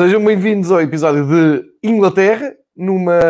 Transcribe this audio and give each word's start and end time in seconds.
Sejam 0.00 0.24
bem-vindos 0.24 0.72
ao 0.72 0.80
episódio 0.80 1.26
de 1.26 1.62
Inglaterra, 1.82 2.56
numa 2.74 3.20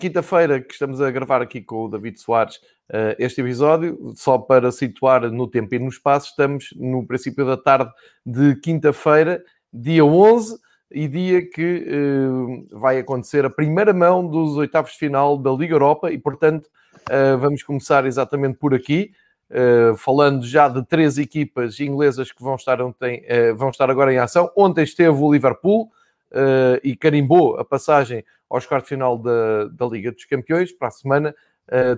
quinta-feira 0.00 0.58
que 0.58 0.72
estamos 0.72 0.98
a 1.02 1.10
gravar 1.10 1.42
aqui 1.42 1.60
com 1.60 1.84
o 1.84 1.88
David 1.88 2.18
Soares 2.18 2.56
uh, 2.56 3.14
este 3.18 3.42
episódio, 3.42 4.14
só 4.16 4.38
para 4.38 4.72
situar 4.72 5.30
no 5.30 5.46
tempo 5.46 5.74
e 5.74 5.78
no 5.78 5.90
espaço, 5.90 6.30
estamos 6.30 6.70
no 6.76 7.06
princípio 7.06 7.44
da 7.44 7.58
tarde 7.58 7.92
de 8.24 8.56
quinta-feira, 8.56 9.44
dia 9.70 10.02
11, 10.02 10.56
e 10.90 11.06
dia 11.08 11.46
que 11.46 11.86
uh, 11.86 12.78
vai 12.78 12.98
acontecer 12.98 13.44
a 13.44 13.50
primeira 13.50 13.92
mão 13.92 14.26
dos 14.26 14.56
oitavos 14.56 14.92
de 14.92 14.98
final 15.00 15.36
da 15.36 15.50
Liga 15.50 15.74
Europa, 15.74 16.10
e 16.10 16.16
portanto 16.16 16.70
uh, 17.10 17.36
vamos 17.36 17.62
começar 17.62 18.06
exatamente 18.06 18.56
por 18.56 18.72
aqui. 18.72 19.12
Uh, 19.50 19.94
falando 19.98 20.46
já 20.46 20.68
de 20.68 20.82
três 20.86 21.18
equipas 21.18 21.78
inglesas 21.80 22.32
que 22.32 22.42
vão 22.42 22.54
estar, 22.54 22.80
ontem, 22.80 23.22
uh, 23.26 23.54
vão 23.54 23.68
estar 23.68 23.90
agora 23.90 24.10
em 24.10 24.16
ação. 24.16 24.50
Ontem 24.56 24.84
esteve 24.84 25.10
o 25.10 25.30
Liverpool 25.30 25.90
uh, 26.34 26.80
e 26.82 26.96
carimbou 26.96 27.56
a 27.56 27.64
passagem 27.64 28.24
aos 28.50 28.66
quartos 28.66 28.88
de 28.88 28.96
final 28.96 29.16
da, 29.16 29.68
da 29.68 29.86
Liga 29.86 30.12
dos 30.12 30.24
Campeões. 30.24 30.72
Para 30.72 30.88
a 30.88 30.92
semana 30.92 31.34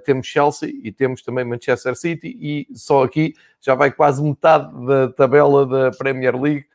temos 0.04 0.28
Chelsea 0.28 0.70
e 0.84 0.92
temos 0.92 1.22
também 1.22 1.44
Manchester 1.44 1.96
City 1.96 2.28
e 2.40 2.68
só 2.72 3.02
aqui 3.02 3.34
já 3.60 3.74
vai 3.74 3.90
quase 3.90 4.22
metade 4.22 4.70
da 4.86 5.08
tabela 5.08 5.66
da 5.66 5.90
Premier 5.90 6.40
League 6.40 6.66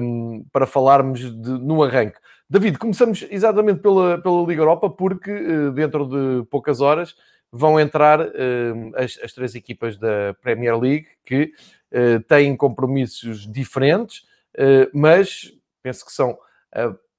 um, 0.00 0.46
para 0.52 0.64
falarmos 0.64 1.18
de, 1.20 1.50
no 1.50 1.82
arranque. 1.82 2.16
David, 2.48 2.78
começamos 2.78 3.26
exatamente 3.28 3.80
pela, 3.80 4.18
pela 4.18 4.46
Liga 4.46 4.62
Europa 4.62 4.88
porque 4.88 5.32
dentro 5.74 6.06
de 6.06 6.46
poucas 6.46 6.80
horas 6.80 7.16
vão 7.56 7.78
entrar 7.78 8.20
uh, 8.20 8.92
as, 8.96 9.16
as, 9.22 9.32
três 9.32 9.54
equipas 9.54 9.96
da 9.96 10.34
Premier 10.42 10.76
League 10.76 11.06
que 11.24 11.52
uh, 11.92 12.20
têm 12.24 12.56
compromissos 12.56 13.50
diferentes, 13.50 14.26
uh, 14.58 14.90
mas 14.92 15.52
penso 15.80 16.04
que 16.04 16.12
são 16.12 16.36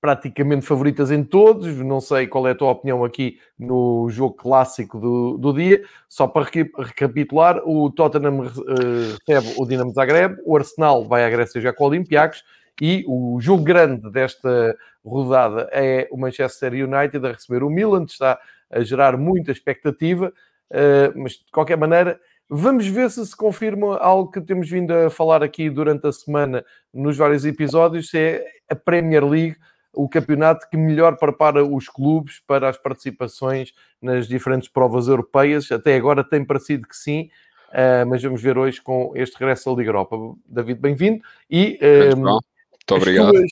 praticamente 0.01 0.65
favoritas 0.65 1.09
em 1.09 1.23
todos. 1.23 1.75
Não 1.77 1.99
sei 1.99 2.27
qual 2.27 2.47
é 2.47 2.51
a 2.51 2.55
tua 2.55 2.71
opinião 2.71 3.03
aqui 3.03 3.39
no 3.57 4.07
jogo 4.09 4.35
clássico 4.35 4.99
do, 4.99 5.37
do 5.37 5.51
dia. 5.51 5.83
Só 6.07 6.27
para 6.27 6.45
recapitular, 6.45 7.61
o 7.65 7.89
Tottenham 7.89 8.41
recebe 8.41 9.53
o 9.57 9.65
Dinamo 9.65 9.91
Zagreb, 9.93 10.37
o 10.45 10.55
Arsenal 10.55 11.05
vai 11.05 11.25
à 11.25 11.29
Grécia 11.29 11.59
já 11.59 11.73
com 11.73 11.85
o 11.85 11.87
Olympiacos 11.87 12.43
e 12.81 13.03
o 13.07 13.39
jogo 13.39 13.63
grande 13.63 14.11
desta 14.11 14.75
rodada 15.03 15.69
é 15.71 16.07
o 16.11 16.17
Manchester 16.17 16.73
United 16.73 17.25
a 17.25 17.31
receber 17.31 17.63
o 17.63 17.69
Milan, 17.69 18.03
está 18.03 18.39
a 18.69 18.81
gerar 18.81 19.17
muita 19.17 19.51
expectativa, 19.51 20.33
eh, 20.69 21.11
mas 21.15 21.33
de 21.33 21.51
qualquer 21.51 21.77
maneira, 21.77 22.19
vamos 22.49 22.87
ver 22.87 23.09
se 23.09 23.25
se 23.25 23.35
confirma 23.35 23.97
algo 23.97 24.31
que 24.31 24.41
temos 24.41 24.69
vindo 24.69 24.91
a 24.91 25.09
falar 25.09 25.43
aqui 25.43 25.69
durante 25.69 26.07
a 26.07 26.11
semana 26.11 26.65
nos 26.93 27.17
vários 27.17 27.45
episódios: 27.45 28.09
se 28.09 28.17
é 28.17 28.45
a 28.69 28.75
Premier 28.75 29.25
League 29.25 29.57
o 29.95 30.09
campeonato 30.09 30.69
que 30.69 30.77
melhor 30.77 31.17
prepara 31.17 31.63
os 31.63 31.87
clubes 31.87 32.41
para 32.45 32.69
as 32.69 32.77
participações 32.77 33.73
nas 34.01 34.27
diferentes 34.27 34.67
provas 34.67 35.07
europeias. 35.07 35.71
Até 35.71 35.95
agora 35.95 36.23
tem 36.23 36.43
parecido 36.43 36.87
que 36.87 36.95
sim, 36.95 37.29
eh, 37.71 38.03
mas 38.03 38.21
vamos 38.21 38.41
ver 38.41 38.57
hoje 38.57 38.81
com 38.81 39.13
este 39.15 39.37
regresso 39.39 39.69
à 39.69 39.73
Liga 39.73 39.89
Europa. 39.89 40.17
David, 40.45 40.79
bem-vindo. 40.79 41.23
E 41.49 41.79
um, 42.13 42.23
Muito 42.23 42.43
obrigado. 42.89 43.27
As 43.27 43.33
tuas, 43.33 43.49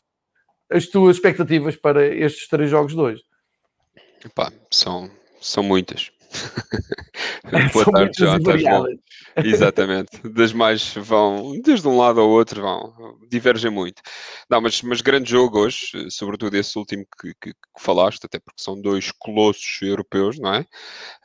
as 0.69 0.87
tuas 0.87 1.15
expectativas 1.15 1.75
para 1.75 2.05
estes 2.05 2.47
três 2.47 2.69
jogos 2.69 2.93
de 2.93 2.99
hoje? 2.99 3.23
Epá, 4.25 4.51
são, 4.69 5.09
são 5.39 5.63
muitas. 5.63 6.11
Boa 7.73 7.85
tarde, 7.91 8.11
Jonathan. 8.17 8.85
Exatamente. 9.43 10.27
Das 10.29 10.53
mais 10.53 10.93
vão, 10.95 11.59
desde 11.63 11.87
um 11.87 11.97
lado 11.97 12.19
ao 12.19 12.29
outro, 12.29 12.61
vão, 12.61 13.17
divergem 13.29 13.71
muito. 13.71 14.01
Não, 14.49 14.61
mas, 14.61 14.81
mas 14.81 15.01
grande 15.01 15.29
jogo 15.29 15.59
hoje, 15.59 16.09
sobretudo 16.09 16.55
esse 16.55 16.77
último 16.77 17.05
que, 17.19 17.33
que, 17.41 17.53
que 17.53 17.57
falaste, 17.79 18.25
até 18.25 18.39
porque 18.39 18.61
são 18.61 18.79
dois 18.79 19.11
colossos 19.11 19.81
europeus, 19.81 20.39
não 20.39 20.53
é? 20.53 20.61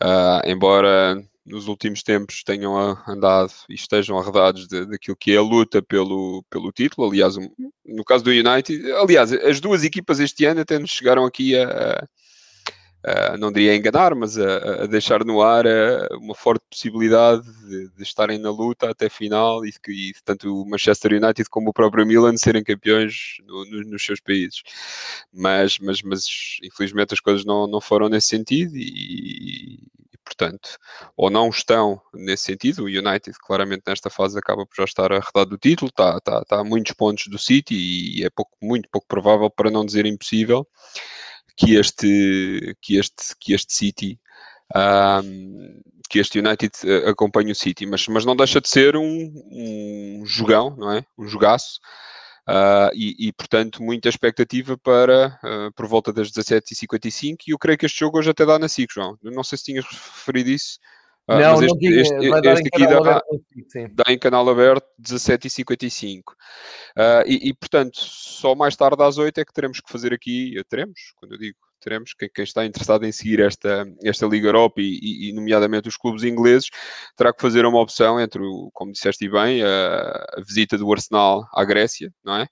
Uh, 0.02 0.48
embora 0.50 1.22
nos 1.48 1.66
últimos 1.66 2.02
tempos 2.02 2.42
tenham 2.42 2.76
andado 3.08 3.52
e 3.68 3.74
estejam 3.74 4.18
arredados 4.18 4.68
daquilo 4.68 5.16
que 5.16 5.32
é 5.32 5.36
a 5.38 5.42
luta 5.42 5.82
pelo, 5.82 6.44
pelo 6.50 6.70
título. 6.70 7.08
Aliás, 7.08 7.36
no 7.36 8.04
caso 8.04 8.22
do 8.22 8.30
United, 8.30 8.92
aliás, 8.92 9.32
as 9.32 9.60
duas 9.60 9.82
equipas 9.82 10.20
este 10.20 10.44
ano 10.44 10.60
até 10.60 10.78
nos 10.78 10.90
chegaram 10.90 11.24
aqui 11.24 11.56
a, 11.56 12.06
Uh, 13.06 13.38
não 13.38 13.52
diria 13.52 13.76
enganar, 13.76 14.12
mas 14.16 14.36
a, 14.36 14.82
a 14.82 14.86
deixar 14.86 15.24
no 15.24 15.40
ar 15.40 15.64
uh, 15.64 16.18
uma 16.20 16.34
forte 16.34 16.64
possibilidade 16.68 17.42
de, 17.62 17.88
de, 17.90 18.02
estarem 18.02 18.38
na 18.38 18.50
luta 18.50 18.90
até 18.90 19.08
final 19.08 19.64
e 19.64 19.72
e 19.88 20.12
tanto 20.24 20.62
o 20.62 20.68
Manchester 20.68 21.12
United 21.12 21.48
como 21.48 21.70
o 21.70 21.72
próprio 21.72 22.04
Milan 22.04 22.36
serem 22.36 22.64
campeões 22.64 23.36
no, 23.46 23.64
no, 23.66 23.82
nos 23.84 24.04
seus 24.04 24.18
países. 24.20 24.62
Mas, 25.32 25.78
mas, 25.78 26.02
mas 26.02 26.24
infelizmente 26.62 27.14
as 27.14 27.20
coisas 27.20 27.44
não, 27.44 27.68
não 27.68 27.80
foram 27.80 28.08
nesse 28.08 28.28
sentido 28.28 28.76
e, 28.76 28.82
e, 28.82 29.78
portanto, 30.24 30.76
ou 31.16 31.30
não 31.30 31.50
estão 31.50 32.02
nesse 32.12 32.44
sentido. 32.44 32.82
O 32.82 32.86
United 32.86 33.38
claramente 33.46 33.84
nesta 33.86 34.10
fase 34.10 34.36
acaba 34.36 34.66
por 34.66 34.74
já 34.76 34.84
estar 34.84 35.12
arredado 35.12 35.50
do 35.50 35.58
título, 35.58 35.88
está, 35.88 36.16
está, 36.16 36.40
está 36.40 36.60
a 36.60 36.64
muitos 36.64 36.92
pontos 36.94 37.28
do 37.28 37.38
City 37.38 37.76
e 38.18 38.24
é 38.24 38.30
pouco, 38.30 38.50
muito 38.60 38.88
pouco 38.90 39.06
provável, 39.06 39.48
para 39.48 39.70
não 39.70 39.86
dizer 39.86 40.04
impossível 40.04 40.66
que 41.58 41.74
este, 41.74 42.76
que 42.80 42.96
este, 42.96 43.34
que 43.40 43.52
este 43.52 43.74
City, 43.74 44.20
um, 44.74 45.82
que 46.08 46.20
este 46.20 46.38
United 46.38 46.72
uh, 46.84 47.08
acompanhe 47.10 47.50
o 47.50 47.54
City, 47.54 47.84
mas, 47.84 48.06
mas 48.06 48.24
não 48.24 48.36
deixa 48.36 48.60
de 48.60 48.68
ser 48.68 48.96
um, 48.96 49.02
um 49.50 50.22
jogão, 50.24 50.74
não 50.76 50.92
é? 50.92 51.04
Um 51.18 51.26
jogaço. 51.26 51.80
Uh, 52.48 52.88
e, 52.94 53.28
e, 53.28 53.32
portanto, 53.32 53.82
muita 53.82 54.08
expectativa 54.08 54.78
para 54.78 55.38
uh, 55.44 55.72
por 55.74 55.86
volta 55.86 56.12
das 56.12 56.30
17h55 56.30 57.36
e 57.46 57.50
eu 57.50 57.58
creio 57.58 57.76
que 57.76 57.84
este 57.84 57.98
jogo 57.98 58.18
hoje 58.18 58.30
até 58.30 58.46
dá 58.46 58.58
na 58.58 58.68
SIC, 58.68 58.90
João. 58.94 59.18
Não 59.22 59.44
sei 59.44 59.58
se 59.58 59.64
tinhas 59.64 59.84
referido 59.84 60.48
isso. 60.48 60.78
Uh, 61.28 61.38
não, 61.38 61.62
este, 61.62 61.66
não 61.66 61.76
diga, 61.76 62.00
este, 62.00 62.14
este 62.14 62.68
aqui 62.74 62.86
dá, 62.86 62.98
aberto, 62.98 63.26
dá, 63.92 64.04
em 64.08 64.18
canal 64.18 64.48
aberto 64.48 64.86
17h55. 65.00 66.22
Uh, 66.26 66.32
e, 67.26 67.50
e, 67.50 67.54
portanto, 67.54 67.98
só 67.98 68.54
mais 68.54 68.74
tarde 68.74 69.02
às 69.02 69.18
8 69.18 69.38
é 69.38 69.44
que 69.44 69.52
teremos 69.52 69.80
que 69.80 69.92
fazer 69.92 70.12
aqui, 70.14 70.54
teremos, 70.68 71.12
quando 71.16 71.32
eu 71.32 71.38
digo 71.38 71.58
teremos, 71.80 72.12
quem, 72.12 72.28
quem 72.28 72.44
está 72.44 72.64
interessado 72.64 73.04
em 73.04 73.12
seguir 73.12 73.40
esta, 73.40 73.86
esta 74.02 74.26
Liga 74.26 74.48
Europa 74.48 74.80
e, 74.80 74.98
e, 75.00 75.28
e, 75.28 75.32
nomeadamente 75.32 75.88
os 75.88 75.96
clubes 75.96 76.24
ingleses, 76.24 76.68
terá 77.16 77.32
que 77.32 77.40
fazer 77.40 77.64
uma 77.64 77.80
opção 77.80 78.20
entre, 78.20 78.42
o, 78.42 78.70
como 78.72 78.92
disseste 78.92 79.28
bem, 79.28 79.62
a, 79.62 80.26
a 80.36 80.40
visita 80.40 80.76
do 80.76 80.92
Arsenal 80.92 81.48
à 81.54 81.64
Grécia, 81.64 82.12
não 82.24 82.36
é? 82.36 82.48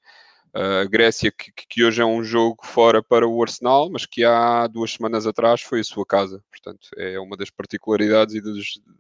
A 0.57 0.85
Grécia, 0.87 1.31
que, 1.31 1.53
que, 1.69 1.85
hoje 1.85 2.01
é 2.01 2.05
um 2.05 2.25
jogo 2.25 2.65
fora 2.65 3.03
para 3.03 3.29
o 3.29 3.43
Arsenal, 3.43 3.91
mas 3.91 4.07
que 4.07 4.25
há 4.25 4.67
duas 4.67 4.93
semanas 4.93 5.27
atrás 5.27 5.61
foi 5.61 5.81
a 5.81 5.85
sua 5.85 6.07
casa. 6.07 6.43
Portanto, 6.51 6.89
é 6.97 7.21
uma 7.21 7.37
das 7.37 7.51
particularidades 7.51 8.33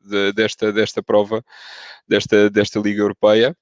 de, 0.04 0.32
desta, 0.34 0.70
desta 0.70 1.02
prova, 1.02 1.42
desta, 2.06 2.50
desta 2.50 2.78
Liga 2.78 3.00
Europeia 3.00 3.56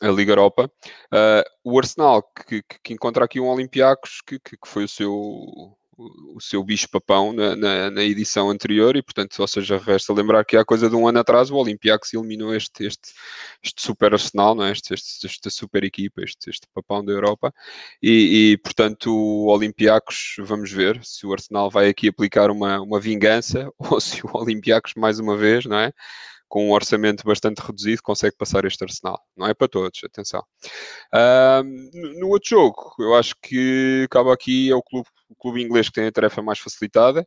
a 0.00 0.08
Liga 0.08 0.30
Europa. 0.30 0.70
Uh, 1.12 1.42
o 1.64 1.76
Arsenal, 1.76 2.22
que, 2.22 2.62
que, 2.62 2.92
encontra 2.92 3.24
aqui 3.24 3.40
um 3.40 3.48
Olympiacos, 3.48 4.20
que, 4.24 4.38
que, 4.38 4.56
foi 4.64 4.84
o 4.84 4.88
seu 4.88 5.76
o 5.98 6.40
seu 6.40 6.62
bicho-papão 6.62 7.32
na, 7.32 7.56
na, 7.56 7.90
na, 7.90 8.04
edição 8.04 8.48
anterior 8.50 8.96
e, 8.96 9.02
portanto, 9.02 9.36
ou 9.40 9.48
seja, 9.48 9.78
resta 9.78 10.12
lembrar 10.12 10.44
que 10.44 10.56
há 10.56 10.64
coisa 10.64 10.88
de 10.88 10.94
um 10.94 11.08
ano 11.08 11.18
atrás 11.18 11.50
o 11.50 11.56
Olympiacos 11.56 12.14
eliminou 12.14 12.54
este, 12.54 12.86
este, 12.86 13.12
este 13.62 13.82
super 13.82 14.12
arsenal, 14.12 14.54
não 14.54 14.64
é? 14.64 14.70
este, 14.70 14.94
este, 14.94 15.26
esta 15.26 15.50
super 15.50 15.82
equipa, 15.82 16.22
este, 16.22 16.50
este 16.50 16.68
papão 16.72 17.04
da 17.04 17.12
Europa 17.12 17.52
e, 18.00 18.52
e, 18.52 18.58
portanto, 18.58 19.10
o 19.12 19.46
Olympiacos, 19.48 20.36
vamos 20.38 20.70
ver 20.70 21.00
se 21.04 21.26
o 21.26 21.32
Arsenal 21.32 21.68
vai 21.68 21.88
aqui 21.88 22.08
aplicar 22.08 22.50
uma, 22.50 22.80
uma 22.80 23.00
vingança 23.00 23.68
ou 23.78 24.00
se 24.00 24.24
o 24.24 24.30
Olympiacos, 24.34 24.92
mais 24.96 25.18
uma 25.18 25.36
vez, 25.36 25.64
não 25.66 25.78
é? 25.78 25.92
com 26.48 26.66
um 26.66 26.72
orçamento 26.72 27.24
bastante 27.24 27.58
reduzido, 27.58 28.02
consegue 28.02 28.34
passar 28.34 28.64
este 28.64 28.82
Arsenal. 28.82 29.20
Não 29.36 29.46
é 29.46 29.52
para 29.52 29.68
todos, 29.68 30.00
atenção. 30.02 30.42
no 32.18 32.28
outro 32.28 32.48
jogo, 32.48 32.94
eu 32.98 33.14
acho 33.14 33.34
que 33.42 34.04
acaba 34.06 34.32
aqui, 34.32 34.70
é 34.70 34.74
o 34.74 34.82
clube, 34.82 35.08
o 35.28 35.34
clube 35.36 35.62
inglês 35.62 35.88
que 35.88 35.94
tem 35.94 36.06
a 36.06 36.12
tarefa 36.12 36.42
mais 36.42 36.58
facilitada. 36.58 37.26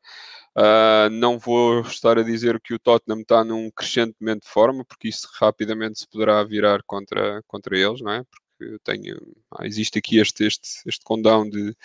Uh, 0.57 1.09
não 1.11 1.39
vou 1.39 1.81
estar 1.81 2.17
a 2.17 2.23
dizer 2.23 2.59
que 2.59 2.73
o 2.73 2.79
Tottenham 2.79 3.21
está 3.21 3.43
num 3.43 3.71
crescentemente 3.71 4.45
de 4.45 4.51
forma, 4.51 4.83
porque 4.83 5.07
isso 5.07 5.27
rapidamente 5.39 5.99
se 5.99 6.07
poderá 6.09 6.43
virar 6.43 6.81
contra, 6.85 7.41
contra 7.47 7.77
eles, 7.77 8.01
não 8.01 8.11
é? 8.11 8.23
Porque 8.23 8.77
tenho, 8.83 9.17
ah, 9.51 9.65
existe 9.65 9.97
aqui 9.97 10.19
este, 10.19 10.45
este, 10.45 10.67
este 10.85 11.03
condão 11.03 11.49
de, 11.49 11.71
de, 11.71 11.75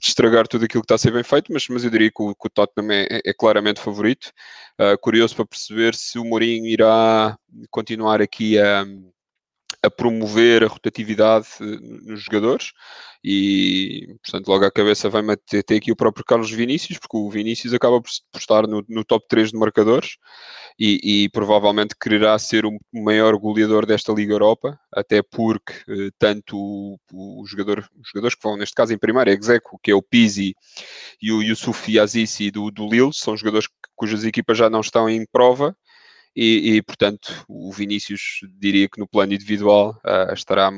estragar 0.00 0.48
tudo 0.48 0.64
aquilo 0.64 0.82
que 0.82 0.86
está 0.86 0.96
a 0.96 0.98
ser 0.98 1.12
bem 1.12 1.22
feito, 1.22 1.52
mas, 1.52 1.68
mas 1.68 1.84
eu 1.84 1.90
diria 1.90 2.10
que 2.10 2.22
o, 2.22 2.34
que 2.34 2.46
o 2.46 2.50
Tottenham 2.50 2.90
é, 2.90 3.06
é, 3.10 3.20
é 3.26 3.32
claramente 3.32 3.80
favorito. 3.80 4.32
Uh, 4.80 4.98
curioso 5.00 5.36
para 5.36 5.46
perceber 5.46 5.94
se 5.94 6.18
o 6.18 6.24
Mourinho 6.24 6.66
irá 6.66 7.38
continuar 7.70 8.20
aqui 8.20 8.58
a, 8.58 8.84
a 9.82 9.90
promover 9.90 10.62
a 10.62 10.68
rotatividade 10.68 11.48
eh, 11.60 11.64
nos 12.04 12.22
jogadores. 12.22 12.72
E, 13.24 14.16
portanto, 14.22 14.48
logo 14.48 14.64
à 14.64 14.70
cabeça 14.70 15.08
vai-me 15.08 15.36
ter, 15.36 15.64
aqui 15.76 15.92
o 15.92 15.96
próprio 15.96 16.24
Carlos 16.24 16.50
Vinícius, 16.50 16.98
porque 16.98 17.16
o 17.16 17.30
Vinícius 17.30 17.72
acaba 17.72 18.00
por, 18.00 18.10
estar 18.36 18.66
no, 18.66 18.84
no, 18.88 19.04
top 19.04 19.26
3 19.28 19.52
de 19.52 19.58
marcadores 19.58 20.16
e, 20.78 21.24
e, 21.24 21.28
provavelmente 21.30 21.94
quererá 22.00 22.36
ser 22.38 22.66
o 22.66 22.78
maior 22.92 23.36
goleador 23.36 23.86
desta 23.86 24.12
Liga 24.12 24.32
Europa, 24.34 24.78
até 24.92 25.22
porque 25.22 25.72
eh, 25.88 26.10
tanto 26.18 26.56
o, 26.56 26.98
o, 27.12 27.46
jogador, 27.46 27.88
os 28.00 28.08
jogadores 28.08 28.34
que 28.34 28.42
vão, 28.42 28.56
neste 28.56 28.74
caso 28.74 28.92
em 28.92 28.98
primeiro, 28.98 29.30
é 29.30 29.34
Execo, 29.34 29.78
que 29.82 29.90
é 29.90 29.94
o 29.94 30.02
Pizzi, 30.02 30.54
e 31.20 31.30
o 31.32 31.42
Yusufi 31.42 31.98
Azizi 31.98 32.50
do, 32.50 32.70
do 32.70 32.88
Lille, 32.88 33.12
são 33.12 33.36
jogadores 33.36 33.68
cujas 33.94 34.24
equipas 34.24 34.58
já 34.58 34.68
não 34.68 34.80
estão 34.80 35.08
em 35.08 35.24
prova, 35.30 35.76
e, 36.34 36.76
e, 36.76 36.82
portanto 36.82 37.44
o 37.48 37.72
Vinícius 37.72 38.40
diria 38.58 38.88
que 38.88 38.98
no 38.98 39.06
plano 39.06 39.32
individual 39.32 40.00
uh, 40.04 40.32
estará, 40.32 40.70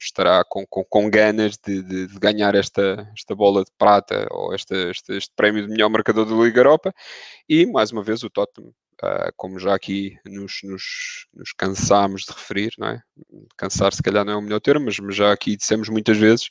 estará 0.00 0.44
com, 0.44 0.66
com, 0.66 0.84
com 0.84 1.10
ganas 1.10 1.56
de, 1.56 1.82
de, 1.82 2.06
de, 2.08 2.18
ganhar 2.18 2.54
esta, 2.54 3.10
esta 3.16 3.34
bola 3.34 3.64
de 3.64 3.70
prata 3.78 4.26
ou 4.30 4.54
esta, 4.54 4.74
este, 4.90 5.16
este 5.16 5.32
prémio 5.36 5.62
de 5.62 5.70
melhor 5.70 5.88
marcador 5.88 6.26
da 6.26 6.34
Liga 6.34 6.60
Europa 6.60 6.92
e 7.48 7.66
mais 7.66 7.92
uma 7.92 8.02
vez 8.02 8.22
o 8.22 8.30
Tottenham 8.30 8.72
Uh, 9.02 9.32
como 9.34 9.58
já 9.58 9.74
aqui 9.74 10.18
nos, 10.26 10.60
nos, 10.62 11.26
nos, 11.32 11.54
cansámos 11.54 12.24
de 12.24 12.32
referir, 12.32 12.74
não 12.76 12.88
é? 12.88 13.02
Cansar 13.56 13.94
se 13.94 14.02
calhar 14.02 14.26
não 14.26 14.34
é 14.34 14.36
o 14.36 14.42
melhor 14.42 14.60
termo, 14.60 14.84
mas, 14.84 15.16
já 15.16 15.32
aqui 15.32 15.56
dissemos 15.56 15.88
muitas 15.88 16.18
vezes, 16.18 16.48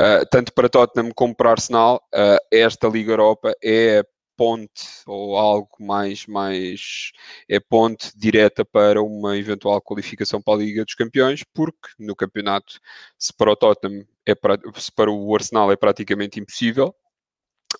uh, 0.00 0.24
tanto 0.30 0.50
para 0.54 0.70
Tottenham 0.70 1.12
como 1.14 1.36
para 1.36 1.50
Arsenal, 1.50 2.02
uh, 2.14 2.38
esta 2.50 2.88
Liga 2.88 3.12
Europa 3.12 3.54
é 3.62 3.98
a 3.98 4.04
ponte 4.36 4.84
ou 5.06 5.36
algo 5.36 5.70
mais, 5.80 6.26
mais 6.26 7.12
é 7.48 7.60
ponte 7.60 8.12
direta 8.16 8.64
para 8.64 9.02
uma 9.02 9.36
eventual 9.36 9.80
qualificação 9.80 10.40
para 10.42 10.54
a 10.54 10.56
Liga 10.58 10.84
dos 10.84 10.94
Campeões, 10.94 11.42
porque 11.54 11.88
no 11.98 12.16
campeonato, 12.16 12.80
se 13.18 13.32
para 13.32 13.52
o 13.52 13.56
Tottenham, 13.56 14.06
é 14.26 14.34
para, 14.34 14.58
se 14.76 14.92
para 14.92 15.10
o 15.10 15.34
Arsenal 15.34 15.70
é 15.72 15.76
praticamente 15.76 16.40
impossível, 16.40 16.94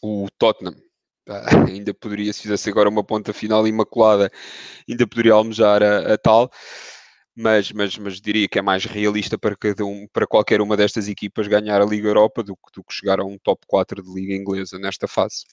o 0.02 0.28
Tottenham 0.38 0.76
ainda 1.68 1.94
poderia, 1.94 2.32
se 2.32 2.42
fizesse 2.42 2.68
agora 2.68 2.88
uma 2.88 3.04
ponta 3.04 3.32
final 3.32 3.66
imaculada, 3.66 4.30
ainda 4.88 5.06
poderia 5.06 5.32
almejar 5.34 5.82
a, 5.82 6.14
a 6.14 6.18
tal. 6.18 6.50
Mas, 7.36 7.72
mas, 7.72 7.98
mas, 7.98 8.20
diria 8.20 8.48
que 8.48 8.60
é 8.60 8.62
mais 8.62 8.84
realista 8.84 9.36
para, 9.36 9.56
cada 9.56 9.84
um, 9.84 10.06
para 10.12 10.26
qualquer 10.26 10.60
uma 10.60 10.76
destas 10.76 11.08
equipas 11.08 11.48
ganhar 11.48 11.80
a 11.82 11.84
Liga 11.84 12.06
Europa 12.08 12.44
do, 12.44 12.56
do 12.72 12.84
que 12.84 12.94
chegar 12.94 13.18
a 13.18 13.24
um 13.24 13.36
top 13.38 13.66
4 13.66 14.02
de 14.02 14.14
Liga 14.14 14.34
Inglesa 14.34 14.78
nesta 14.78 15.08
fase. 15.08 15.44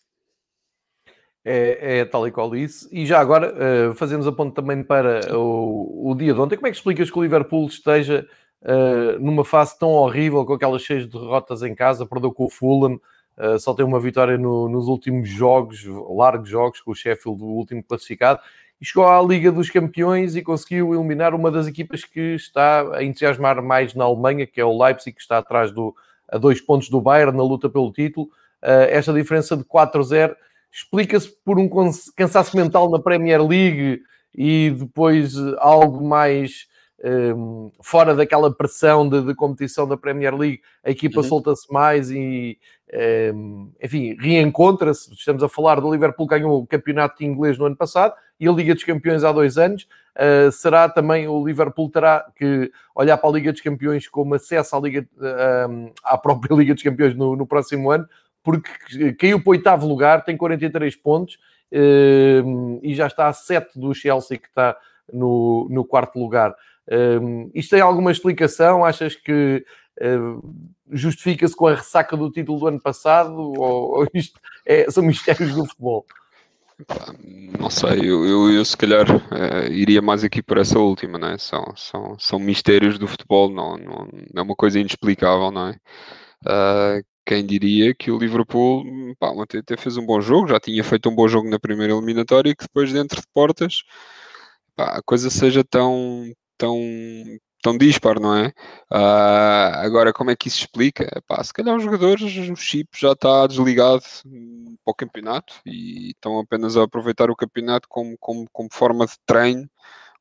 É, 1.44 2.00
é, 2.00 2.06
tal 2.06 2.28
e 2.28 2.32
qual 2.32 2.56
isso. 2.56 2.88
E 2.92 3.06
já 3.06 3.20
agora, 3.20 3.54
uh, 3.54 3.96
fazemos 3.96 4.28
a 4.28 4.32
ponto 4.32 4.54
também 4.54 4.84
para 4.84 5.36
o, 5.36 6.12
o, 6.12 6.16
dia 6.16 6.34
de 6.34 6.40
ontem. 6.40 6.56
Como 6.56 6.68
é 6.68 6.72
que 6.72 6.78
explicas 6.78 7.10
que 7.10 7.18
o 7.18 7.24
Liverpool 7.24 7.66
esteja 7.66 8.28
uh, 8.62 9.20
numa 9.20 9.44
fase 9.44 9.78
tão 9.78 9.90
horrível, 9.90 10.46
com 10.46 10.54
aquelas 10.54 10.84
de 10.84 11.08
derrotas 11.08 11.64
em 11.64 11.74
casa, 11.74 12.06
perdeu 12.06 12.32
com 12.32 12.46
o 12.46 12.50
Fulham, 12.50 13.00
uh, 13.38 13.58
só 13.60 13.74
tem 13.74 13.84
uma 13.84 14.00
vitória 14.00 14.38
no, 14.38 14.70
nos 14.70 14.88
últimos 14.88 15.28
jogos, 15.30 15.84
largos 16.16 16.48
jogos, 16.48 16.80
com 16.80 16.92
o 16.92 16.96
Sheffield, 16.96 17.42
o 17.42 17.48
último 17.48 17.84
classificado, 17.84 18.40
e 18.80 18.86
chegou 18.86 19.08
à 19.08 19.20
Liga 19.20 19.52
dos 19.52 19.72
Campeões 19.72 20.36
e 20.36 20.44
conseguiu 20.44 20.94
eliminar 20.94 21.34
uma 21.34 21.50
das 21.50 21.66
equipas 21.66 22.04
que 22.04 22.36
está 22.36 22.98
a 22.98 23.04
entusiasmar 23.04 23.64
mais 23.64 23.96
na 23.96 24.04
Alemanha, 24.04 24.46
que 24.46 24.62
é 24.62 24.66
o 24.66 24.80
Leipzig, 24.80 25.16
que 25.16 25.22
está 25.22 25.40
atrás 25.40 25.72
do, 25.72 25.96
a 26.30 26.38
dois 26.38 26.62
pontos 26.62 26.88
do 26.88 27.02
Bayern 27.02 27.36
na 27.36 27.44
luta 27.44 27.70
pelo 27.70 27.92
título. 27.92 28.30
esta 28.60 29.14
diferença 29.14 29.56
de 29.56 29.64
4-0 29.64 30.36
explica-se 30.72 31.30
por 31.44 31.60
um 31.60 31.70
cansaço 32.16 32.56
mental 32.56 32.90
na 32.90 33.00
Premier 33.00 33.46
League 33.46 34.02
e 34.34 34.72
depois 34.72 35.36
eh, 35.36 35.56
algo 35.58 36.06
mais 36.08 36.68
um, 37.04 37.66
ehm, 37.68 37.72
fora 37.82 38.16
daquela 38.16 38.54
pressão 38.54 39.08
de, 39.10 39.22
de, 39.22 39.36
competição 39.36 39.88
da 39.88 39.98
Premier 39.98 40.36
League, 40.36 40.62
a 40.84 40.92
equipa 40.92 41.20
uhum. 41.20 41.28
solta-se 41.28 41.72
mais 41.72 42.10
e, 42.10 42.58
um, 42.94 42.98
ehm, 42.98 43.70
enfim, 43.84 44.16
reencontra-se. 44.20 45.14
Estamos 45.14 45.44
a 45.44 45.50
falar 45.50 45.82
do 45.82 45.92
Liverpool 45.92 46.28
que 46.28 46.36
ganhou 46.36 46.62
o 46.62 46.68
campeonato 46.68 47.24
inglês 47.24 47.58
no 47.58 47.66
ano 47.66 47.76
passado 47.76 48.14
e 48.40 48.48
a 48.48 48.52
Liga 48.52 48.74
dos 48.74 48.84
Campeões 48.84 49.24
há 49.24 49.32
dois 49.32 49.58
anos. 49.58 49.88
Uh, 50.12 50.52
será 50.52 50.90
também 50.90 51.26
o 51.28 51.46
Liverpool 51.46 51.90
terá 51.90 52.26
que 52.36 52.70
olhar 52.94 53.18
para 53.18 53.30
a 53.30 53.34
Liga 53.34 53.52
dos 53.52 53.62
Campeões 53.62 54.10
como 54.10 54.36
acesso 54.36 54.76
à, 54.76 54.80
Liga, 54.80 55.08
uh, 55.18 55.94
à 56.04 56.18
própria 56.18 56.54
Liga 56.58 56.74
dos 56.74 56.84
Campeões 56.84 57.16
no, 57.16 57.36
no 57.36 57.48
próximo 57.48 57.90
ano, 57.92 58.06
porque 58.44 59.14
caiu 59.14 59.40
para 59.40 59.50
o 59.50 59.52
oitavo 59.52 59.88
lugar, 59.88 60.24
tem 60.24 60.36
43 60.36 60.96
pontos 60.96 61.38
eh, 61.72 62.44
e 62.82 62.94
já 62.94 63.08
está 63.08 63.28
a 63.28 63.34
7 63.34 63.80
do 63.80 63.94
Chelsea, 63.94 64.38
que 64.38 64.48
está 64.48 64.76
no, 65.12 65.68
no 65.70 65.86
quarto 65.86 66.20
lugar. 66.20 66.56
Eh, 66.88 67.20
isto 67.54 67.72
tem 67.72 67.82
alguma 67.82 68.12
explicação? 68.12 68.84
Achas 68.84 69.16
que 69.16 69.66
eh, 70.00 70.18
justifica-se 70.92 71.56
com 71.56 71.68
a 71.68 71.76
ressaca 71.76 72.18
do 72.18 72.32
título 72.32 72.60
do 72.60 72.68
ano 72.68 72.82
passado? 72.82 73.36
Ou, 73.38 74.06
isto 74.14 74.40
é, 74.66 74.90
são 74.90 75.04
mistérios 75.04 75.56
do 75.56 75.66
futebol? 75.66 76.06
Não 77.60 77.70
sei, 77.70 78.00
eu, 78.00 78.26
eu, 78.26 78.52
eu 78.52 78.66
se 78.66 78.76
calhar 78.76 79.06
uh, 79.16 79.72
iria 79.72 80.02
mais 80.02 80.24
aqui 80.24 80.42
para 80.42 80.62
essa 80.62 80.80
última, 80.80 81.20
não 81.20 81.28
é? 81.28 81.38
São, 81.38 81.64
são, 81.76 82.18
são 82.18 82.40
mistérios 82.40 82.98
do 82.98 83.08
futebol, 83.08 83.52
não, 83.52 83.77
não, 83.77 84.08
não 84.34 84.42
é 84.42 84.42
uma 84.42 84.56
coisa 84.56 84.80
inexplicável, 84.80 85.51
não 85.51 85.68
é? 85.68 85.75
Uh, 86.44 87.04
quem 87.25 87.46
diria 87.46 87.94
que 87.96 88.12
o 88.12 88.18
Liverpool 88.18 88.84
pá, 89.20 89.30
ontem 89.32 89.60
até 89.60 89.78
fez 89.78 89.98
um 89.98 90.06
bom 90.06 90.22
jogo, 90.22 90.48
já 90.48 90.60
tinha 90.60 90.84
feito 90.84 91.10
um 91.10 91.16
bom 91.16 91.28
jogo 91.28 91.50
na 91.50 91.60
primeira 91.60 91.94
eliminatória 91.94 92.51
e 92.51 92.56
que 92.56 92.66
depois 92.66 92.92
dentro 92.92 93.22
de 93.22 93.28
portas 93.34 93.84
pá, 94.75 94.98
a 94.98 95.01
coisa 95.04 95.30
seja 95.30 95.63
tão, 95.63 96.32
tão, 96.58 96.78
tão 97.62 97.78
dispar, 97.78 98.20
não 98.20 98.36
é? 98.36 98.48
Uh, 98.92 99.78
agora, 99.86 100.13
como 100.13 100.32
é 100.32 100.36
que 100.36 100.48
isso 100.48 100.60
explica? 100.60 101.22
Pá, 101.28 101.44
se 101.44 101.54
calhar 101.54 101.75
os 101.75 101.84
jogadores, 101.84 102.24
o 102.50 102.56
chip 102.56 102.90
já 103.00 103.13
está 103.13 103.48
desligado 103.48 104.04
para 104.84 104.92
o 104.92 104.96
campeonato 104.96 105.54
e 105.66 106.10
estão 106.12 106.40
apenas 106.40 106.75
a 106.78 106.84
aproveitar 106.84 107.30
o 107.30 107.36
campeonato 107.36 107.88
como, 107.90 108.16
como, 108.20 108.48
como 108.51 108.70
forma 108.72 109.06
de 109.06 109.13
treino 109.25 109.70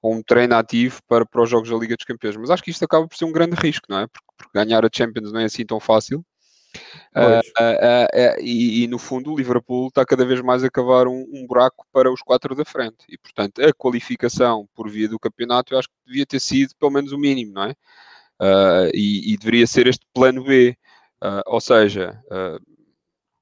ou 0.02 0.14
um 0.14 0.22
treino 0.22 0.56
ativo 0.56 1.00
para, 1.06 1.26
para 1.26 1.42
os 1.42 1.50
jogos 1.50 1.70
da 1.70 1.76
Liga 1.76 1.96
dos 1.96 2.04
Campeões. 2.06 2.36
Mas 2.36 2.50
acho 2.50 2.62
que 2.62 2.70
isto 2.70 2.84
acaba 2.84 3.06
por 3.06 3.16
ser 3.16 3.24
um 3.26 3.32
grande 3.32 3.56
risco, 3.56 3.86
não 3.88 4.00
é? 4.00 4.06
Porque, 4.06 4.26
porque 4.36 4.50
ganhar 4.54 4.84
a 4.84 4.90
Champions 4.92 5.32
não 5.32 5.40
é 5.40 5.44
assim 5.44 5.64
tão 5.64 5.78
fácil. 5.80 6.24
Uh, 7.16 7.40
uh, 7.60 8.38
uh, 8.38 8.40
e, 8.40 8.84
e, 8.84 8.86
no 8.86 8.98
fundo 8.98 9.32
o 9.32 9.36
Liverpool 9.36 9.88
está 9.88 10.04
cada 10.04 10.24
vez 10.24 10.40
mais 10.40 10.62
a 10.62 10.70
cavar 10.70 11.08
um, 11.08 11.26
um, 11.32 11.46
buraco 11.46 11.84
para 11.92 12.12
os 12.12 12.22
quatro 12.22 12.54
da 12.54 12.64
frente. 12.64 13.04
E 13.08 13.18
portanto 13.18 13.60
a 13.62 13.72
qualificação 13.72 14.68
por 14.74 14.88
via 14.88 15.08
do 15.08 15.18
campeonato 15.18 15.74
eu 15.74 15.78
acho 15.78 15.88
que 15.88 15.94
devia 16.06 16.26
ter 16.26 16.40
sido 16.40 16.74
pelo 16.78 16.92
menos 16.92 17.12
o 17.12 17.18
mínimo, 17.18 17.52
não 17.52 17.64
é? 17.64 17.74
E, 18.94 19.32
e, 19.32 19.36
deveria 19.36 19.66
ser 19.66 19.86
este 19.86 20.06
plano 20.14 20.44
B, 20.44 20.76
ou 21.46 21.60
seja, 21.60 22.18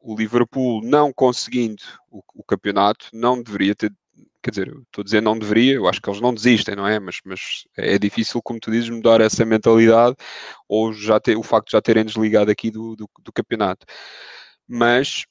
o 0.01 0.17
Liverpool 0.17 0.83
não 0.83 1.13
conseguindo 1.13 1.83
o, 2.11 2.23
o 2.35 2.43
campeonato 2.43 3.09
não 3.13 3.43
deveria 3.43 3.75
ter 3.75 3.93
quer 4.43 4.51
dizer, 4.51 4.69
estou 4.69 5.03
a 5.03 5.05
dizer 5.05 5.21
não 5.21 5.39
deveria, 5.39 5.75
eu 5.75 5.89
acho 5.89 6.01
que 6.01 6.09
eles 6.09 6.21
não 6.21 6.35
desistem, 6.35 6.77
não 6.77 6.87
é? 6.87 6.99
Mas, 7.01 7.17
mas 7.25 7.41
é 7.77 7.99
difícil, 7.99 8.41
como 8.43 8.61
tu 8.61 8.71
dizes, 8.71 8.91
mudar 8.91 9.21
essa 9.21 9.45
mentalidade 9.45 10.17
ou 10.69 10.93
já 10.93 11.21
ter, 11.21 11.37
o 11.37 11.43
facto 11.43 11.67
de 11.67 11.73
já 11.73 11.81
terem 11.83 12.05
desligado 12.05 12.51
aqui 12.51 12.71
do, 12.71 12.97
do, 12.97 13.09
do 13.21 13.33
campeonato. 13.33 13.87
Mas 14.67 15.25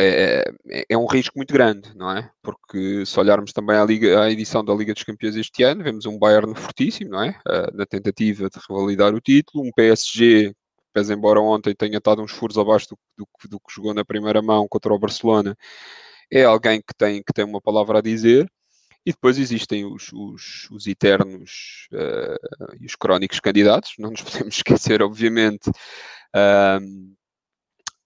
é, 0.00 0.44
é, 0.68 0.84
é, 0.90 0.96
um 0.96 1.06
risco 1.06 1.36
muito 1.36 1.52
grande, 1.52 1.90
não 1.96 2.10
é? 2.10 2.30
Porque 2.40 3.04
se 3.04 3.18
olharmos 3.18 3.52
também 3.52 3.76
à, 3.76 3.84
Liga, 3.84 4.22
à 4.22 4.30
edição 4.30 4.64
da 4.64 4.72
Liga 4.72 4.94
dos 4.94 5.02
Campeões 5.02 5.34
este 5.34 5.64
ano, 5.64 5.82
vemos 5.82 6.06
um 6.06 6.16
Bayern 6.18 6.54
fortíssimo, 6.54 7.10
não 7.10 7.24
é? 7.24 7.30
Uh, 7.46 7.76
na 7.76 7.84
tentativa 7.84 8.48
de 8.48 8.58
revalidar 8.68 9.12
o 9.12 9.20
título, 9.20 9.64
um 9.66 9.72
PSG, 9.72 10.54
pese 10.92 11.12
embora 11.12 11.40
ontem 11.40 11.74
tenha 11.74 11.98
estado 11.98 12.22
uns 12.22 12.30
furos 12.30 12.56
abaixo 12.56 12.88
do, 12.90 12.98
do, 13.18 13.48
do 13.48 13.60
que 13.60 13.74
jogou 13.74 13.92
na 13.92 14.04
primeira 14.04 14.40
mão 14.40 14.68
contra 14.68 14.94
o 14.94 14.98
Barcelona, 14.98 15.56
é 16.30 16.44
alguém 16.44 16.80
que 16.80 16.94
tem, 16.96 17.22
que 17.22 17.32
tem 17.32 17.44
uma 17.44 17.60
palavra 17.60 17.98
a 17.98 18.02
dizer. 18.02 18.50
E 19.06 19.12
depois 19.12 19.38
existem 19.38 19.86
os, 19.86 20.12
os, 20.12 20.68
os 20.70 20.86
eternos 20.86 21.88
uh, 21.92 22.76
e 22.78 22.84
os 22.84 22.94
crónicos 22.94 23.40
candidatos, 23.40 23.94
não 23.98 24.10
nos 24.10 24.20
podemos 24.22 24.56
esquecer, 24.56 25.02
obviamente, 25.02 25.70
uh, 25.70 27.16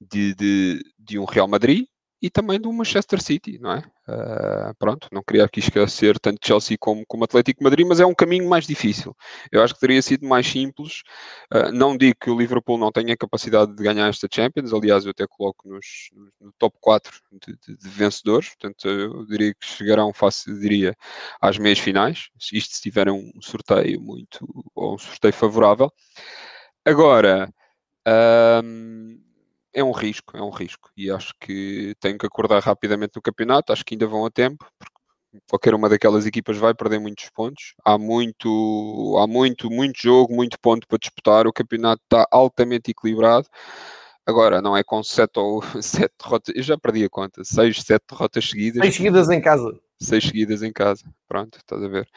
de, 0.00 0.34
de, 0.34 0.84
de 0.98 1.18
um 1.18 1.24
Real 1.24 1.48
Madrid, 1.48 1.86
e 2.22 2.30
também 2.30 2.60
do 2.60 2.72
Manchester 2.72 3.20
City, 3.20 3.58
não 3.58 3.72
é? 3.72 3.78
Uh, 4.08 4.74
pronto, 4.78 5.08
não 5.10 5.22
queria 5.22 5.44
aqui 5.44 5.58
esquecer 5.58 6.18
tanto 6.20 6.46
Chelsea 6.46 6.76
como, 6.78 7.04
como 7.06 7.24
Atlético 7.24 7.64
Madrid, 7.64 7.84
mas 7.84 7.98
é 7.98 8.06
um 8.06 8.14
caminho 8.14 8.48
mais 8.48 8.64
difícil. 8.64 9.16
Eu 9.50 9.60
acho 9.60 9.74
que 9.74 9.80
teria 9.80 10.00
sido 10.00 10.24
mais 10.26 10.46
simples. 10.46 11.02
Uh, 11.52 11.72
não 11.72 11.96
digo 11.96 12.16
que 12.20 12.30
o 12.30 12.38
Liverpool 12.38 12.78
não 12.78 12.92
tenha 12.92 13.16
capacidade 13.16 13.74
de 13.74 13.82
ganhar 13.82 14.08
esta 14.08 14.28
Champions, 14.32 14.72
aliás, 14.72 15.04
eu 15.04 15.10
até 15.10 15.26
coloco 15.26 15.68
nos, 15.68 16.10
no 16.40 16.52
top 16.58 16.76
4 16.80 17.12
de, 17.32 17.56
de, 17.56 17.76
de, 17.76 17.88
vencedores, 17.88 18.50
portanto, 18.50 18.88
eu 18.88 19.26
diria 19.26 19.52
que 19.52 19.66
chegarão 19.66 20.12
fácil, 20.12 20.58
diria, 20.60 20.96
às 21.40 21.58
meias 21.58 21.80
finais, 21.80 22.28
isto 22.52 22.74
se 22.74 22.92
um 23.10 23.40
sorteio 23.40 24.00
muito, 24.00 24.46
ou 24.76 24.94
um 24.94 24.98
sorteio 24.98 25.32
favorável. 25.32 25.90
Agora, 26.84 27.52
um, 28.64 29.21
é 29.74 29.82
um 29.82 29.92
risco, 29.92 30.36
é 30.36 30.42
um 30.42 30.50
risco. 30.50 30.90
E 30.96 31.10
acho 31.10 31.32
que 31.40 31.94
tenho 32.00 32.18
que 32.18 32.26
acordar 32.26 32.60
rapidamente 32.62 33.12
no 33.16 33.22
campeonato. 33.22 33.72
Acho 33.72 33.84
que 33.84 33.94
ainda 33.94 34.06
vão 34.06 34.26
a 34.26 34.30
tempo, 34.30 34.66
porque 34.78 34.92
qualquer 35.48 35.74
uma 35.74 35.88
daquelas 35.88 36.26
equipas 36.26 36.56
vai 36.58 36.74
perder 36.74 37.00
muitos 37.00 37.28
pontos. 37.30 37.74
Há 37.84 37.96
muito, 37.98 39.16
há 39.18 39.26
muito, 39.26 39.70
muito 39.70 40.00
jogo, 40.00 40.34
muito 40.34 40.58
ponto 40.60 40.86
para 40.86 40.98
disputar. 40.98 41.46
O 41.46 41.52
campeonato 41.52 42.02
está 42.04 42.26
altamente 42.30 42.90
equilibrado. 42.90 43.46
Agora, 44.24 44.62
não 44.62 44.76
é 44.76 44.84
com 44.84 45.02
sete 45.02 45.38
ou 45.38 45.60
sete 45.82 46.14
derrotas, 46.22 46.54
eu 46.54 46.62
já 46.62 46.78
perdi 46.78 47.04
a 47.04 47.08
conta, 47.10 47.42
seis, 47.44 47.82
sete 47.82 48.04
derrotas 48.08 48.48
seguidas. 48.48 48.80
Seis 48.82 48.94
seguidas 48.94 49.30
em 49.30 49.40
casa. 49.40 49.80
Seis 50.00 50.24
seguidas 50.24 50.62
em 50.62 50.72
casa, 50.72 51.04
pronto, 51.28 51.58
estás 51.58 51.82
a 51.82 51.88
ver. 51.88 52.08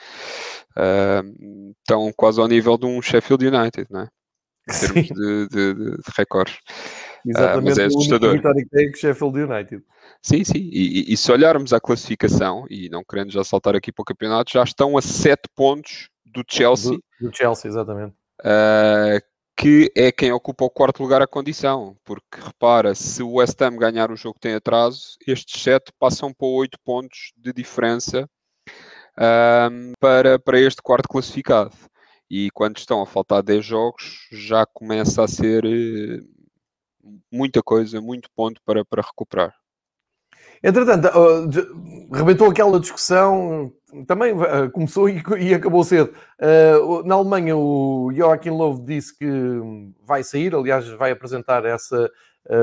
Uh, 0.77 1.73
estão 1.79 2.11
quase 2.15 2.39
ao 2.39 2.47
nível 2.47 2.77
de 2.77 2.85
um 2.85 3.01
Sheffield 3.01 3.47
United, 3.47 3.87
não 3.89 4.01
é? 4.01 4.09
Em 4.69 4.79
termos 4.79 5.07
de, 5.07 5.47
de, 5.47 5.73
de, 5.73 5.91
de 5.97 6.11
recordes. 6.15 6.57
Exatamente, 7.25 7.59
uh, 7.59 7.65
mas 7.65 7.77
é 7.77 7.85
assustador. 7.85 8.33
vitória 8.33 8.63
que 8.63 8.69
tem 8.69 8.91
com 8.91 8.97
Sheffield 8.97 9.39
United. 9.39 9.83
Sim, 10.21 10.43
sim, 10.43 10.69
e, 10.71 11.13
e, 11.13 11.17
se 11.17 11.31
olharmos 11.31 11.73
à 11.73 11.79
classificação, 11.79 12.65
e 12.69 12.89
não 12.89 13.03
querendo 13.03 13.31
já 13.31 13.43
saltar 13.43 13.75
aqui 13.75 13.91
para 13.91 14.01
o 14.01 14.05
campeonato, 14.05 14.51
já 14.51 14.63
estão 14.63 14.97
a 14.97 15.01
sete 15.01 15.49
pontos 15.55 16.09
do 16.25 16.43
Chelsea. 16.47 16.91
Do, 16.91 17.29
do 17.29 17.35
Chelsea, 17.35 17.69
exatamente. 17.69 18.13
Uh, 18.41 19.21
que 19.57 19.91
é 19.95 20.11
quem 20.11 20.31
ocupa 20.31 20.65
o 20.65 20.69
quarto 20.69 21.01
lugar 21.01 21.21
a 21.21 21.27
condição, 21.27 21.95
porque 22.03 22.41
repara, 22.41 22.93
se 22.93 23.23
o 23.23 23.35
West 23.35 23.59
Ham 23.61 23.77
ganhar 23.77 24.11
o 24.11 24.15
jogo 24.15 24.35
que 24.35 24.41
tem 24.41 24.53
atraso, 24.53 25.15
estes 25.25 25.61
sete 25.61 25.91
passam 25.97 26.33
para 26.33 26.47
oito 26.47 26.77
pontos 26.83 27.31
de 27.37 27.53
diferença 27.53 28.29
um, 29.17 29.93
para, 29.99 30.37
para 30.37 30.59
este 30.59 30.81
quarto 30.81 31.07
classificado. 31.07 31.71
E 32.29 32.49
quando 32.51 32.77
estão 32.77 33.01
a 33.01 33.05
faltar 33.05 33.43
10 33.43 33.63
jogos, 33.63 34.27
já 34.31 34.65
começa 34.65 35.23
a 35.23 35.27
ser 35.27 35.63
uh, 35.63 36.34
muita 37.31 37.61
coisa, 37.61 38.01
muito 38.01 38.29
ponto 38.35 38.59
para, 38.65 38.83
para 38.83 39.01
recuperar. 39.01 39.53
Entretanto, 40.63 41.07
uh, 41.07 42.15
rebentou 42.15 42.49
aquela 42.49 42.79
discussão, 42.79 43.71
também 44.07 44.33
uh, 44.33 44.69
começou 44.71 45.07
e, 45.09 45.21
e, 45.39 45.53
acabou 45.53 45.83
cedo. 45.83 46.13
Uh, 46.39 47.03
na 47.03 47.15
Alemanha, 47.15 47.55
o 47.55 48.11
Joachim 48.13 48.49
Löw 48.49 48.79
disse 48.83 49.15
que 49.17 49.27
vai 50.03 50.23
sair, 50.23 50.55
aliás, 50.55 50.87
vai 50.89 51.11
apresentar 51.11 51.65
essa 51.65 52.09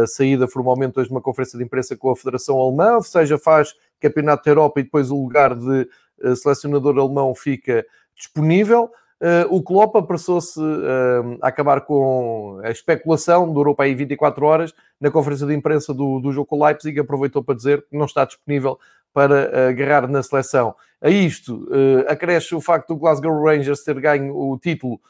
saída 0.06 0.46
formalmente 0.46 1.00
hoje 1.00 1.10
numa 1.10 1.20
conferência 1.20 1.58
de 1.58 1.64
imprensa 1.64 1.96
com 1.96 2.08
a 2.08 2.14
Federação 2.14 2.56
Alemã, 2.56 2.94
ou 2.94 3.02
seja, 3.02 3.36
faz 3.36 3.74
Campeonato 3.98 4.44
da 4.44 4.52
Europa 4.52 4.78
e 4.78 4.84
depois 4.84 5.10
o 5.10 5.20
lugar 5.20 5.56
de 5.56 5.88
selecionador 6.36 6.96
alemão 6.96 7.34
fica 7.34 7.84
disponível. 8.14 8.92
Uh, 9.22 9.46
o 9.54 9.62
Klopp 9.62 9.94
apressou-se 9.94 10.58
uh, 10.58 11.38
a 11.40 11.46
acabar 11.46 11.82
com 11.82 12.60
a 12.64 12.72
especulação, 12.72 13.52
durou 13.52 13.72
para 13.72 13.84
aí 13.84 13.94
24 13.94 14.44
horas, 14.44 14.74
na 15.00 15.12
conferência 15.12 15.46
de 15.46 15.54
imprensa 15.54 15.94
do, 15.94 16.18
do 16.18 16.32
jogo 16.32 16.46
com 16.46 16.64
Leipzig, 16.64 16.98
aproveitou 16.98 17.40
para 17.40 17.54
dizer 17.54 17.86
que 17.88 17.96
não 17.96 18.06
está 18.06 18.24
disponível 18.24 18.80
para 19.14 19.48
uh, 19.48 19.68
agarrar 19.68 20.08
na 20.08 20.24
seleção. 20.24 20.74
A 21.00 21.08
isto 21.08 21.68
acresce 22.06 22.54
o 22.54 22.60
facto 22.60 22.88
do 22.88 22.96
Glasgow 22.96 23.44
Rangers 23.44 23.82
ter 23.82 23.98
ganho 24.00 24.36
o 24.36 24.56
título 24.56 25.00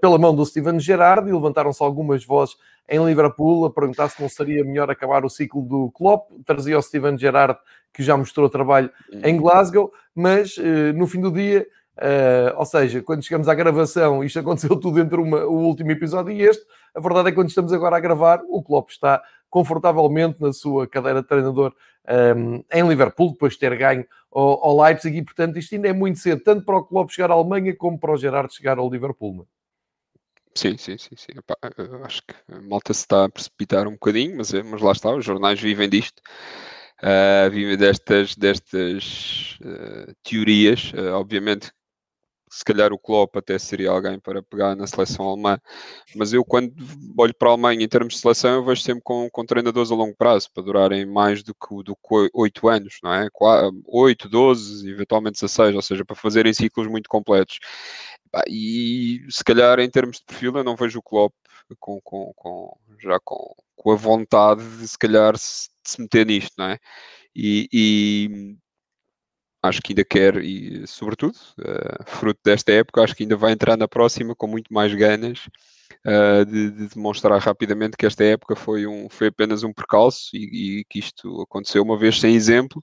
pela 0.00 0.18
mão 0.18 0.32
do 0.32 0.46
Steven 0.46 0.78
Gerrard 0.78 1.28
e 1.28 1.32
levantaram-se 1.32 1.82
algumas 1.82 2.24
vozes 2.24 2.54
em 2.88 3.04
Liverpool 3.04 3.64
a 3.64 3.70
perguntar 3.72 4.08
se 4.08 4.22
não 4.22 4.28
seria 4.28 4.62
melhor 4.62 4.88
acabar 4.88 5.24
o 5.24 5.28
ciclo 5.28 5.62
do 5.62 5.90
Klopp, 5.90 6.30
trazia 6.44 6.78
o 6.78 6.82
Steven 6.82 7.18
Gerrard 7.18 7.58
que 7.92 8.04
já 8.04 8.16
mostrou 8.16 8.48
trabalho 8.48 8.88
em. 9.24 9.36
Glasgow, 9.36 9.92
mas 10.14 10.56
no 10.94 11.08
fim 11.08 11.20
do 11.20 11.32
dia 11.32 11.66
Uh, 11.96 12.52
ou 12.56 12.66
seja, 12.66 13.02
quando 13.02 13.22
chegamos 13.22 13.48
à 13.48 13.54
gravação, 13.54 14.22
isto 14.22 14.38
aconteceu 14.38 14.76
tudo 14.80 15.00
entre 15.00 15.18
uma, 15.18 15.44
o 15.44 15.66
último 15.66 15.90
episódio 15.90 16.32
e 16.32 16.42
este. 16.42 16.64
A 16.94 17.00
verdade 17.00 17.28
é 17.28 17.30
que 17.30 17.36
quando 17.36 17.48
estamos 17.48 17.72
agora 17.72 17.96
a 17.96 18.00
gravar, 18.00 18.42
o 18.48 18.62
Klopp 18.62 18.90
está 18.90 19.22
confortavelmente 19.48 20.40
na 20.40 20.52
sua 20.52 20.86
cadeira 20.86 21.22
de 21.22 21.28
treinador 21.28 21.74
um, 22.36 22.62
em 22.72 22.86
Liverpool, 22.86 23.32
depois 23.32 23.54
de 23.54 23.60
ter 23.60 23.76
ganho 23.76 24.04
ao, 24.30 24.64
ao, 24.64 24.80
Leipzig, 24.82 25.16
e 25.16 25.24
portanto 25.24 25.58
isto 25.58 25.74
ainda 25.74 25.88
é 25.88 25.92
muito 25.92 26.18
cedo, 26.18 26.42
tanto 26.42 26.64
para 26.64 26.76
o 26.76 26.84
Klopp 26.84 27.10
chegar 27.10 27.30
à 27.30 27.34
Alemanha 27.34 27.74
como 27.74 27.98
para 27.98 28.12
o 28.12 28.16
Gerard 28.16 28.52
chegar 28.54 28.78
ao 28.78 28.90
Liverpool. 28.90 29.42
É? 29.42 29.56
Sim, 30.54 30.76
sim, 30.76 30.98
sim, 30.98 31.16
sim. 31.16 31.32
Epá, 31.36 31.56
acho 32.04 32.22
que 32.22 32.34
a 32.52 32.60
malta 32.62 32.92
se 32.92 33.00
está 33.00 33.24
a 33.24 33.28
precipitar 33.28 33.86
um 33.86 33.92
bocadinho, 33.92 34.36
mas, 34.36 34.52
é, 34.52 34.62
mas 34.62 34.80
lá 34.80 34.92
está, 34.92 35.14
os 35.14 35.24
jornais 35.24 35.60
vivem 35.60 35.88
disto. 35.88 36.20
Uh, 37.02 37.50
vivem 37.50 37.76
destas, 37.76 38.34
destas 38.34 39.58
uh, 39.60 40.14
teorias. 40.22 40.92
Uh, 40.94 41.12
obviamente 41.12 41.70
se 42.48 42.64
calhar 42.64 42.92
o 42.92 42.98
Klopp 42.98 43.36
até 43.36 43.58
seria 43.58 43.90
alguém 43.90 44.18
para 44.20 44.42
pegar 44.42 44.76
na 44.76 44.86
seleção 44.86 45.28
alemã, 45.28 45.60
mas 46.14 46.32
eu 46.32 46.44
quando 46.44 46.72
olho 47.18 47.34
para 47.34 47.48
a 47.48 47.52
Alemanha 47.52 47.84
em 47.84 47.88
termos 47.88 48.14
de 48.14 48.20
seleção, 48.20 48.54
eu 48.54 48.64
vejo 48.64 48.82
sempre 48.82 49.02
com, 49.02 49.28
com 49.30 49.44
treinadores 49.44 49.90
a 49.90 49.94
longo 49.94 50.16
prazo, 50.16 50.50
para 50.52 50.62
durarem 50.62 51.04
mais 51.04 51.42
do 51.42 51.54
que, 51.54 51.82
do 51.82 51.96
que 51.96 52.30
8 52.32 52.68
anos, 52.68 52.98
não 53.02 53.12
é? 53.12 53.28
8, 53.86 54.28
12, 54.28 54.90
eventualmente 54.90 55.40
16, 55.40 55.74
ou 55.74 55.82
seja, 55.82 56.04
para 56.04 56.16
fazerem 56.16 56.52
ciclos 56.54 56.86
muito 56.86 57.08
completos. 57.08 57.58
E 58.48 59.24
se 59.30 59.42
calhar 59.44 59.78
em 59.80 59.90
termos 59.90 60.18
de 60.18 60.24
perfil 60.24 60.56
eu 60.56 60.64
não 60.64 60.76
vejo 60.76 60.98
o 60.98 61.02
Klopp 61.02 61.32
com, 61.80 62.00
com, 62.00 62.32
com 62.34 62.78
já 63.00 63.18
com, 63.20 63.54
com 63.74 63.92
a 63.92 63.96
vontade 63.96 64.62
de 64.78 64.86
se 64.88 64.98
calhar 64.98 65.36
se, 65.36 65.68
de 65.84 65.90
se 65.90 66.00
meter 66.00 66.26
nisto, 66.26 66.54
não 66.58 66.66
é? 66.66 66.78
E, 67.34 67.68
e, 67.72 68.56
acho 69.68 69.80
que 69.82 69.92
ainda 69.92 70.04
quer, 70.04 70.36
e 70.36 70.86
sobretudo, 70.86 71.36
uh, 71.58 72.04
fruto 72.06 72.40
desta 72.44 72.72
época, 72.72 73.02
acho 73.02 73.14
que 73.14 73.22
ainda 73.22 73.36
vai 73.36 73.52
entrar 73.52 73.76
na 73.76 73.88
próxima 73.88 74.34
com 74.34 74.46
muito 74.46 74.72
mais 74.72 74.92
ganas 74.94 75.46
uh, 76.04 76.44
de, 76.44 76.70
de, 76.70 76.88
demonstrar 76.88 77.38
rapidamente 77.40 77.96
que 77.96 78.06
esta 78.06 78.24
época 78.24 78.56
foi, 78.56 78.86
um, 78.86 79.08
foi 79.08 79.28
apenas 79.28 79.62
um 79.62 79.72
percalço 79.72 80.30
e, 80.34 80.80
e, 80.80 80.84
que 80.84 80.98
isto 80.98 81.42
aconteceu 81.42 81.82
uma 81.82 81.98
vez 81.98 82.20
sem 82.20 82.34
exemplo. 82.34 82.82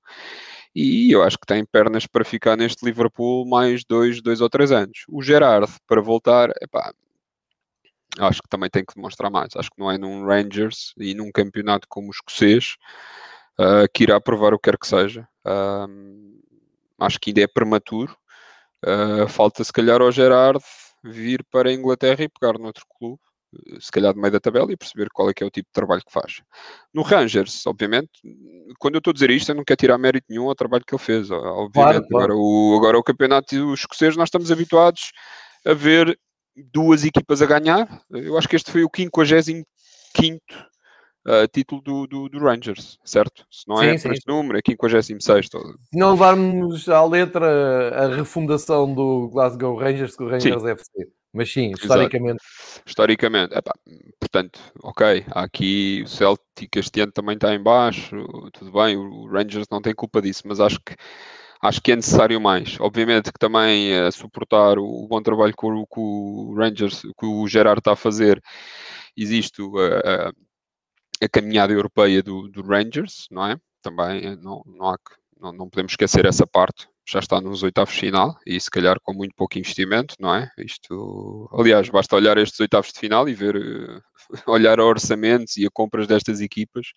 E 0.76 1.12
eu 1.12 1.22
acho 1.22 1.38
que 1.38 1.46
tem 1.46 1.64
pernas 1.66 2.08
para 2.08 2.26
ficar 2.26 2.58
neste 2.58 2.84
Liverpool 2.84 3.48
mais 3.48 3.84
dois, 3.84 4.22
dois 4.22 4.42
ou 4.42 4.50
três 4.50 4.72
anos. 4.72 5.06
O 5.08 5.22
Gerard, 5.22 5.72
para 5.88 6.02
voltar, 6.02 6.50
epá, 6.62 6.92
acho 8.20 8.42
que 8.42 8.50
também 8.50 8.70
tem 8.70 8.84
que 8.84 8.96
demonstrar 8.96 9.32
mais. 9.32 9.56
Acho 9.56 9.70
que 9.70 9.80
não 9.80 9.92
é 9.92 9.98
num 9.98 10.26
Rangers 10.26 10.94
e 10.98 11.14
num 11.14 11.32
campeonato 11.32 11.88
como 11.88 12.08
o 12.08 12.12
escocês 12.12 12.76
uh, 13.60 13.88
que 13.94 14.04
irá 14.04 14.20
provar 14.20 14.54
o 14.54 14.60
que 14.60 14.70
quer 14.70 14.78
que 14.78 14.88
seja. 14.88 15.28
Um, 15.46 16.42
acho 17.00 17.20
que 17.20 17.30
ainda 17.30 17.42
é 17.42 17.48
prematuro. 17.48 18.16
Uh, 18.86 19.28
falta 19.30 19.64
se 19.64 19.72
calhar 19.72 20.02
ao 20.02 20.12
Gerard 20.12 20.64
vir 21.04 21.46
para 21.50 21.70
a 21.70 21.74
Inglaterra 21.74 22.24
e 22.24 22.30
pegar 22.30 22.58
noutro 22.58 22.86
clube, 22.98 23.20
se 23.80 23.92
calhar 23.92 24.14
no 24.16 24.22
meio 24.22 24.32
da 24.32 24.40
tabela, 24.40 24.72
e 24.72 24.78
perceber 24.78 25.10
qual 25.14 25.30
é 25.30 25.34
que 25.34 25.44
é 25.44 25.46
o 25.46 25.52
tipo 25.52 25.68
de 25.68 25.74
trabalho 25.74 26.02
que 26.06 26.12
faz. 26.12 26.42
No 26.94 27.02
Rangers, 27.02 27.66
obviamente, 27.68 28.12
quando 28.80 28.96
eu 28.96 29.00
estou 29.00 29.12
a 29.12 29.14
dizer 29.14 29.30
isto, 29.30 29.52
eu 29.52 29.56
não 29.56 29.64
quero 29.64 29.78
tirar 29.78 29.98
mérito 29.98 30.26
nenhum 30.30 30.50
ao 30.50 30.56
trabalho 30.56 30.84
que 30.86 30.96
ele 30.96 31.02
fez. 31.02 31.30
Obviamente, 31.30 31.74
claro, 31.74 32.08
claro. 32.10 32.34
Agora, 32.34 32.36
o, 32.36 32.76
agora 32.78 32.98
o 32.98 33.04
campeonato 33.04 33.74
escocês, 33.74 34.16
nós 34.16 34.28
estamos 34.28 34.52
habituados 34.52 35.12
a 35.66 35.74
ver 35.74 36.18
duas 36.56 37.04
equipas 37.04 37.42
a 37.42 37.46
ganhar. 37.46 37.88
Eu 38.10 38.38
acho 38.38 38.48
que 38.48 38.56
este 38.56 38.72
foi 38.72 38.84
o 38.84 38.90
55 38.94 39.26
uh, 41.26 41.48
título 41.52 41.82
do, 41.82 42.08
do, 42.08 42.30
do, 42.30 42.40
Rangers, 42.40 43.00
certo? 43.04 43.46
Se 43.50 43.68
não 43.68 43.82
é 43.82 43.98
sim, 43.98 44.10
este 44.12 44.28
número, 44.28 44.58
é 44.58 45.02
56. 45.02 45.50
Todo. 45.50 45.80
Se 45.84 45.98
não 45.98 46.12
levarmos 46.12 46.88
à 46.90 47.06
letra 47.06 48.06
a 48.06 48.16
refundação 48.16 48.94
do 48.94 49.30
Glasgow 49.30 49.78
Rangers, 49.78 50.16
que 50.16 50.24
o 50.24 50.30
Rangers 50.30 50.62
sim. 50.62 50.70
FC. 50.70 51.08
Mas 51.36 51.52
sim, 51.52 51.72
historicamente. 51.72 52.44
Exato. 52.44 52.84
Historicamente, 52.86 53.58
epá, 53.58 53.74
portanto, 54.20 54.60
ok, 54.84 55.26
há 55.32 55.42
aqui 55.42 56.04
o 56.06 56.08
Celtic 56.08 56.76
este 56.76 57.02
ano 57.02 57.12
também 57.12 57.34
está 57.34 57.56
em 57.56 57.62
baixo, 57.62 58.16
tudo 58.54 58.72
bem, 58.72 58.96
o 58.96 59.28
Rangers 59.28 59.66
não 59.72 59.82
tem 59.82 59.96
culpa 59.96 60.22
disso, 60.22 60.44
mas 60.46 60.60
acho 60.60 60.80
que 60.80 60.96
acho 61.64 61.82
que 61.82 61.94
é 61.94 61.96
necessário 61.96 62.40
mais. 62.40 62.78
Obviamente 62.80 63.32
que 63.32 63.40
também 63.40 64.00
uh, 64.00 64.12
suportar 64.12 64.78
o, 64.78 65.08
bom 65.08 65.22
trabalho 65.22 65.56
que 65.58 65.66
o, 65.66 65.86
que 65.88 66.00
o 66.00 66.54
Rangers, 66.56 67.02
que 67.02 67.26
o 67.26 67.48
Gerard 67.48 67.80
está 67.80 67.94
a 67.94 67.96
fazer, 67.96 68.42
existe 69.18 69.62
uh, 69.62 69.70
uh, 69.70 70.34
a 71.24 71.30
caminhada 71.30 71.74
europeia 71.74 72.22
do, 72.22 72.48
do, 72.48 72.62
Rangers, 72.62 73.28
não 73.32 73.46
é? 73.46 73.58
Também 73.82 74.26
eh, 74.26 74.36
não, 74.36 74.62
não, 74.66 74.90
há 74.90 74.98
não, 75.40 75.52
não 75.52 75.70
podemos 75.70 75.92
esquecer 75.94 76.26
essa 76.26 76.48
parte. 76.48 76.88
Já 77.06 77.20
está 77.20 77.42
nos 77.42 77.64
oitavos 77.64 77.94
de 77.94 78.00
final 78.00 78.38
e 78.48 78.58
se 78.60 78.72
calhar 78.72 78.98
com 79.02 79.14
muito 79.14 79.36
pouco 79.36 79.58
investimento, 79.60 80.16
não 80.20 80.34
é? 80.34 80.50
Isto, 80.58 81.50
aliás, 81.52 81.90
basta 81.90 82.16
olhar 82.16 82.38
estes 82.38 82.58
oitavos 82.62 82.94
de 82.94 83.00
final 83.00 83.28
e 83.28 83.34
ver, 83.34 83.58
uh, 83.58 84.02
olhar 84.48 84.80
a 84.80 84.86
orçamentos 84.86 85.58
e 85.58 85.66
a 85.66 85.70
compras 85.70 86.08
destas 86.08 86.40
equipas 86.40 86.88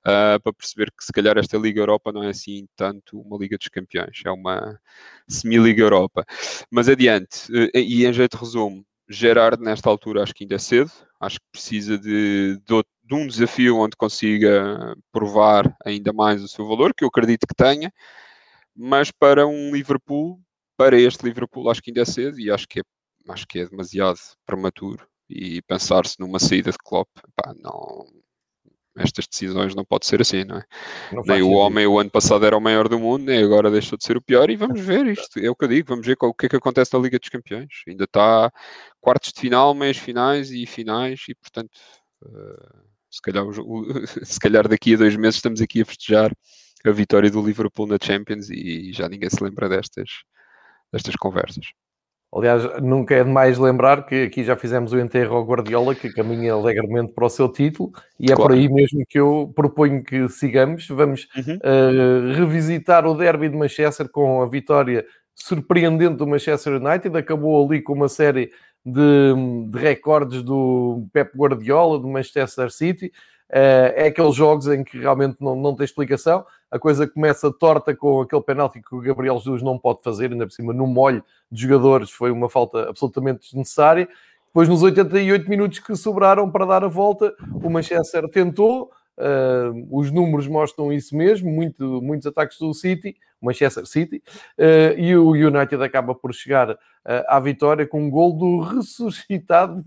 uh, 0.00 0.38
para 0.42 0.52
perceber 0.52 0.90
que 0.90 1.02
se 1.02 1.12
calhar 1.12 1.38
esta 1.38 1.56
Liga 1.56 1.80
Europa 1.80 2.12
não 2.12 2.22
é 2.22 2.28
assim 2.28 2.66
tanto 2.76 3.18
uma 3.18 3.38
Liga 3.38 3.56
dos 3.56 3.68
Campeões, 3.68 4.20
é 4.22 4.30
uma 4.30 4.78
semi-Liga 5.26 5.82
Europa. 5.82 6.26
Mas 6.70 6.86
adiante, 6.86 7.50
uh, 7.50 7.70
e 7.74 8.04
em 8.04 8.12
jeito 8.12 8.36
de 8.36 8.44
resumo, 8.44 8.84
Gerard 9.08 9.62
nesta 9.62 9.88
altura 9.88 10.22
acho 10.22 10.34
que 10.34 10.44
ainda 10.44 10.56
é 10.56 10.58
cedo, 10.58 10.92
acho 11.18 11.38
que 11.40 11.46
precisa 11.50 11.96
de, 11.98 12.60
de, 12.66 12.84
de, 13.08 13.14
um 13.14 13.26
desafio 13.26 13.78
onde 13.78 13.96
consiga 13.96 14.96
provar 15.10 15.76
ainda 15.84 16.12
mais 16.12 16.42
o 16.42 16.48
seu 16.48 16.66
valor, 16.66 16.94
que 16.94 17.04
eu 17.04 17.08
acredito 17.08 17.46
que 17.46 17.54
tenha, 17.54 17.92
mas 18.74 19.10
para 19.10 19.46
um 19.46 19.72
Liverpool, 19.74 20.40
para 20.76 20.98
este 20.98 21.24
Liverpool 21.24 21.70
acho 21.70 21.82
que 21.82 21.90
ainda 21.90 22.02
é 22.02 22.04
cedo 22.04 22.38
e 22.38 22.50
acho 22.50 22.68
que 22.68 22.80
é, 22.80 22.82
acho 23.28 23.46
que 23.46 23.60
é 23.60 23.66
demasiado 23.66 24.18
prematuro 24.46 25.06
e 25.28 25.60
pensar-se 25.62 26.18
numa 26.18 26.38
saída 26.38 26.70
de 26.70 26.78
Klopp, 26.78 27.08
pá, 27.36 27.54
não, 27.62 28.06
estas 28.98 29.26
decisões 29.26 29.74
não 29.74 29.84
pode 29.84 30.06
ser 30.06 30.20
assim, 30.20 30.44
não 30.44 30.58
é? 30.58 30.64
Não 31.12 31.22
nem 31.22 31.42
o 31.42 31.50
homem 31.50 31.86
o 31.86 31.98
ano 31.98 32.10
passado 32.10 32.44
era 32.44 32.56
o 32.56 32.60
maior 32.60 32.88
do 32.88 32.98
mundo, 32.98 33.24
nem 33.24 33.42
agora 33.42 33.70
deixou 33.70 33.96
de 33.96 34.04
ser 34.04 34.16
o 34.16 34.22
pior, 34.22 34.50
e 34.50 34.56
vamos 34.56 34.80
ver 34.80 35.06
isto, 35.06 35.38
é 35.38 35.48
o 35.48 35.54
que 35.54 35.64
eu 35.64 35.68
digo, 35.68 35.88
vamos 35.88 36.06
ver 36.06 36.16
o 36.20 36.34
que 36.34 36.46
é 36.46 36.48
que 36.48 36.56
acontece 36.56 36.92
na 36.94 37.00
Liga 37.00 37.18
dos 37.18 37.28
Campeões. 37.28 37.82
Ainda 37.86 38.04
está 38.04 38.52
quartos 39.00 39.32
de 39.32 39.40
final, 39.40 39.74
meias 39.74 39.96
finais 39.96 40.50
e 40.50 40.66
finais, 40.66 41.24
e 41.28 41.34
portanto, 41.34 41.78
uh, 42.22 42.88
se, 43.10 43.20
calhar, 43.22 43.44
o, 43.44 43.86
se 44.24 44.40
calhar 44.40 44.68
daqui 44.68 44.94
a 44.94 44.98
dois 44.98 45.16
meses 45.16 45.36
estamos 45.36 45.60
aqui 45.60 45.82
a 45.82 45.86
festejar 45.86 46.32
a 46.84 46.90
vitória 46.90 47.30
do 47.30 47.44
Liverpool 47.44 47.86
na 47.86 47.98
Champions 48.00 48.50
e 48.50 48.92
já 48.92 49.08
ninguém 49.08 49.28
se 49.28 49.42
lembra 49.42 49.68
destas, 49.68 50.08
destas 50.92 51.16
conversas. 51.16 51.66
Aliás, 52.34 52.62
nunca 52.82 53.14
é 53.14 53.24
demais 53.24 53.56
lembrar 53.58 54.04
que 54.04 54.24
aqui 54.24 54.44
já 54.44 54.54
fizemos 54.54 54.92
o 54.92 55.00
enterro 55.00 55.34
ao 55.34 55.46
Guardiola, 55.46 55.94
que 55.94 56.12
caminha 56.12 56.52
alegremente 56.52 57.14
para 57.14 57.24
o 57.24 57.30
seu 57.30 57.50
título, 57.50 57.90
e 58.20 58.30
é 58.30 58.36
claro. 58.36 58.50
por 58.50 58.52
aí 58.52 58.68
mesmo 58.68 59.02
que 59.08 59.18
eu 59.18 59.50
proponho 59.56 60.04
que 60.04 60.28
sigamos. 60.28 60.86
Vamos 60.88 61.26
uhum. 61.34 61.56
uh, 61.56 62.34
revisitar 62.34 63.06
o 63.06 63.14
derby 63.14 63.48
de 63.48 63.56
Manchester 63.56 64.10
com 64.10 64.42
a 64.42 64.46
vitória 64.46 65.06
surpreendente 65.34 66.16
do 66.16 66.26
Manchester 66.26 66.74
United. 66.74 67.16
Acabou 67.16 67.64
ali 67.64 67.80
com 67.80 67.94
uma 67.94 68.10
série 68.10 68.50
de, 68.84 69.34
de 69.70 69.78
recordes 69.78 70.42
do 70.42 71.06
Pep 71.12 71.36
Guardiola, 71.36 71.98
do 71.98 72.08
Manchester 72.08 72.70
City. 72.70 73.12
Uh, 73.50 73.96
é 73.96 74.08
aqueles 74.08 74.34
jogos 74.34 74.66
em 74.68 74.84
que 74.84 74.98
realmente 74.98 75.36
não, 75.40 75.56
não 75.56 75.74
tem 75.74 75.84
explicação. 75.84 76.44
A 76.70 76.78
coisa 76.78 77.06
começa 77.06 77.50
torta 77.50 77.96
com 77.96 78.20
aquele 78.20 78.42
penalti 78.42 78.82
que 78.82 78.94
o 78.94 79.00
Gabriel 79.00 79.38
Jesus 79.38 79.62
não 79.62 79.78
pode 79.78 80.02
fazer, 80.02 80.30
ainda 80.30 80.46
por 80.46 80.52
cima, 80.52 80.72
no 80.72 80.86
molho 80.86 81.24
de 81.50 81.62
jogadores, 81.62 82.10
foi 82.10 82.30
uma 82.30 82.50
falta 82.50 82.88
absolutamente 82.88 83.40
desnecessária. 83.40 84.06
Depois, 84.46 84.68
nos 84.68 84.82
88 84.82 85.48
minutos 85.48 85.78
que 85.78 85.94
sobraram 85.96 86.50
para 86.50 86.66
dar 86.66 86.84
a 86.84 86.88
volta, 86.88 87.34
o 87.62 87.70
Manchester 87.70 88.28
tentou, 88.28 88.90
Uh, 89.18 89.84
os 89.90 90.12
números 90.12 90.46
mostram 90.46 90.92
isso 90.92 91.16
mesmo, 91.16 91.50
muito, 91.50 92.00
muitos 92.00 92.24
ataques 92.24 92.56
do 92.56 92.72
City, 92.72 93.16
Manchester 93.42 93.84
City, 93.84 94.22
uh, 94.56 94.96
e 94.96 95.16
o 95.16 95.30
United 95.30 95.82
acaba 95.82 96.14
por 96.14 96.32
chegar 96.32 96.70
uh, 96.70 96.76
à 97.26 97.40
vitória 97.40 97.84
com 97.84 98.00
um 98.00 98.08
gol 98.08 98.32
do 98.32 98.60
ressuscitado 98.60 99.84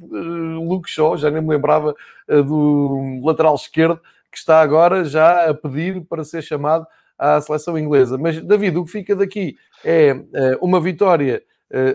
Luke 0.68 0.90
Shaw, 0.90 1.16
já 1.18 1.32
nem 1.32 1.42
me 1.42 1.48
lembrava 1.48 1.96
do 2.28 3.22
lateral 3.24 3.56
esquerdo, 3.56 4.02
que 4.30 4.38
está 4.38 4.62
agora 4.62 5.06
já 5.06 5.50
a 5.50 5.54
pedir 5.54 6.02
para 6.02 6.26
ser 6.26 6.42
chamado 6.42 6.86
à 7.18 7.40
seleção 7.40 7.78
inglesa. 7.78 8.18
Mas, 8.18 8.42
David, 8.42 8.78
o 8.78 8.86
que 8.86 8.92
fica 8.92 9.16
daqui 9.16 9.56
é 9.84 10.16
uma 10.62 10.80
vitória 10.80 11.44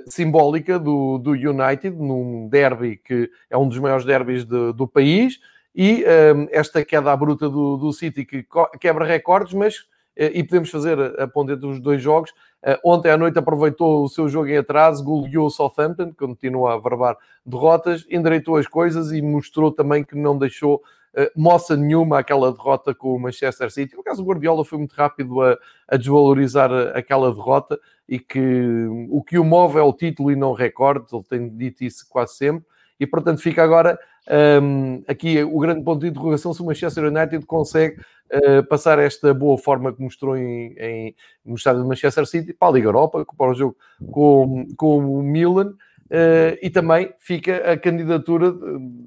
simbólica 0.06 0.78
do, 0.78 1.18
do 1.18 1.30
United, 1.30 1.96
num 1.96 2.48
derby 2.48 2.96
que 2.96 3.30
é 3.50 3.56
um 3.56 3.68
dos 3.68 3.78
maiores 3.78 4.04
derbys 4.04 4.44
de, 4.44 4.72
do 4.74 4.86
país, 4.86 5.38
e 5.76 6.02
um, 6.34 6.48
esta 6.50 6.82
queda 6.82 7.14
bruta 7.14 7.50
do, 7.50 7.76
do 7.76 7.92
City 7.92 8.24
que 8.24 8.46
quebra 8.80 9.04
recordes, 9.04 9.52
mas 9.52 9.80
uh, 9.80 10.32
e 10.32 10.42
podemos 10.42 10.70
fazer 10.70 10.98
a 11.20 11.28
ponte 11.28 11.52
entre 11.52 11.66
os 11.66 11.78
dois 11.78 12.00
jogos. 12.00 12.30
Uh, 12.64 12.78
ontem 12.82 13.10
à 13.10 13.16
noite 13.18 13.38
aproveitou 13.38 14.02
o 14.02 14.08
seu 14.08 14.26
jogo 14.26 14.48
em 14.48 14.56
atraso, 14.56 15.04
goleou 15.04 15.46
o 15.46 15.50
Southampton, 15.50 16.14
continua 16.14 16.72
a 16.72 16.80
barbar 16.80 17.18
derrotas, 17.44 18.06
endireitou 18.08 18.56
as 18.56 18.66
coisas 18.66 19.12
e 19.12 19.20
mostrou 19.20 19.70
também 19.70 20.02
que 20.02 20.16
não 20.16 20.38
deixou 20.38 20.76
uh, 20.76 21.30
moça 21.36 21.76
nenhuma 21.76 22.20
aquela 22.20 22.50
derrota 22.50 22.94
com 22.94 23.14
o 23.14 23.20
Manchester 23.20 23.70
City. 23.70 23.94
No 23.94 24.02
caso, 24.02 24.22
o 24.22 24.26
Guardiola 24.26 24.64
foi 24.64 24.78
muito 24.78 24.94
rápido 24.94 25.42
a, 25.42 25.58
a 25.86 25.98
desvalorizar 25.98 26.72
aquela 26.96 27.30
derrota 27.30 27.78
e 28.08 28.18
que 28.18 28.86
o 29.10 29.22
que 29.22 29.38
o 29.38 29.44
move 29.44 29.78
é 29.78 29.82
o 29.82 29.92
título 29.92 30.30
e 30.30 30.36
não 30.36 30.54
recordes, 30.54 31.12
ele 31.12 31.24
tem 31.24 31.54
dito 31.54 31.84
isso 31.84 32.06
quase 32.08 32.34
sempre 32.36 32.64
e 32.98 33.06
portanto 33.06 33.40
fica 33.40 33.62
agora 33.62 33.98
um, 34.28 35.04
aqui 35.06 35.42
o 35.42 35.58
grande 35.58 35.84
ponto 35.84 36.00
de 36.00 36.08
interrogação 36.08 36.52
se 36.52 36.60
o 36.60 36.64
Manchester 36.64 37.04
United 37.04 37.46
consegue 37.46 38.00
uh, 38.32 38.66
passar 38.68 38.98
esta 38.98 39.32
boa 39.32 39.56
forma 39.56 39.92
que 39.92 40.02
mostrou 40.02 40.36
em, 40.36 40.74
em, 40.78 41.14
no 41.44 41.54
estádio 41.54 41.82
de 41.82 41.88
Manchester 41.88 42.26
City 42.26 42.52
para 42.52 42.68
a 42.68 42.72
Liga 42.72 42.88
Europa, 42.88 43.24
para 43.36 43.50
o 43.50 43.54
jogo 43.54 43.76
com, 44.10 44.66
com 44.76 45.18
o 45.18 45.22
Milan. 45.22 45.74
Uh, 46.06 46.54
e 46.62 46.70
também 46.70 47.12
fica 47.18 47.72
a 47.72 47.76
candidatura 47.76 48.54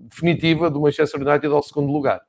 definitiva 0.10 0.70
do 0.70 0.82
Manchester 0.82 1.22
United 1.22 1.48
ao 1.48 1.64
segundo 1.64 1.92
lugar. 1.94 2.22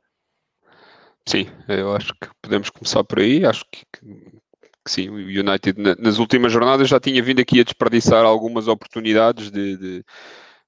Sim, 1.27 1.49
eu 1.69 1.95
acho 1.95 2.13
que 2.21 2.29
podemos 2.41 2.71
começar 2.71 3.03
por 3.05 3.19
aí. 3.19 3.45
Acho 3.45 3.65
que, 3.71 3.85
que, 3.93 4.07
que 4.85 4.91
sim, 4.91 5.09
o 5.09 5.15
United 5.15 5.75
nas 5.99 6.19
últimas 6.19 6.53
jornadas 6.53 6.89
já 6.89 7.01
tinha 7.01 7.23
vindo 7.23 7.41
aqui 7.41 7.61
a 7.61 7.65
desperdiçar 7.65 8.25
algumas 8.25 8.69
oportunidades 8.69 9.51
de, 9.51 9.77
de 9.77 10.05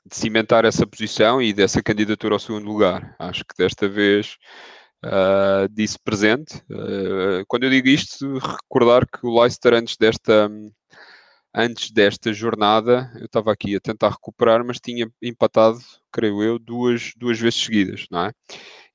de 0.05 0.17
cimentar 0.17 0.65
essa 0.65 0.87
posição 0.87 1.41
e 1.41 1.53
dessa 1.53 1.83
candidatura 1.83 2.35
ao 2.35 2.41
segundo 2.41 2.67
lugar. 2.67 3.15
Acho 3.19 3.45
que 3.45 3.57
desta 3.57 3.89
vez 3.89 4.37
uh, 5.05 5.69
disse 5.71 5.99
presente. 5.99 6.57
Uh, 6.71 7.45
quando 7.49 7.65
eu 7.65 7.71
digo 7.71 7.89
isto, 7.89 8.39
recordar 8.39 9.07
que 9.07 9.27
o 9.27 9.41
Leicester 9.41 9.75
antes 9.75 9.97
desta 9.97 10.51
antes 11.55 11.91
desta 11.91 12.33
jornada, 12.33 13.13
eu 13.17 13.27
estava 13.27 13.53
aqui 13.53 13.77
a 13.77 13.81
tentar 13.81 14.09
recuperar, 14.11 14.65
mas 14.65 14.81
tinha 14.81 15.07
empatado, 15.21 15.79
creio 16.11 16.43
eu, 16.43 16.59
duas, 16.59 17.13
duas 17.17 17.39
vezes 17.39 17.63
seguidas, 17.63 18.07
não 18.11 18.27
é? 18.27 18.33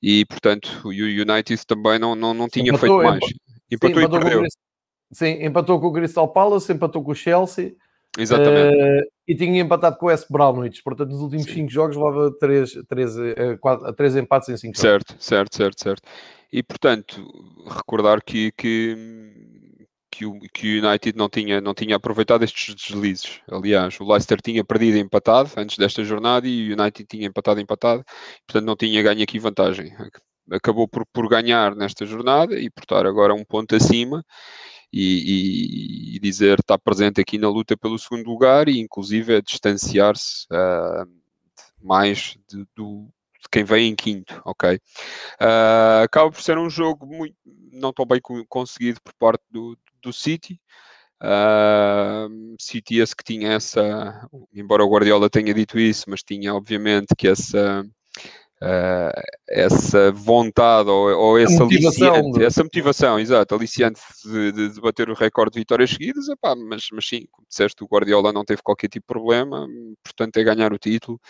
E, 0.02 0.24
portanto, 0.26 0.80
o 0.84 0.88
United 0.88 1.64
também 1.66 1.98
não, 1.98 2.14
não, 2.14 2.34
não 2.34 2.48
tinha 2.48 2.70
empatou, 2.70 3.00
feito 3.00 3.10
mais. 3.10 3.24
Empatou, 3.70 4.00
sim, 4.00 4.04
empatou 4.04 4.18
e 4.18 4.22
perdeu. 4.22 4.48
sim, 5.12 5.44
empatou 5.44 5.80
com 5.80 5.86
o 5.86 5.92
Crystal 5.92 6.28
Palace, 6.32 6.72
empatou 6.72 7.02
com 7.04 7.12
o 7.12 7.14
Chelsea, 7.14 7.76
Exatamente. 8.18 8.76
Uh, 8.76 9.06
e 9.28 9.36
tinha 9.36 9.60
empatado 9.60 9.96
com 9.96 10.06
o 10.06 10.10
S. 10.10 10.26
Brownwich, 10.28 10.82
portanto, 10.82 11.10
nos 11.10 11.20
últimos 11.20 11.44
5 11.44 11.70
jogos 11.70 11.96
levava 11.96 12.32
3 12.38 12.72
três, 12.88 13.14
três, 13.14 13.58
três 13.96 14.16
empates 14.16 14.48
em 14.48 14.56
5 14.56 14.76
jogos. 14.76 14.80
Certo, 14.80 15.16
certo, 15.18 15.56
certo, 15.56 15.82
certo. 15.82 16.02
E 16.52 16.62
portanto, 16.62 17.22
recordar 17.68 18.22
que, 18.24 18.50
que, 18.52 18.96
que, 20.10 20.26
o, 20.26 20.40
que 20.52 20.80
o 20.80 20.88
United 20.88 21.16
não 21.16 21.28
tinha, 21.28 21.60
não 21.60 21.74
tinha 21.74 21.96
aproveitado 21.96 22.42
estes 22.42 22.74
deslizes. 22.74 23.40
Aliás, 23.50 24.00
o 24.00 24.04
Leicester 24.04 24.40
tinha 24.40 24.64
perdido 24.64 24.96
e 24.96 25.00
empatado 25.00 25.50
antes 25.56 25.76
desta 25.76 26.02
jornada 26.02 26.48
e 26.48 26.72
o 26.72 26.80
United 26.80 27.06
tinha 27.06 27.26
empatado 27.26 27.60
e 27.60 27.62
empatado, 27.62 28.02
portanto, 28.46 28.66
não 28.66 28.76
tinha 28.76 29.02
ganho 29.02 29.22
aqui 29.22 29.38
vantagem. 29.38 29.92
Acabou 30.50 30.88
por, 30.88 31.04
por 31.12 31.28
ganhar 31.28 31.76
nesta 31.76 32.06
jornada 32.06 32.58
e 32.58 32.70
por 32.70 32.82
estar 32.82 33.06
agora 33.06 33.34
um 33.34 33.44
ponto 33.44 33.76
acima 33.76 34.24
e, 34.92 36.16
e, 36.16 36.20
dizer 36.20 36.60
está 36.60 36.78
presente 36.78 37.20
aqui 37.20 37.38
na 37.38 37.48
luta 37.48 37.76
pelo 37.76 37.98
segundo 37.98 38.28
lugar 38.28 38.68
e 38.68 38.78
inclusive 38.78 39.36
a 39.36 39.40
distanciar-se 39.40 40.46
uh, 40.46 41.06
mais 41.82 42.36
de, 42.48 42.66
do, 42.74 43.06
de 43.40 43.48
quem 43.50 43.64
vem 43.64 43.90
em 43.90 43.94
quinto, 43.94 44.40
ok? 44.44 44.76
Uh, 45.40 46.02
acaba 46.04 46.30
por 46.30 46.40
ser 46.40 46.58
um 46.58 46.70
jogo 46.70 47.06
muito, 47.06 47.36
não 47.72 47.92
tão 47.92 48.06
bem 48.06 48.20
conseguido 48.48 49.00
por 49.02 49.12
parte 49.14 49.44
do, 49.50 49.76
do 50.02 50.12
City. 50.12 50.60
Uh, 51.22 52.56
City 52.58 52.98
esse 53.00 53.14
que 53.14 53.24
tinha 53.24 53.52
essa, 53.52 54.28
embora 54.54 54.84
o 54.84 54.90
Guardiola 54.90 55.28
tenha 55.28 55.52
dito 55.52 55.78
isso, 55.78 56.04
mas 56.08 56.22
tinha 56.22 56.54
obviamente 56.54 57.14
que 57.16 57.28
essa 57.28 57.84
Uh, 58.60 59.14
essa 59.48 60.10
vontade 60.10 60.90
ou, 60.90 61.16
ou 61.16 61.38
esse 61.38 61.62
aliciante, 61.62 62.38
de... 62.38 62.44
essa 62.44 62.64
motivação, 62.64 63.16
exato, 63.18 63.54
aliciante 63.54 64.00
de, 64.24 64.50
de, 64.50 64.68
de, 64.70 64.80
bater 64.80 65.08
o 65.08 65.14
recorde 65.14 65.52
de 65.52 65.60
vitórias 65.60 65.90
seguidas, 65.90 66.28
epá, 66.28 66.56
mas, 66.56 66.88
mas 66.92 67.06
sim, 67.06 67.24
como 67.30 67.46
disseste, 67.48 67.84
o 67.84 67.86
Guardiola 67.86 68.32
não 68.32 68.44
teve 68.44 68.60
qualquer 68.60 68.88
tipo 68.88 69.06
de 69.06 69.14
problema, 69.14 69.64
portanto 70.02 70.36
é 70.38 70.42
ganhar 70.42 70.72
o 70.72 70.78
título. 70.78 71.20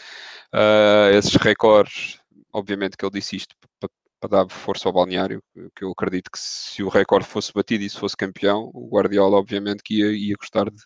Uh, 0.54 1.14
esses 1.18 1.34
recordes, 1.36 2.18
obviamente 2.50 2.96
que 2.96 3.04
ele 3.04 3.12
disse 3.12 3.36
isto 3.36 3.54
para 3.78 3.90
para 4.20 4.44
dar 4.44 4.48
força 4.48 4.88
ao 4.88 4.92
balneário, 4.92 5.42
que 5.74 5.85
eu 5.85 5.90
acredito 5.90 6.31
que 6.31 6.38
se 6.38 6.83
o 6.83 6.88
recorde 6.88 7.26
fosse 7.26 7.52
batido 7.52 7.85
e 7.85 7.90
se 7.90 7.98
fosse 7.98 8.16
campeão, 8.16 8.70
o 8.74 8.88
Guardiola 8.88 9.37
obviamente 9.37 9.83
que 9.83 9.98
ia, 9.98 10.12
ia 10.12 10.37
gostar 10.37 10.64
de, 10.70 10.76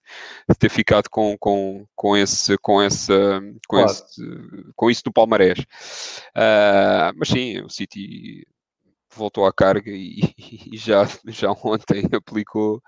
de, 0.49 0.55
ter 0.59 0.69
ficado 0.69 1.09
com, 1.11 1.37
com, 1.39 1.87
com, 1.95 2.17
esse, 2.17 2.57
com, 2.59 2.81
essa, 2.83 3.41
com, 3.67 3.79
claro. 3.79 3.91
esse, 3.91 4.23
com 4.77 4.91
isso 4.91 5.03
no 5.07 5.13
palmarés. 5.13 5.61
Uh, 6.37 7.13
mas 7.17 7.29
sim, 7.29 7.61
o 7.61 7.71
City 7.71 8.47
voltou 9.15 9.47
à 9.47 9.53
carga 9.53 9.91
e, 9.91 10.21
e, 10.73 10.77
já, 10.77 11.07
já 11.27 11.51
ontem 11.53 12.03
aplicou 12.15 12.83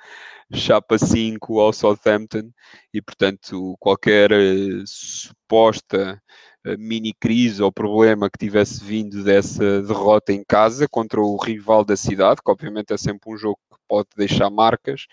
chapa 0.53 0.99
5 0.99 1.61
ao 1.61 1.73
Southampton 1.73 2.51
e 2.93 3.01
portanto 3.01 3.77
qualquer 3.79 4.33
uh, 4.33 4.85
suposta 4.87 6.21
mini 6.79 7.13
crise 7.13 7.63
ou 7.63 7.71
problema 7.71 8.31
que 8.31 8.39
tivesse 8.39 8.83
vindo 8.83 9.23
dessa 9.23 9.83
derrota 9.83 10.33
em 10.33 10.43
casa 10.43 10.89
contra 10.89 11.21
o 11.21 11.37
rival 11.37 11.85
da 11.85 11.97
cidade, 11.97 12.41
que 12.43 12.51
obviamente 12.51 12.93
é 12.93 12.97
sempre 12.97 13.33
um 13.33 13.37
jogo 13.37 13.59
que 13.71 13.79
pode 13.87 14.09
deixar 14.17 14.49
marcas, 14.49 15.07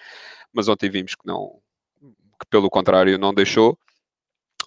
mas 0.53 0.67
ontem 0.67 0.89
vimos 0.89 1.13
que 1.13 1.25
não, 1.25 1.59
que 2.01 2.47
pelo 2.49 2.69
contrário 2.69 3.17
não 3.17 3.33
deixou. 3.33 3.77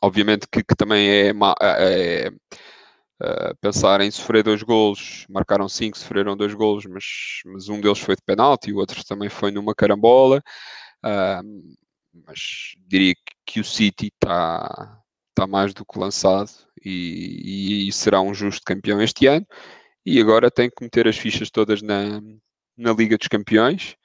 Obviamente 0.03 0.47
que, 0.51 0.63
que 0.63 0.77
também 0.77 1.09
é, 1.09 1.33
é, 1.63 2.31
é, 3.23 3.55
pensar 3.61 4.03
em 4.03 4.11
sofrer 4.11 4.43
dois 4.43 4.63
golos, 4.63 5.25
marcaram 5.31 5.69
cinco, 5.69 5.97
sofreram 5.97 6.37
dois 6.37 6.53
golos, 6.53 6.85
mas, 6.85 7.05
mas 7.47 7.69
um 7.71 7.81
deles 7.81 8.01
foi 8.01 8.15
de 8.15 8.23
penalti, 8.23 8.73
o 8.73 8.77
outro 8.77 9.03
também 9.05 9.31
foi 9.31 9.51
numa 9.51 9.75
carambola. 9.75 10.43
Uh, 11.03 11.75
mas 12.27 12.75
diria 12.87 13.15
que, 13.15 13.35
que 13.47 13.61
o 13.61 13.65
City 13.65 14.07
está 14.07 15.01
tá 15.35 15.47
mais 15.47 15.75
do 15.75 15.85
que 15.85 15.99
lançado 15.99 16.51
e, 16.85 17.89
e, 17.89 17.93
será 17.93 18.21
um 18.21 18.35
justo 18.35 18.63
campeão 18.65 19.01
este 19.01 19.27
ano. 19.27 19.47
e 20.07 20.21
agora 20.21 20.51
tem 20.51 20.71
que 20.71 20.83
meter 20.85 21.09
as 21.09 21.17
fichas 21.17 21.51
todas 21.51 21.83
na, 21.83 22.21
na 22.77 22.93
Liga 22.93 23.17
dos 23.17 23.29
Campeões, 23.29 23.97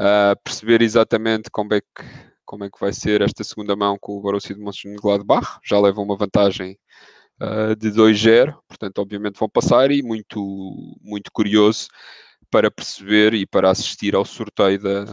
uh, 0.00 0.38
perceber 0.44 0.82
exatamente 0.82 1.50
como 1.50 1.74
é, 1.74 1.80
que, 1.80 2.04
como 2.44 2.64
é 2.64 2.70
que 2.70 2.80
vai 2.80 2.92
ser 2.92 3.22
esta 3.22 3.44
segunda 3.44 3.74
mão 3.76 3.96
com 4.00 4.16
o 4.18 4.20
Borussia 4.20 4.54
de 4.54 4.60
Mönchengladbach, 4.60 5.58
já 5.64 5.80
levam 5.80 6.04
uma 6.04 6.16
vantagem 6.16 6.78
uh, 7.40 7.74
de 7.76 7.90
2-0, 7.90 8.54
portanto 8.68 8.98
obviamente 8.98 9.38
vão 9.38 9.48
passar 9.48 9.90
e 9.90 10.02
muito, 10.02 10.98
muito 11.02 11.30
curioso 11.32 11.88
para 12.50 12.70
perceber 12.70 13.34
e 13.34 13.46
para 13.46 13.70
assistir 13.70 14.14
ao 14.14 14.24
sorteio 14.24 14.80
da, 14.80 15.04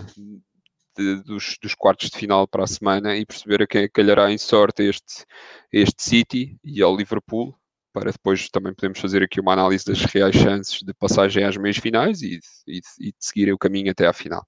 de, 0.97 1.23
dos, 1.23 1.57
dos, 1.61 1.75
quartos 1.75 2.09
de 2.09 2.17
final 2.17 2.47
para 2.47 2.63
a 2.63 2.67
semana 2.67 3.15
e 3.15 3.25
perceber 3.25 3.63
a 3.63 3.67
quem 3.67 3.83
é 3.83 3.89
calhará 3.89 4.31
em 4.31 4.37
sorte 4.37 4.83
este, 4.83 5.25
este 5.71 6.03
City 6.03 6.57
e 6.63 6.81
ao 6.81 6.95
Liverpool, 6.95 7.55
para 7.93 8.11
depois 8.11 8.49
também 8.49 8.73
podemos 8.73 8.99
fazer 8.99 9.23
aqui 9.23 9.39
uma 9.39 9.53
análise 9.53 9.85
das 9.85 10.03
reais 10.05 10.35
chances 10.35 10.81
de 10.81 10.93
passagem 10.93 11.43
às 11.43 11.57
meias 11.57 11.77
finais 11.77 12.21
e, 12.21 12.39
e, 12.67 12.81
e 12.99 13.11
de 13.11 13.17
seguir 13.19 13.51
o 13.53 13.57
caminho 13.57 13.91
até 13.91 14.05
à 14.05 14.13
final. 14.13 14.45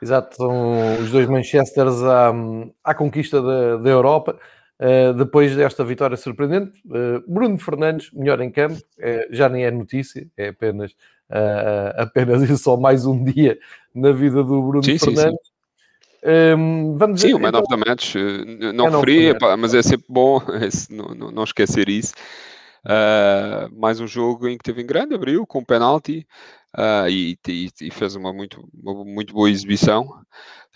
Exato, 0.00 0.36
são 0.36 1.02
os 1.02 1.10
dois 1.10 1.26
Manchesters 1.28 2.02
à, 2.02 2.32
à 2.84 2.94
conquista 2.94 3.42
da, 3.42 3.76
da 3.76 3.90
Europa. 3.90 4.38
Uh, 4.80 5.12
depois 5.12 5.56
desta 5.56 5.84
vitória 5.84 6.16
surpreendente, 6.16 6.80
uh, 6.86 7.20
Bruno 7.26 7.58
Fernandes, 7.58 8.12
melhor 8.12 8.40
em 8.40 8.48
campo, 8.48 8.76
uh, 8.76 9.26
já 9.34 9.48
nem 9.48 9.64
é 9.64 9.72
notícia, 9.72 10.30
é 10.36 10.48
apenas, 10.48 10.94
apenas 11.96 12.42
e 12.48 12.56
só 12.58 12.76
mais 12.76 13.06
um 13.06 13.22
dia 13.22 13.58
na 13.94 14.12
vida 14.12 14.42
do 14.42 14.62
Bruno 14.62 14.84
sim, 14.84 14.98
Fernandes. 14.98 15.32
Sim, 15.32 15.36
sim. 15.42 15.58
Um, 16.56 16.96
vamos 16.96 17.20
sim, 17.20 17.32
o 17.32 17.38
Man 17.38 17.50
então, 17.50 17.60
of 17.60 17.68
the 17.68 17.76
Match, 17.76 18.14
não 18.74 18.90
referi, 18.90 19.32
mas 19.56 19.72
é 19.72 19.82
sempre 19.82 20.06
bom 20.08 20.42
não, 20.90 21.14
não, 21.14 21.30
não 21.30 21.44
esquecer 21.44 21.88
isso. 21.88 22.12
mais 23.72 24.00
um 24.00 24.06
jogo 24.06 24.48
em 24.48 24.58
que 24.58 24.64
teve 24.64 24.82
em 24.82 24.86
grande, 24.86 25.14
abriu 25.14 25.46
com 25.46 25.60
um 25.60 25.64
penalti 25.64 26.26
e, 27.08 27.38
e, 27.46 27.70
e, 27.80 27.90
fez 27.90 28.16
uma 28.16 28.32
muito, 28.32 28.68
uma 28.74 29.04
muito 29.04 29.32
boa 29.32 29.48
exibição. 29.48 30.10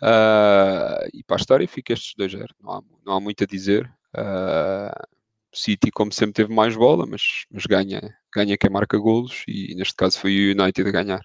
Uh, 0.02 1.06
e 1.14 1.22
para 1.22 1.36
a 1.36 1.40
história 1.40 1.68
fica 1.68 1.92
estes 1.92 2.14
2-0. 2.18 2.48
Não 2.60 2.72
há, 2.72 2.82
não 3.06 3.14
há 3.14 3.20
muito 3.20 3.44
a 3.44 3.46
dizer. 3.46 3.88
Uh, 4.16 5.06
City, 5.52 5.90
como 5.90 6.12
sempre, 6.12 6.34
teve 6.34 6.54
mais 6.54 6.76
bola, 6.76 7.06
mas, 7.06 7.22
mas 7.50 7.66
ganha, 7.66 8.00
ganha 8.34 8.56
quem 8.56 8.70
marca 8.70 8.98
golos 8.98 9.44
e 9.46 9.74
neste 9.74 9.94
caso 9.94 10.18
foi 10.18 10.32
o 10.32 10.60
United 10.62 10.88
a 10.88 10.92
ganhar. 10.92 11.22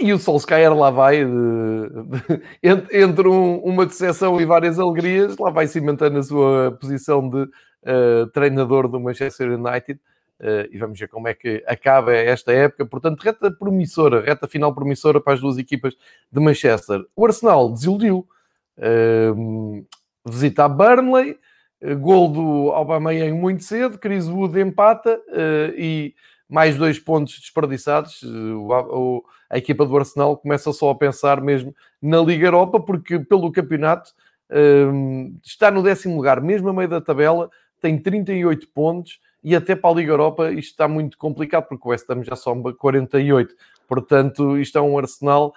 E 0.00 0.12
o 0.12 0.18
Solskjaer 0.18 0.74
lá 0.74 0.90
vai, 0.90 1.24
de, 1.24 1.30
de, 1.30 2.42
entre, 2.98 3.28
um, 3.28 3.58
uma 3.58 3.84
decepção 3.84 4.40
e 4.40 4.44
várias 4.44 4.78
alegrias, 4.78 5.36
lá 5.36 5.50
vai 5.50 5.66
cimentando 5.66 6.18
a 6.18 6.22
sua 6.22 6.76
posição 6.80 7.28
de 7.28 7.42
uh, 7.42 8.26
treinador 8.32 8.88
do 8.88 8.98
Manchester 8.98 9.52
United. 9.52 10.00
Uh, 10.40 10.66
e 10.72 10.78
vamos 10.78 10.98
ver 10.98 11.06
como 11.08 11.28
é 11.28 11.34
que 11.34 11.62
acaba 11.68 12.12
esta 12.12 12.52
época. 12.52 12.84
Portanto, 12.86 13.20
reta 13.20 13.50
promissora, 13.50 14.22
reta 14.22 14.48
final 14.48 14.74
promissora 14.74 15.20
para 15.20 15.34
as 15.34 15.40
duas 15.40 15.56
equipas 15.56 15.94
de 16.32 16.40
Manchester. 16.40 17.04
O 17.14 17.24
Arsenal 17.24 17.72
desiludiu, 17.72 18.26
uh, 18.78 19.86
visita 20.26 20.64
a 20.64 20.68
Burnley, 20.68 21.38
gol 21.98 22.28
do 22.28 22.70
Aubameyang 22.70 23.32
muito 23.32 23.64
cedo, 23.64 23.98
Chris 23.98 24.28
Wood 24.28 24.58
empata 24.60 25.20
uh, 25.28 25.74
e 25.76 26.14
mais 26.48 26.76
dois 26.76 26.98
pontos 26.98 27.38
desperdiçados. 27.40 28.22
O, 28.22 29.24
a 29.48 29.58
equipa 29.58 29.84
do 29.84 29.96
Arsenal 29.96 30.36
começa 30.36 30.72
só 30.72 30.90
a 30.90 30.94
pensar 30.94 31.40
mesmo 31.40 31.74
na 32.00 32.18
Liga 32.20 32.46
Europa, 32.46 32.78
porque 32.78 33.18
pelo 33.18 33.50
campeonato 33.50 34.12
está 35.42 35.70
no 35.70 35.82
décimo 35.82 36.14
lugar, 36.14 36.38
mesmo 36.42 36.68
a 36.68 36.74
meio 36.74 36.88
da 36.88 37.00
tabela, 37.00 37.50
tem 37.80 37.98
38 37.98 38.68
pontos 38.68 39.18
e 39.42 39.56
até 39.56 39.74
para 39.74 39.88
a 39.88 39.94
Liga 39.94 40.12
Europa 40.12 40.52
isto 40.52 40.72
está 40.72 40.86
muito 40.86 41.16
complicado, 41.16 41.68
porque 41.68 41.88
o 41.88 41.90
West 41.90 42.08
Ham 42.10 42.22
já 42.22 42.36
soma 42.36 42.74
48. 42.74 43.54
Portanto, 43.88 44.58
isto 44.58 44.76
é 44.76 44.80
um 44.80 44.98
Arsenal 44.98 45.54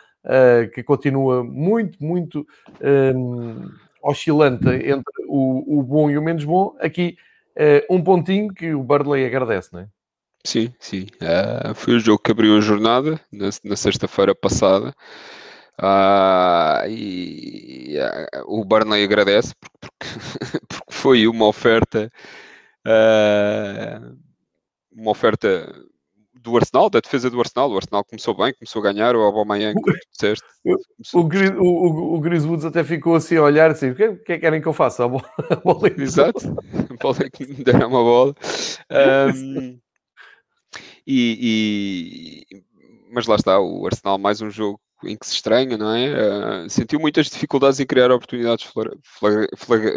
que 0.74 0.82
continua 0.84 1.44
muito, 1.44 2.04
muito 2.04 2.48
um, 2.82 3.70
oscilante 4.06 4.68
entre 4.68 5.26
o, 5.28 5.80
o, 5.80 5.84
bom 5.84 6.10
e 6.10 6.18
o 6.18 6.22
menos 6.22 6.44
bom. 6.44 6.76
Aqui, 6.80 7.18
uh, 7.58 7.96
um 7.96 8.04
pontinho 8.04 8.54
que 8.54 8.74
o 8.74 8.84
Burnley 8.84 9.26
agradece, 9.26 9.74
não 9.74 9.82
é? 9.82 9.88
Sim, 10.46 10.72
sim. 10.80 11.08
Uh, 11.16 11.74
foi 11.74 11.96
o 11.96 12.00
jogo 12.00 12.22
que 12.22 12.32
abriu 12.32 12.56
a 12.56 12.62
jornada 12.62 13.20
na, 13.32 13.50
na 13.64 13.76
sexta-feira 13.76 14.36
passada. 14.36 14.94
Uh, 15.82 16.88
e 16.88 17.98
uh, 17.98 18.60
o 18.60 18.64
Burnley 18.64 19.04
agradece 19.04 19.54
porque, 19.60 19.78
porque, 19.82 20.60
porque, 20.70 20.94
foi 20.94 21.28
uma 21.28 21.48
oferta 21.48 22.10
uma 24.96 25.12
oferta 25.12 25.74
do 26.46 26.56
Arsenal, 26.56 26.90
da 26.90 27.00
defesa 27.00 27.30
do 27.30 27.40
Arsenal. 27.40 27.72
O 27.72 27.76
Arsenal 27.76 28.06
começou 28.06 28.38
bem, 28.38 28.54
começou 28.54 28.80
a 28.80 28.94
ganhar. 28.94 29.16
O 29.16 29.22
Aubameyang, 29.22 29.74
como 29.74 29.94
tu 29.94 30.08
disseste. 30.12 30.46
O, 30.64 31.20
o, 31.20 31.64
o, 31.64 32.16
o 32.16 32.20
Gris 32.22 32.46
Woods 32.46 32.64
até 32.64 32.84
ficou 32.84 33.16
assim 33.16 33.36
a 33.36 33.44
olhar 33.44 33.72
assim: 33.72 33.90
o 33.90 33.96
que, 33.96 34.04
é, 34.04 34.16
que 34.16 34.32
é 34.32 34.36
que 34.36 34.42
querem 34.42 34.62
que 34.62 34.68
eu 34.68 34.74
faça? 34.74 35.04
A 35.04 35.08
bola, 35.08 35.26
a 35.50 35.56
bola 35.56 35.90
Exato, 35.98 36.56
a 36.90 37.04
bola 37.04 37.18
é 37.22 37.30
que 37.30 37.48
me 37.48 37.64
deram 37.64 37.90
uma 37.90 38.04
bola. 38.04 38.36
Um, 39.34 39.80
e, 41.06 42.46
e, 42.52 42.64
mas 43.12 43.26
lá 43.26 43.36
está, 43.36 43.60
o 43.60 43.86
Arsenal, 43.86 44.18
mais 44.18 44.42
um 44.42 44.52
jogo 44.52 44.80
em 45.04 45.18
que 45.18 45.26
se 45.26 45.34
estranha, 45.34 45.78
não 45.78 45.94
é? 45.94 46.66
Uh, 46.66 46.70
sentiu 46.70 47.00
muitas 47.00 47.28
dificuldades 47.28 47.80
em 47.80 47.86
criar 47.86 48.12
oportunidades 48.12 48.72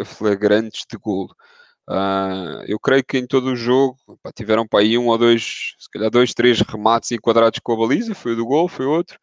flagrantes 0.05 0.85
de 0.91 0.97
golo. 0.97 1.33
Uh, 1.89 2.61
eu 2.67 2.79
creio 2.79 3.03
que 3.03 3.17
em 3.17 3.25
todo 3.25 3.47
o 3.47 3.55
jogo 3.55 3.97
pá, 4.21 4.31
tiveram 4.31 4.67
para 4.67 4.81
aí 4.81 4.95
um 4.95 5.07
ou 5.07 5.17
dois, 5.17 5.73
se 5.79 5.89
calhar 5.89 6.11
dois, 6.11 6.35
três 6.35 6.61
remates 6.61 7.11
enquadrados 7.11 7.59
com 7.63 7.73
a 7.73 7.77
baliza, 7.77 8.13
foi 8.13 8.33
o 8.33 8.35
do 8.35 8.45
gol, 8.45 8.67
foi 8.67 8.85
outro, 8.85 9.17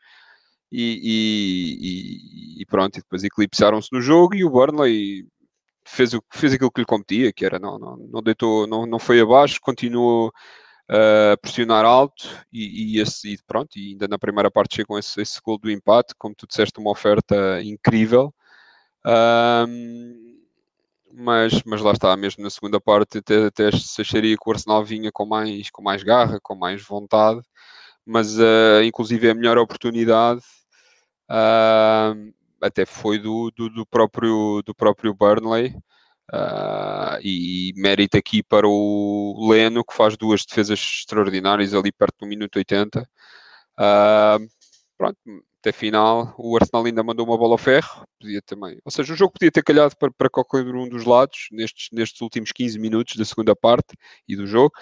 e, 0.72 2.58
e, 2.58 2.62
e 2.62 2.66
pronto, 2.66 2.96
e 2.98 3.02
depois 3.02 3.22
eclipsaram-se 3.22 3.88
no 3.92 4.00
jogo 4.00 4.34
e 4.34 4.44
o 4.44 4.50
Burnley 4.50 5.24
fez, 5.86 6.12
o, 6.12 6.22
fez 6.32 6.54
aquilo 6.54 6.72
que 6.72 6.80
lhe 6.80 6.86
competia, 6.86 7.32
que 7.32 7.44
era 7.46 7.60
não, 7.60 7.78
não, 7.78 7.96
não 7.98 8.20
deitou, 8.20 8.66
não, 8.66 8.84
não 8.84 8.98
foi 8.98 9.20
abaixo, 9.20 9.60
continuou 9.60 10.32
uh, 10.90 11.32
a 11.34 11.36
pressionar 11.36 11.84
alto 11.84 12.28
e, 12.52 12.96
e, 12.96 13.00
esse, 13.00 13.34
e, 13.34 13.38
pronto, 13.46 13.78
e 13.78 13.90
ainda 13.92 14.08
na 14.08 14.18
primeira 14.18 14.50
parte 14.50 14.74
chegam 14.76 14.98
esse, 14.98 15.20
esse 15.20 15.40
gol 15.40 15.56
do 15.56 15.70
empate, 15.70 16.14
como 16.18 16.34
tu 16.34 16.48
disseste, 16.48 16.80
uma 16.80 16.90
oferta 16.90 17.62
incrível. 17.62 18.34
Mas, 21.16 21.62
mas 21.64 21.80
lá 21.80 21.92
está, 21.92 22.14
mesmo 22.16 22.44
na 22.44 22.50
segunda 22.50 22.78
parte 22.78 23.18
até, 23.18 23.46
até 23.46 23.70
se 23.72 24.02
acharia 24.02 24.36
que 24.36 24.48
o 24.48 24.52
Arsenal 24.52 24.84
vinha 24.84 25.10
com 25.10 25.24
mais, 25.24 25.70
com 25.70 25.82
mais 25.82 26.02
garra, 26.02 26.38
com 26.42 26.54
mais 26.54 26.82
vontade, 26.82 27.40
mas 28.04 28.38
uh, 28.38 28.82
inclusive 28.84 29.30
a 29.30 29.34
melhor 29.34 29.56
oportunidade 29.58 30.42
uh, 31.30 32.34
até 32.60 32.84
foi 32.84 33.18
do, 33.18 33.50
do, 33.56 33.70
do, 33.70 33.86
próprio, 33.86 34.62
do 34.64 34.74
próprio 34.74 35.14
Burnley. 35.14 35.74
Uh, 36.32 37.22
e 37.22 37.72
mérito 37.76 38.18
aqui 38.18 38.42
para 38.42 38.66
o 38.66 39.48
Leno 39.48 39.84
que 39.84 39.94
faz 39.94 40.16
duas 40.16 40.44
defesas 40.44 40.80
extraordinárias 40.80 41.72
ali 41.72 41.92
perto 41.92 42.16
do 42.22 42.26
minuto 42.26 42.56
80 42.56 43.00
uh, 43.78 44.48
pronto, 44.98 45.16
até 45.66 45.72
final, 45.72 46.32
o 46.38 46.56
Arsenal 46.56 46.84
ainda 46.84 47.02
mandou 47.02 47.26
uma 47.26 47.36
bola 47.36 47.54
ao 47.54 47.58
ferro, 47.58 48.06
podia 48.20 48.40
também, 48.40 48.78
ou 48.84 48.90
seja, 48.92 49.12
o 49.12 49.16
jogo 49.16 49.32
podia 49.32 49.50
ter 49.50 49.64
calhado 49.64 49.96
para, 49.96 50.12
para 50.12 50.30
qualquer 50.30 50.64
um 50.64 50.88
dos 50.88 51.04
lados 51.04 51.48
nestes, 51.50 51.88
nestes 51.92 52.20
últimos 52.20 52.52
15 52.52 52.78
minutos 52.78 53.16
da 53.16 53.24
segunda 53.24 53.56
parte 53.56 53.96
e 54.28 54.36
do 54.36 54.46
jogo, 54.46 54.72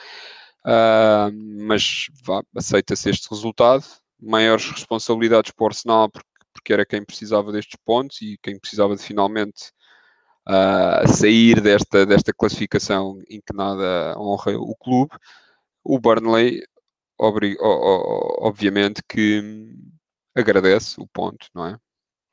uh, 0.66 1.32
mas 1.66 2.08
aceita-se 2.54 3.08
este 3.08 3.30
resultado, 3.30 3.82
maiores 4.20 4.70
responsabilidades 4.70 5.52
para 5.52 5.64
o 5.64 5.66
Arsenal 5.68 6.10
porque, 6.10 6.28
porque, 6.52 6.72
era 6.74 6.84
quem 6.84 7.02
precisava 7.02 7.50
destes 7.50 7.78
pontos 7.82 8.20
e 8.20 8.38
quem 8.42 8.58
precisava 8.58 8.94
de 8.94 9.02
finalmente 9.02 9.72
uh, 10.46 11.08
sair 11.08 11.62
desta, 11.62 12.04
desta 12.04 12.30
classificação 12.34 13.18
em 13.30 13.40
que 13.40 13.56
nada 13.56 14.14
honra 14.18 14.52
o 14.58 14.76
clube, 14.76 15.16
o 15.82 15.98
Burnley 15.98 16.62
obviamente 17.18 19.00
que 19.08 19.40
agradece 20.34 21.00
o 21.00 21.06
ponto, 21.06 21.46
não 21.54 21.66
é? 21.66 21.78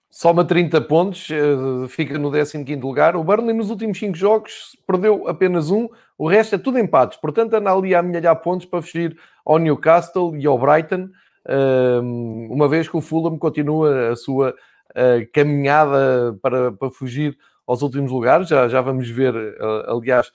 Soma 0.09 0.43
30 0.43 0.81
pontos, 0.81 1.29
eh, 1.31 1.87
fica 1.87 2.19
no 2.19 2.29
15 2.29 2.75
lugar. 2.75 3.15
O 3.15 3.23
Burnley 3.23 3.55
nos 3.55 3.69
últimos 3.69 3.97
5 3.97 4.17
jogos 4.17 4.75
perdeu 4.85 5.25
apenas 5.25 5.71
um, 5.71 5.87
o 6.17 6.27
resto 6.27 6.55
é 6.55 6.57
tudo 6.57 6.77
empates. 6.77 7.17
Portanto, 7.17 7.53
anda 7.53 7.71
ali 7.71 7.95
a 7.95 7.99
amelhar 7.99 8.35
pontos 8.41 8.65
para 8.65 8.81
fugir 8.81 9.17
ao 9.45 9.57
Newcastle 9.57 10.35
e 10.35 10.45
ao 10.45 10.59
Brighton, 10.59 11.07
ehm, 11.47 12.47
uma 12.51 12.67
vez 12.67 12.89
que 12.89 12.97
o 12.97 13.01
Fulham 13.01 13.37
continua 13.37 14.09
a 14.09 14.15
sua 14.17 14.53
eh, 14.93 15.29
caminhada 15.33 16.37
para, 16.41 16.73
para 16.73 16.91
fugir 16.91 17.37
aos 17.65 17.81
últimos 17.81 18.11
lugares. 18.11 18.49
Já, 18.49 18.67
já 18.67 18.81
vamos 18.81 19.09
ver, 19.09 19.33
eh, 19.33 19.85
aliás, 19.87 20.29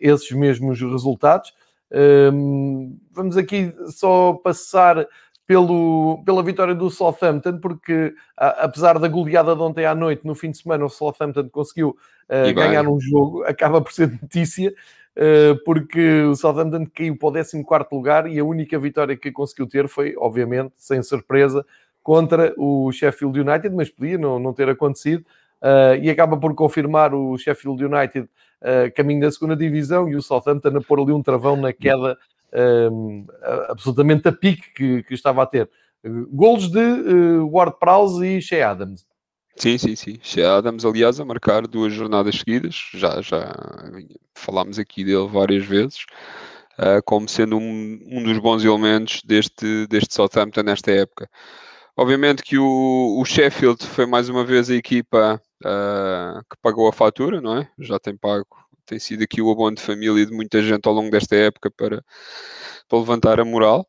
esses 0.00 0.30
mesmos 0.32 0.80
resultados. 0.80 1.52
Ehm, 1.92 2.96
vamos 3.12 3.36
aqui 3.36 3.74
só 3.88 4.32
passar 4.32 5.06
pelo, 5.50 6.22
pela 6.24 6.44
vitória 6.44 6.76
do 6.76 6.88
Southampton, 6.88 7.58
porque 7.58 8.14
a, 8.36 8.66
apesar 8.66 9.00
da 9.00 9.08
goleada 9.08 9.56
de 9.56 9.60
ontem 9.60 9.84
à 9.84 9.96
noite, 9.96 10.24
no 10.24 10.32
fim 10.32 10.52
de 10.52 10.58
semana, 10.58 10.84
o 10.84 10.88
Southampton 10.88 11.48
conseguiu 11.48 11.96
uh, 12.28 12.54
ganhar 12.54 12.86
um 12.86 13.00
jogo, 13.00 13.42
acaba 13.50 13.80
por 13.80 13.92
ser 13.92 14.12
notícia. 14.12 14.72
porque 15.64 16.22
o 16.22 16.36
Southampton 16.36 16.86
caiu 16.94 17.18
para 17.18 17.28
o 17.30 17.32
14 17.32 17.66
lugar 17.90 18.30
e 18.30 18.38
a 18.38 18.44
única 18.44 18.78
vitória 18.78 19.16
que 19.16 19.32
conseguiu 19.32 19.66
ter 19.66 19.88
foi, 19.88 20.14
obviamente, 20.16 20.72
sem 20.76 21.02
surpresa, 21.02 21.66
contra 22.00 22.54
o 22.56 22.92
Sheffield 22.92 23.40
United, 23.40 23.74
mas 23.74 23.90
podia 23.90 24.18
não, 24.18 24.38
não 24.38 24.52
ter 24.52 24.68
acontecido. 24.68 25.24
e 26.00 26.08
acaba 26.08 26.36
por 26.36 26.54
confirmar 26.54 27.12
o 27.12 27.36
Sheffield 27.36 27.84
United 27.84 28.28
caminho 28.94 29.22
da 29.22 29.32
segunda 29.32 29.56
divisão 29.56 30.08
e 30.08 30.14
o 30.14 30.22
Southampton 30.22 30.78
a 30.78 30.80
pôr 30.80 31.00
ali 31.00 31.10
um 31.10 31.24
travão 31.24 31.56
na 31.56 31.72
queda 31.72 32.16
absolutamente 33.68 34.28
a 34.28 34.32
pique 34.32 34.72
que, 34.74 35.02
que, 35.02 35.14
estava 35.14 35.42
a 35.42 35.46
ter. 35.46 35.68
Golos 36.32 36.70
de 36.70 36.78
uh, 36.78 37.48
Ward 37.48 37.76
Prowse 37.78 38.24
e 38.24 38.40
Shea 38.40 38.70
Adams. 38.70 39.06
Sim, 39.56 39.76
sim, 39.76 39.94
sim. 39.94 40.18
Shea 40.22 40.56
Adams, 40.56 40.84
aliás, 40.84 41.20
a 41.20 41.24
marcar 41.24 41.66
duas 41.66 41.92
jornadas 41.92 42.36
seguidas. 42.36 42.74
Já, 42.94 43.20
já 43.20 43.54
falámos 44.34 44.78
aqui 44.78 45.04
dele 45.04 45.28
várias 45.28 45.64
vezes. 45.64 46.06
Uh, 46.78 47.02
como 47.04 47.28
sendo 47.28 47.58
um, 47.58 48.00
um 48.06 48.22
dos 48.22 48.38
bons 48.38 48.64
elementos 48.64 49.20
deste, 49.22 49.86
deste 49.86 50.14
Southampton 50.14 50.62
nesta 50.62 50.90
época. 50.90 51.28
Obviamente 51.94 52.42
que 52.42 52.56
o, 52.56 53.18
o 53.20 53.24
Sheffield 53.26 53.84
foi 53.84 54.06
mais 54.06 54.30
uma 54.30 54.44
vez 54.44 54.70
a 54.70 54.74
equipa 54.74 55.38
uh, 55.62 56.40
que 56.50 56.56
pagou 56.62 56.88
a 56.88 56.92
fatura, 56.92 57.40
não 57.42 57.58
é? 57.58 57.70
Já 57.78 57.98
tem 57.98 58.16
pago 58.16 58.46
tem 58.90 58.98
sido 58.98 59.22
aqui 59.22 59.40
o 59.40 59.50
abono 59.52 59.76
de 59.76 59.82
família 59.82 60.26
de 60.26 60.32
muita 60.32 60.60
gente 60.60 60.84
ao 60.86 60.92
longo 60.92 61.12
desta 61.12 61.36
época 61.36 61.70
para, 61.70 62.04
para 62.88 62.98
levantar 62.98 63.38
a 63.38 63.44
moral. 63.44 63.86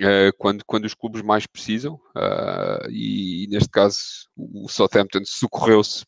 Uh, 0.00 0.32
quando, 0.38 0.62
quando 0.66 0.84
os 0.84 0.94
clubes 0.94 1.22
mais 1.22 1.46
precisam, 1.46 1.94
uh, 2.14 2.90
e, 2.90 3.44
e, 3.44 3.46
neste 3.48 3.70
caso 3.70 3.98
o 4.36 4.68
Southampton 4.68 5.20
socorreu-se 5.24 6.04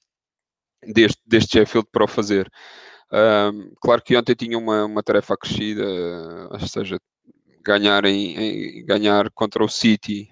deste, 0.94 1.23
deste 1.27 1.53
Sheffield 1.53 1.88
para 1.90 2.05
o 2.05 2.09
fazer. 2.09 2.51
Uh, 3.11 3.75
claro 3.81 4.03
que 4.03 4.16
ontem 4.16 4.35
tinha 4.35 4.59
uma, 4.59 4.85
uma 4.85 5.03
tarefa 5.03 5.35
acrescida, 5.35 5.85
ou 6.51 6.61
seja, 6.66 6.99
ganhar, 7.62 8.05
em, 8.05 8.37
em, 8.37 8.85
ganhar 8.85 9.31
contra 9.31 9.64
o 9.64 9.68
City, 9.68 10.29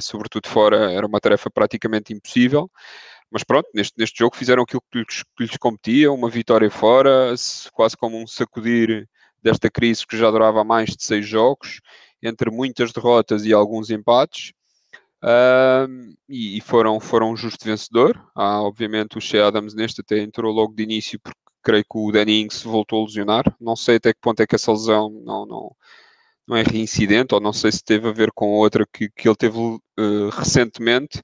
sobretudo 0.00 0.48
fora, 0.48 0.90
era 0.90 1.06
uma 1.06 1.20
tarefa 1.20 1.50
praticamente 1.50 2.12
impossível. 2.12 2.70
Mas 3.34 3.42
pronto, 3.42 3.68
neste, 3.74 3.94
neste 3.98 4.16
jogo 4.20 4.36
fizeram 4.36 4.62
aquilo 4.62 4.80
que 4.92 4.98
lhes, 5.00 5.24
que 5.36 5.42
lhes 5.42 5.56
competia, 5.56 6.12
uma 6.12 6.30
vitória 6.30 6.70
fora, 6.70 7.34
quase 7.72 7.96
como 7.96 8.16
um 8.16 8.28
sacudir 8.28 9.08
desta 9.42 9.68
crise 9.68 10.06
que 10.06 10.16
já 10.16 10.30
durava 10.30 10.62
mais 10.62 10.90
de 10.90 11.04
seis 11.04 11.26
jogos, 11.26 11.80
entre 12.22 12.48
muitas 12.48 12.92
derrotas 12.92 13.44
e 13.44 13.52
alguns 13.52 13.90
empates. 13.90 14.52
Uh, 15.20 16.14
e, 16.28 16.60
foram, 16.60 17.00
foram 17.00 17.32
um 17.32 17.36
justo 17.36 17.64
vencedor. 17.64 18.24
Há, 18.36 18.62
obviamente, 18.62 19.18
o 19.18 19.20
Shea 19.20 19.44
Adams 19.44 19.74
neste 19.74 20.00
até 20.00 20.20
entrou 20.20 20.52
logo 20.52 20.72
de 20.72 20.84
início, 20.84 21.18
porque 21.18 21.40
creio 21.60 21.82
que 21.82 21.98
o 21.98 22.12
Danny 22.12 22.42
Ings 22.42 22.62
voltou 22.62 23.02
a 23.02 23.04
lesionar. 23.04 23.44
Não 23.60 23.74
sei 23.74 23.96
até 23.96 24.12
que 24.12 24.20
ponto 24.20 24.38
é 24.40 24.46
que 24.46 24.54
essa 24.54 24.70
lesão 24.70 25.10
não, 25.10 25.44
não, 25.44 25.76
não 26.46 26.56
é 26.56 26.62
reincidente, 26.62 27.34
ou 27.34 27.40
não 27.40 27.52
sei 27.52 27.72
se 27.72 27.82
teve 27.82 28.08
a 28.08 28.12
ver 28.12 28.30
com 28.32 28.52
outra 28.52 28.86
que, 28.86 29.08
que 29.10 29.26
ele 29.28 29.36
teve 29.36 29.58
uh, 29.58 30.28
recentemente 30.30 31.20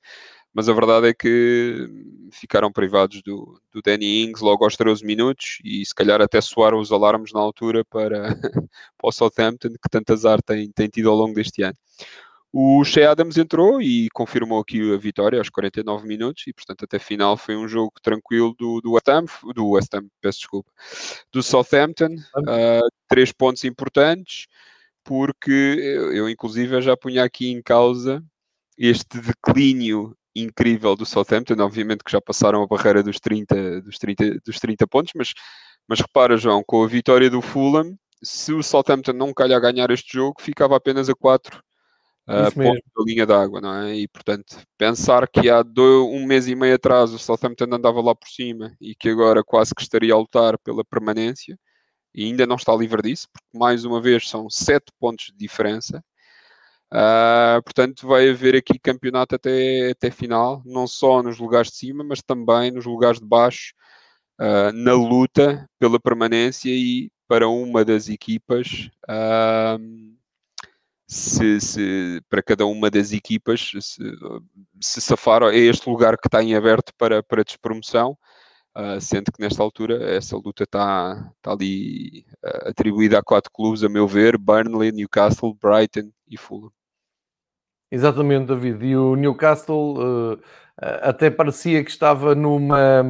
mas 0.53 0.69
a 0.69 0.73
verdade 0.73 1.09
é 1.09 1.15
que 1.15 1.89
ficaram 2.33 2.73
privados 2.73 3.23
do, 3.23 3.61
do 3.73 3.81
Danny 3.83 4.25
Ings 4.25 4.43
logo 4.43 4.65
aos 4.65 4.77
13 4.77 5.05
minutos 5.05 5.59
e 5.65 5.85
se 5.85 5.95
calhar 5.95 6.21
até 6.21 6.41
soaram 6.41 6.79
os 6.79 6.91
alarmes 6.91 7.33
na 7.33 7.41
altura 7.41 7.85
para, 7.85 8.35
para 8.99 9.09
o 9.09 9.13
Southampton, 9.13 9.71
que 9.71 9.89
tanto 9.91 10.13
azar 10.13 10.43
tem, 10.43 10.71
tem 10.73 10.89
tido 10.89 11.11
ao 11.11 11.17
longo 11.17 11.35
deste 11.35 11.63
ano. 11.63 11.77
O 12.53 12.83
Shea 12.85 13.09
Adams 13.09 13.39
entrou 13.39 13.81
e 13.81 14.09
confirmou 14.13 14.61
aqui 14.61 14.93
a 14.93 14.97
vitória 14.97 15.39
aos 15.39 15.49
49 15.49 16.07
minutos 16.07 16.45
e, 16.49 16.53
portanto, 16.53 16.85
até 16.85 16.99
final 16.99 17.37
foi 17.37 17.57
um 17.57 17.69
jogo 17.69 17.93
tranquilo 18.03 18.55
do, 18.59 18.81
do 18.81 18.93
West 18.93 19.09
Ham, 19.09 19.25
do 19.55 19.69
West 19.71 19.95
Ham, 19.95 20.09
peço 20.21 20.41
desculpa, 20.41 20.69
do 21.33 21.45
Southampton, 21.45 22.17
uh, 22.39 22.89
três 23.09 23.31
pontos 23.31 23.63
importantes, 23.63 24.49
porque 25.05 25.51
eu, 25.51 26.13
eu, 26.13 26.29
inclusive 26.29 26.83
já 26.83 26.97
punha 26.97 27.23
aqui 27.23 27.53
em 27.53 27.63
causa 27.63 28.21
este 28.77 29.21
declínio 29.21 30.17
incrível 30.35 30.95
do 30.97 31.05
Southampton, 31.05 31.61
obviamente 31.61 32.05
que 32.05 32.12
já 32.12 32.21
passaram 32.21 32.62
a 32.62 32.66
barreira 32.66 33.03
dos 33.03 33.19
30, 33.19 33.83
dos 33.83 33.99
30, 33.99 34.38
dos 34.45 34.59
30 34.59 34.87
pontos, 34.87 35.12
mas, 35.16 35.33
mas 35.88 36.01
repara, 36.01 36.37
João, 36.37 36.62
com 36.64 36.85
a 36.85 36.87
vitória 36.87 37.29
do 37.29 37.43
Fulham, 37.43 37.97
se 38.23 38.53
o 38.53 38.62
Southampton 38.62 39.12
não 39.12 39.33
calha 39.33 39.57
a 39.57 39.61
ganhar 39.61 39.90
este 39.90 40.12
jogo, 40.19 40.40
ficava 40.40 40.77
apenas 40.77 41.09
a 41.09 41.14
4 41.14 41.59
uh, 41.59 41.61
ah, 42.27 42.51
pontos 42.53 42.83
da 42.97 43.05
linha 43.05 43.27
d'água, 43.27 43.61
não 43.61 43.75
é? 43.75 43.97
E 43.97 44.09
portanto, 44.09 44.59
pensar 44.79 45.29
que 45.29 45.49
há 45.49 45.62
dois, 45.62 46.07
um 46.14 46.27
mês 46.27 46.47
e 46.49 46.55
meio 46.55 46.75
atrás 46.75 47.12
o 47.12 47.19
Southampton 47.19 47.66
andava 47.73 48.01
lá 48.01 48.14
por 48.14 48.29
cima 48.29 48.73
e 48.81 48.95
que 48.95 49.09
agora 49.09 49.43
quase 49.43 49.75
que 49.75 49.83
estaria 49.83 50.14
a 50.14 50.19
lutar 50.19 50.59
pela 50.59 50.85
permanência 50.85 51.59
e 52.14 52.25
ainda 52.25 52.47
não 52.47 52.57
está 52.57 52.75
livre 52.75 53.03
disso, 53.03 53.29
porque 53.33 53.59
mais 53.59 53.85
uma 53.85 54.01
vez 54.01 54.29
são 54.29 54.51
7 54.51 54.85
pontos 54.99 55.27
de 55.27 55.37
diferença 55.37 56.03
Uh, 56.92 57.62
portanto, 57.62 58.07
vai 58.07 58.29
haver 58.29 58.57
aqui 58.57 58.79
campeonato 58.79 59.37
até, 59.37 59.90
até 59.90 60.11
final, 60.11 60.61
não 60.66 60.88
só 60.88 61.22
nos 61.22 61.38
lugares 61.38 61.70
de 61.70 61.76
cima, 61.76 62.03
mas 62.03 62.20
também 62.20 62.72
nos 62.72 62.85
lugares 62.85 63.20
de 63.20 63.26
baixo, 63.26 63.72
uh, 64.40 64.72
na 64.72 64.92
luta 64.92 65.68
pela 65.79 66.00
permanência 66.00 66.70
e 66.70 67.11
para 67.29 67.48
uma 67.48 67.85
das 67.85 68.09
equipas, 68.09 68.90
uh, 69.09 69.79
se, 71.07 71.61
se, 71.61 72.20
para 72.29 72.42
cada 72.42 72.66
uma 72.66 72.90
das 72.90 73.12
equipas, 73.12 73.70
se, 73.81 74.03
se 74.81 75.00
safar, 75.00 75.42
é 75.44 75.57
este 75.57 75.88
lugar 75.88 76.16
que 76.18 76.26
está 76.26 76.42
em 76.42 76.55
aberto 76.57 76.92
para, 76.98 77.22
para 77.22 77.44
despromoção. 77.44 78.18
Uh, 78.76 79.00
sendo 79.00 79.33
que 79.33 79.40
nesta 79.40 79.61
altura 79.62 79.96
essa 80.14 80.37
luta 80.37 80.62
está, 80.62 81.33
ali 81.44 82.24
uh, 82.44 82.68
atribuída 82.68 83.18
a 83.18 83.22
quatro 83.22 83.50
clubes, 83.53 83.83
a 83.83 83.88
meu 83.88 84.07
ver: 84.07 84.38
Burnley, 84.38 84.92
Newcastle, 84.92 85.55
Brighton 85.55 86.12
e 86.29 86.37
Fulham. 86.37 86.70
Exatamente, 87.90 88.46
David. 88.46 88.87
E 88.87 88.96
o 88.96 89.16
Newcastle 89.16 89.98
uh, 89.98 90.40
até 90.81 91.31
parecia 91.31 91.83
que 91.83 91.90
estava 91.90 92.35
numa, 92.35 93.03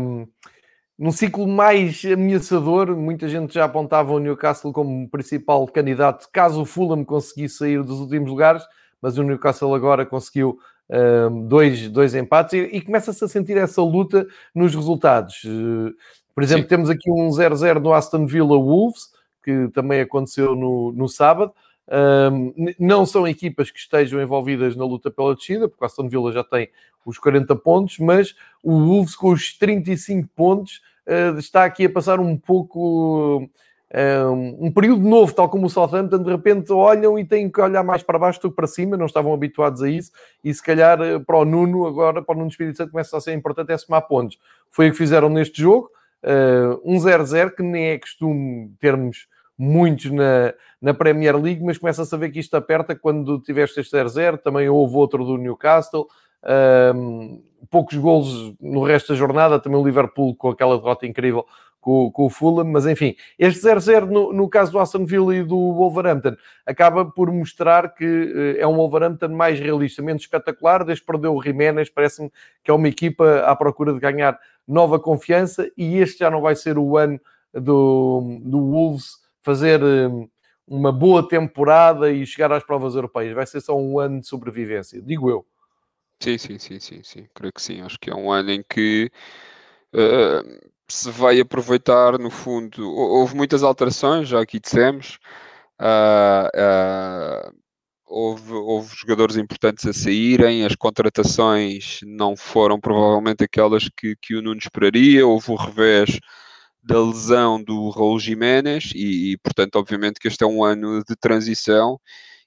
num 0.98 1.12
ciclo 1.12 1.46
mais 1.46 2.02
ameaçador. 2.04 2.96
Muita 2.96 3.28
gente 3.28 3.54
já 3.54 3.64
apontava 3.64 4.12
o 4.12 4.18
Newcastle 4.18 4.72
como 4.72 5.08
principal 5.08 5.66
candidato 5.66 6.28
caso 6.32 6.62
o 6.62 6.66
Fulham 6.66 7.04
conseguisse 7.04 7.58
sair 7.58 7.82
dos 7.82 8.00
últimos 8.00 8.30
lugares, 8.30 8.62
mas 9.00 9.18
o 9.18 9.22
Newcastle 9.22 9.74
agora 9.74 10.06
conseguiu 10.06 10.58
uh, 10.88 11.30
dois, 11.46 11.88
dois 11.88 12.14
empates 12.14 12.54
e, 12.54 12.76
e 12.76 12.80
começa-se 12.80 13.22
a 13.24 13.28
sentir 13.28 13.56
essa 13.56 13.82
luta 13.82 14.26
nos 14.54 14.74
resultados. 14.74 15.44
Uh, 15.44 15.94
por 16.34 16.42
exemplo, 16.42 16.62
Sim. 16.62 16.68
temos 16.68 16.90
aqui 16.90 17.10
um 17.10 17.28
0-0 17.28 17.80
no 17.80 17.92
Aston 17.92 18.26
Villa 18.26 18.56
Wolves, 18.56 19.10
que 19.44 19.68
também 19.74 20.00
aconteceu 20.00 20.54
no, 20.54 20.92
no 20.92 21.08
sábado. 21.08 21.52
Um, 21.90 22.55
não 22.79 23.05
são 23.05 23.26
equipas 23.26 23.70
que 23.70 23.79
estejam 23.79 24.22
envolvidas 24.22 24.76
na 24.76 24.85
luta 24.85 25.11
pela 25.11 25.35
descida, 25.35 25.68
porque 25.68 25.85
a 25.85 25.87
Aston 25.87 26.09
Villa 26.09 26.31
já 26.31 26.44
tem 26.44 26.68
os 27.05 27.18
40 27.18 27.57
pontos, 27.57 27.98
mas 27.98 28.35
o 28.62 28.72
Wolves 28.72 29.16
com 29.16 29.31
os 29.31 29.57
35 29.59 30.29
pontos 30.37 30.81
uh, 31.07 31.38
está 31.38 31.64
aqui 31.64 31.87
a 31.87 31.90
passar 31.90 32.20
um 32.20 32.37
pouco 32.37 33.50
um, 33.92 34.70
período 34.70 35.03
novo, 35.03 35.35
tal 35.35 35.48
como 35.48 35.66
o 35.66 35.70
Southampton, 35.70 36.22
de 36.22 36.31
repente 36.31 36.72
olham 36.72 37.18
e 37.18 37.24
têm 37.24 37.50
que 37.50 37.61
olhar 37.61 37.83
mais 37.83 38.03
para 38.03 38.18
baixo 38.18 38.40
do 38.40 38.50
que 38.50 38.57
para 38.57 38.68
cima, 38.68 38.96
não 38.96 39.07
estavam 39.07 39.35
habituados 39.35 39.83
a 39.83 39.90
isso, 39.90 40.12
e 40.44 40.55
se 40.55 40.62
calhar 40.62 41.00
eh, 41.00 41.18
para 41.18 41.38
o 41.38 41.44
Nuno, 41.44 41.87
agora 41.87 42.22
para 42.22 42.35
o 42.35 42.38
Nuno 42.38 42.50
Espírito 42.50 42.76
Santo 42.76 42.92
começa 42.92 43.16
a 43.16 43.20
ser 43.20 43.33
importante 43.33 43.72
é 43.72 43.79
somar 43.79 44.03
pontos. 44.03 44.38
Foi 44.70 44.88
o 44.88 44.92
que 44.92 44.98
fizeram 44.98 45.29
neste 45.29 45.61
jogo, 45.61 45.90
uh, 46.22 46.81
um 46.85 46.98
0-0 46.98 47.50
que 47.50 47.62
nem 47.64 47.88
é 47.88 47.98
costume 47.98 48.72
termos 48.79 49.26
muitos 49.60 50.10
na, 50.10 50.54
na 50.80 50.94
Premier 50.94 51.36
League, 51.36 51.62
mas 51.62 51.76
começa 51.76 52.00
a 52.00 52.06
saber 52.06 52.30
que 52.30 52.40
isto 52.40 52.56
aperta 52.56 52.96
quando 52.96 53.38
tiveste 53.40 53.78
este 53.78 53.94
0-0. 53.94 54.38
Também 54.38 54.66
houve 54.70 54.96
outro 54.96 55.22
do 55.22 55.36
Newcastle. 55.36 56.08
Um, 56.94 57.42
poucos 57.68 57.98
golos 57.98 58.54
no 58.58 58.82
resto 58.82 59.12
da 59.12 59.18
jornada. 59.18 59.60
Também 59.60 59.78
o 59.78 59.84
Liverpool 59.84 60.34
com 60.34 60.48
aquela 60.48 60.78
derrota 60.78 61.06
incrível 61.06 61.44
com, 61.78 62.10
com 62.10 62.24
o 62.24 62.30
Fulham. 62.30 62.64
Mas 62.64 62.86
enfim, 62.86 63.14
este 63.38 63.60
0-0 63.60 64.06
no, 64.06 64.32
no, 64.32 64.48
caso 64.48 64.72
do 64.72 64.78
Aston 64.78 65.04
Villa 65.04 65.36
e 65.36 65.42
do 65.42 65.74
Wolverhampton 65.74 66.36
acaba 66.64 67.04
por 67.04 67.30
mostrar 67.30 67.94
que 67.94 68.06
uh, 68.06 68.58
é 68.58 68.66
um 68.66 68.76
Wolverhampton 68.76 69.28
mais 69.28 69.60
realista, 69.60 70.00
menos 70.00 70.22
espetacular. 70.22 70.84
Desde 70.86 71.02
que 71.02 71.12
perdeu 71.12 71.34
o 71.34 71.42
Jiménez, 71.42 71.90
parece-me 71.90 72.32
que 72.64 72.70
é 72.70 72.74
uma 72.74 72.88
equipa 72.88 73.40
à 73.40 73.54
procura 73.54 73.92
de 73.92 74.00
ganhar 74.00 74.38
nova 74.66 74.98
confiança. 74.98 75.70
E 75.76 75.98
este 75.98 76.20
já 76.20 76.30
não 76.30 76.40
vai 76.40 76.56
ser 76.56 76.78
o 76.78 76.96
ano 76.96 77.20
do, 77.52 78.40
do 78.42 78.58
Wolves 78.58 79.20
fazer 79.42 79.83
hum, 79.83 80.29
uma 80.66 80.92
boa 80.92 81.26
temporada 81.26 82.11
e 82.11 82.24
chegar 82.24 82.53
às 82.53 82.64
provas 82.64 82.94
europeias. 82.94 83.35
Vai 83.35 83.46
ser 83.46 83.61
só 83.61 83.76
um 83.76 83.98
ano 83.98 84.20
de 84.20 84.29
sobrevivência, 84.29 85.03
digo 85.03 85.29
eu. 85.29 85.44
Sim, 86.22 86.38
sim, 86.38 86.59
sim, 86.59 86.79
sim, 86.79 87.03
sim. 87.03 87.26
Creio 87.35 87.53
que 87.53 87.62
sim. 87.62 87.81
Acho 87.81 87.98
que 87.98 88.11
é 88.11 88.14
um 88.14 88.31
ano 88.31 88.50
em 88.50 88.62
que 88.62 89.11
uh, 89.94 90.70
se 90.87 91.11
vai 91.11 91.40
aproveitar, 91.40 92.18
no 92.18 92.31
fundo. 92.31 92.88
Houve 92.88 93.35
muitas 93.35 93.62
alterações, 93.62 94.29
já 94.29 94.40
aqui 94.40 94.61
dissemos. 94.61 95.18
Uh, 95.81 96.46
uh, 96.55 97.53
houve, 98.07 98.53
houve 98.53 98.94
jogadores 98.94 99.37
importantes 99.37 99.87
a 99.87 99.92
saírem, 99.92 100.64
as 100.66 100.74
contratações 100.74 102.00
não 102.03 102.37
foram 102.37 102.79
provavelmente 102.79 103.44
aquelas 103.44 103.88
que, 103.96 104.14
que 104.20 104.37
o 104.37 104.42
Nuno 104.42 104.59
esperaria. 104.59 105.26
Houve 105.26 105.53
o 105.53 105.57
revés 105.57 106.18
da 106.82 107.00
lesão 107.00 107.62
do 107.62 107.90
Raul 107.90 108.18
Jiménez 108.18 108.92
e, 108.94 109.32
e, 109.32 109.38
portanto, 109.38 109.76
obviamente 109.76 110.18
que 110.18 110.28
este 110.28 110.44
é 110.44 110.46
um 110.46 110.64
ano 110.64 111.02
de 111.04 111.14
transição 111.16 112.00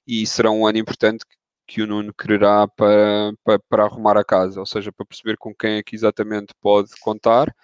e 0.06 0.26
será 0.26 0.50
um 0.50 0.66
ano 0.66 0.78
importante 0.78 1.24
que 1.66 1.82
o 1.82 1.86
Nuno 1.86 2.12
quererá 2.12 2.68
para, 2.68 3.32
para, 3.42 3.58
para 3.68 3.84
arrumar 3.84 4.16
a 4.18 4.24
casa, 4.24 4.60
ou 4.60 4.66
seja, 4.66 4.92
para 4.92 5.06
perceber 5.06 5.36
com 5.38 5.54
quem 5.54 5.76
é 5.76 5.82
que 5.82 5.96
exatamente 5.96 6.52
pode 6.60 6.90
contar 7.00 7.54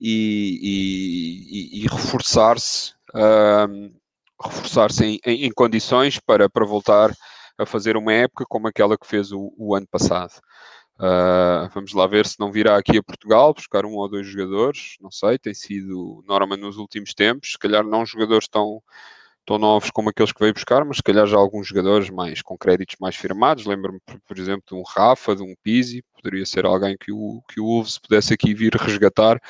e, 0.00 1.80
e, 1.80 1.84
e 1.84 1.88
reforçar-se 1.88 2.92
um, 3.14 3.94
reforçar-se 4.42 5.04
em, 5.04 5.18
em, 5.24 5.46
em, 5.46 5.50
condições 5.50 6.20
para, 6.20 6.48
para 6.48 6.66
voltar 6.66 7.12
a 7.56 7.66
fazer 7.66 7.96
uma 7.96 8.12
época 8.12 8.44
como 8.48 8.68
aquela 8.68 8.96
que 8.96 9.06
fez 9.06 9.32
o, 9.32 9.52
o 9.56 9.74
ano 9.74 9.86
passado. 9.90 10.32
Uh, 10.98 11.70
vamos 11.72 11.92
lá 11.92 12.08
ver 12.08 12.26
se 12.26 12.40
não 12.40 12.50
virá 12.50 12.76
aqui 12.76 12.98
a 12.98 13.02
Portugal 13.02 13.54
buscar 13.54 13.86
um 13.86 13.94
ou 13.94 14.08
dois 14.08 14.26
jogadores, 14.26 14.96
não 15.00 15.12
sei, 15.12 15.38
tem 15.38 15.54
sido 15.54 16.24
norma 16.26 16.56
nos 16.56 16.76
últimos 16.76 17.14
tempos, 17.14 17.52
se 17.52 17.58
calhar 17.58 17.84
não 17.84 18.04
jogadores 18.04 18.48
tão, 18.48 18.82
tão 19.46 19.58
novos 19.58 19.90
como 19.90 20.10
aqueles 20.10 20.32
que 20.32 20.40
veio 20.40 20.52
buscar, 20.52 20.84
mas 20.84 20.96
se 20.96 21.02
calhar 21.02 21.24
já 21.26 21.36
alguns 21.36 21.68
jogadores 21.68 22.10
mais 22.10 22.42
com 22.42 22.58
créditos 22.58 22.96
mais 23.00 23.14
firmados, 23.14 23.64
lembro-me, 23.64 24.00
por 24.26 24.38
exemplo, 24.38 24.64
de 24.68 24.74
um 24.74 24.82
Rafa, 24.82 25.36
de 25.36 25.42
um 25.42 25.54
Pizzi, 25.62 26.04
poderia 26.14 26.44
ser 26.44 26.66
alguém 26.66 26.96
que 26.98 27.12
o, 27.12 27.42
que 27.48 27.60
o 27.60 27.64
Wolves 27.64 27.98
pudesse 27.98 28.34
aqui 28.34 28.52
vir 28.52 28.74
resgatar 28.74 29.40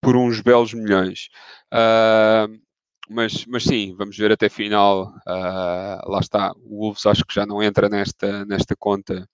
por 0.00 0.16
uns 0.16 0.40
belos 0.40 0.74
milhões. 0.74 1.28
Uh, 1.72 2.60
mas, 3.08 3.46
mas 3.46 3.64
sim, 3.64 3.94
vamos 3.96 4.16
ver 4.16 4.32
até 4.32 4.48
final. 4.48 5.14
Uh, 5.26 6.10
lá 6.10 6.18
está, 6.20 6.52
o 6.64 6.80
Wolves 6.80 7.06
acho 7.06 7.24
que 7.24 7.34
já 7.34 7.46
não 7.46 7.62
entra 7.62 7.88
nesta, 7.88 8.44
nesta 8.44 8.74
conta, 8.76 9.28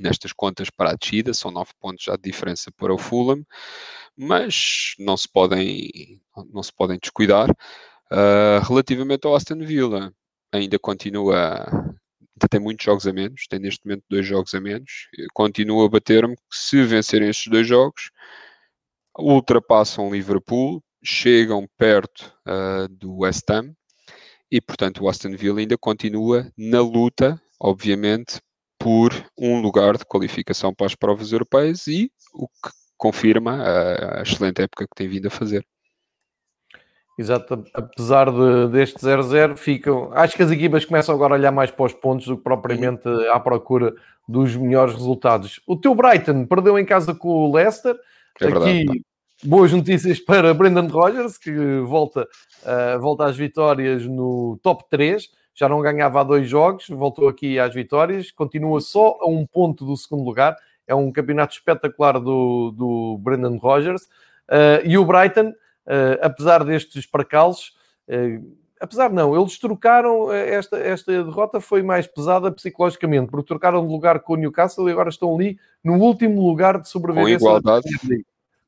nestas 0.00 0.32
contas 0.32 0.70
para 0.70 0.90
a 0.90 0.94
descida, 0.94 1.34
são 1.34 1.50
9 1.50 1.72
pontos 1.80 2.04
já 2.04 2.16
de 2.16 2.22
diferença 2.22 2.70
para 2.72 2.92
o 2.92 2.98
Fulham, 2.98 3.44
mas 4.16 4.94
não 4.98 5.16
se 5.16 5.28
podem, 5.28 6.20
não 6.52 6.62
se 6.62 6.72
podem 6.72 6.98
descuidar. 7.00 7.50
Uh, 8.12 8.60
relativamente 8.66 9.26
ao 9.26 9.34
Aston 9.34 9.58
Villa, 9.58 10.12
ainda 10.52 10.78
continua, 10.78 11.66
ainda 11.70 12.48
tem 12.50 12.60
muitos 12.60 12.84
jogos 12.84 13.06
a 13.06 13.12
menos, 13.12 13.46
tem 13.48 13.60
neste 13.60 13.86
momento 13.86 14.04
dois 14.10 14.26
jogos 14.26 14.54
a 14.54 14.60
menos, 14.60 15.08
continua 15.32 15.86
a 15.86 15.88
bater-me 15.88 16.34
que 16.36 16.42
se 16.50 16.82
vencerem 16.84 17.28
estes 17.28 17.50
dois 17.50 17.66
jogos, 17.66 18.10
ultrapassam 19.18 20.10
Liverpool, 20.10 20.82
chegam 21.02 21.66
perto 21.78 22.34
uh, 22.46 22.88
do 22.88 23.18
West 23.18 23.48
Ham 23.50 23.74
e, 24.50 24.60
portanto, 24.60 25.04
o 25.04 25.08
Aston 25.08 25.36
Villa 25.36 25.60
ainda 25.60 25.78
continua 25.78 26.50
na 26.56 26.80
luta, 26.80 27.40
obviamente, 27.58 28.40
por 28.80 29.12
um 29.38 29.60
lugar 29.60 29.98
de 29.98 30.06
qualificação 30.06 30.74
para 30.74 30.86
as 30.86 30.94
provas 30.94 31.32
europeias 31.32 31.86
e 31.86 32.10
o 32.32 32.48
que 32.48 32.70
confirma 32.96 33.62
a, 33.62 34.20
a 34.20 34.22
excelente 34.22 34.62
época 34.62 34.86
que 34.86 34.94
tem 34.96 35.06
vindo 35.06 35.26
a 35.26 35.30
fazer. 35.30 35.64
Exato, 37.18 37.62
apesar 37.74 38.30
de, 38.30 38.68
deste 38.72 38.98
0-0, 38.98 39.58
ficam. 39.58 40.10
Acho 40.14 40.34
que 40.34 40.42
as 40.42 40.50
equipas 40.50 40.86
começam 40.86 41.14
agora 41.14 41.34
a 41.34 41.38
olhar 41.38 41.52
mais 41.52 41.70
para 41.70 41.84
os 41.84 41.92
pontos 41.92 42.26
do 42.26 42.38
que 42.38 42.42
propriamente 42.42 43.06
à 43.30 43.38
procura 43.38 43.94
dos 44.26 44.56
melhores 44.56 44.94
resultados. 44.94 45.60
O 45.66 45.76
teu 45.76 45.94
Brighton 45.94 46.46
perdeu 46.46 46.78
em 46.78 46.84
casa 46.84 47.14
com 47.14 47.28
o 47.28 47.54
Leicester. 47.54 47.94
É 48.40 48.46
Aqui 48.46 48.86
boas 49.44 49.70
notícias 49.70 50.18
para 50.18 50.54
Brendan 50.54 50.86
Rodgers, 50.86 51.36
que 51.36 51.80
volta, 51.80 52.26
uh, 52.62 52.98
volta 53.00 53.26
às 53.26 53.36
vitórias 53.36 54.06
no 54.06 54.58
top 54.62 54.84
3. 54.88 55.28
Já 55.54 55.68
não 55.68 55.80
ganhava 55.80 56.20
há 56.20 56.24
dois 56.24 56.48
jogos, 56.48 56.88
voltou 56.88 57.28
aqui 57.28 57.58
às 57.58 57.74
vitórias, 57.74 58.30
continua 58.30 58.80
só 58.80 59.18
a 59.20 59.28
um 59.28 59.46
ponto 59.46 59.84
do 59.84 59.96
segundo 59.96 60.24
lugar. 60.24 60.56
É 60.86 60.94
um 60.94 61.12
campeonato 61.12 61.54
espetacular 61.54 62.18
do, 62.18 62.70
do 62.72 63.18
Brendan 63.18 63.56
Rodgers. 63.58 64.02
Uh, 64.48 64.84
e 64.84 64.96
o 64.98 65.04
Brighton, 65.04 65.50
uh, 65.50 66.18
apesar 66.22 66.64
destes 66.64 67.06
percalços, 67.06 67.78
apesar 68.80 69.12
não, 69.12 69.40
eles 69.40 69.56
trocaram 69.56 70.32
esta, 70.32 70.76
esta 70.78 71.12
derrota 71.22 71.60
foi 71.60 71.80
mais 71.80 72.08
pesada 72.08 72.50
psicologicamente, 72.50 73.30
porque 73.30 73.46
trocaram 73.46 73.86
de 73.86 73.92
lugar 73.92 74.18
com 74.18 74.32
o 74.32 74.36
Newcastle 74.36 74.88
e 74.88 74.92
agora 74.92 75.10
estão 75.10 75.32
ali 75.32 75.60
no 75.84 75.94
último 75.94 76.44
lugar 76.44 76.80
de 76.80 76.88
sobrevivência. 76.88 77.38
Com 77.38 77.56
igualdade 77.56 77.86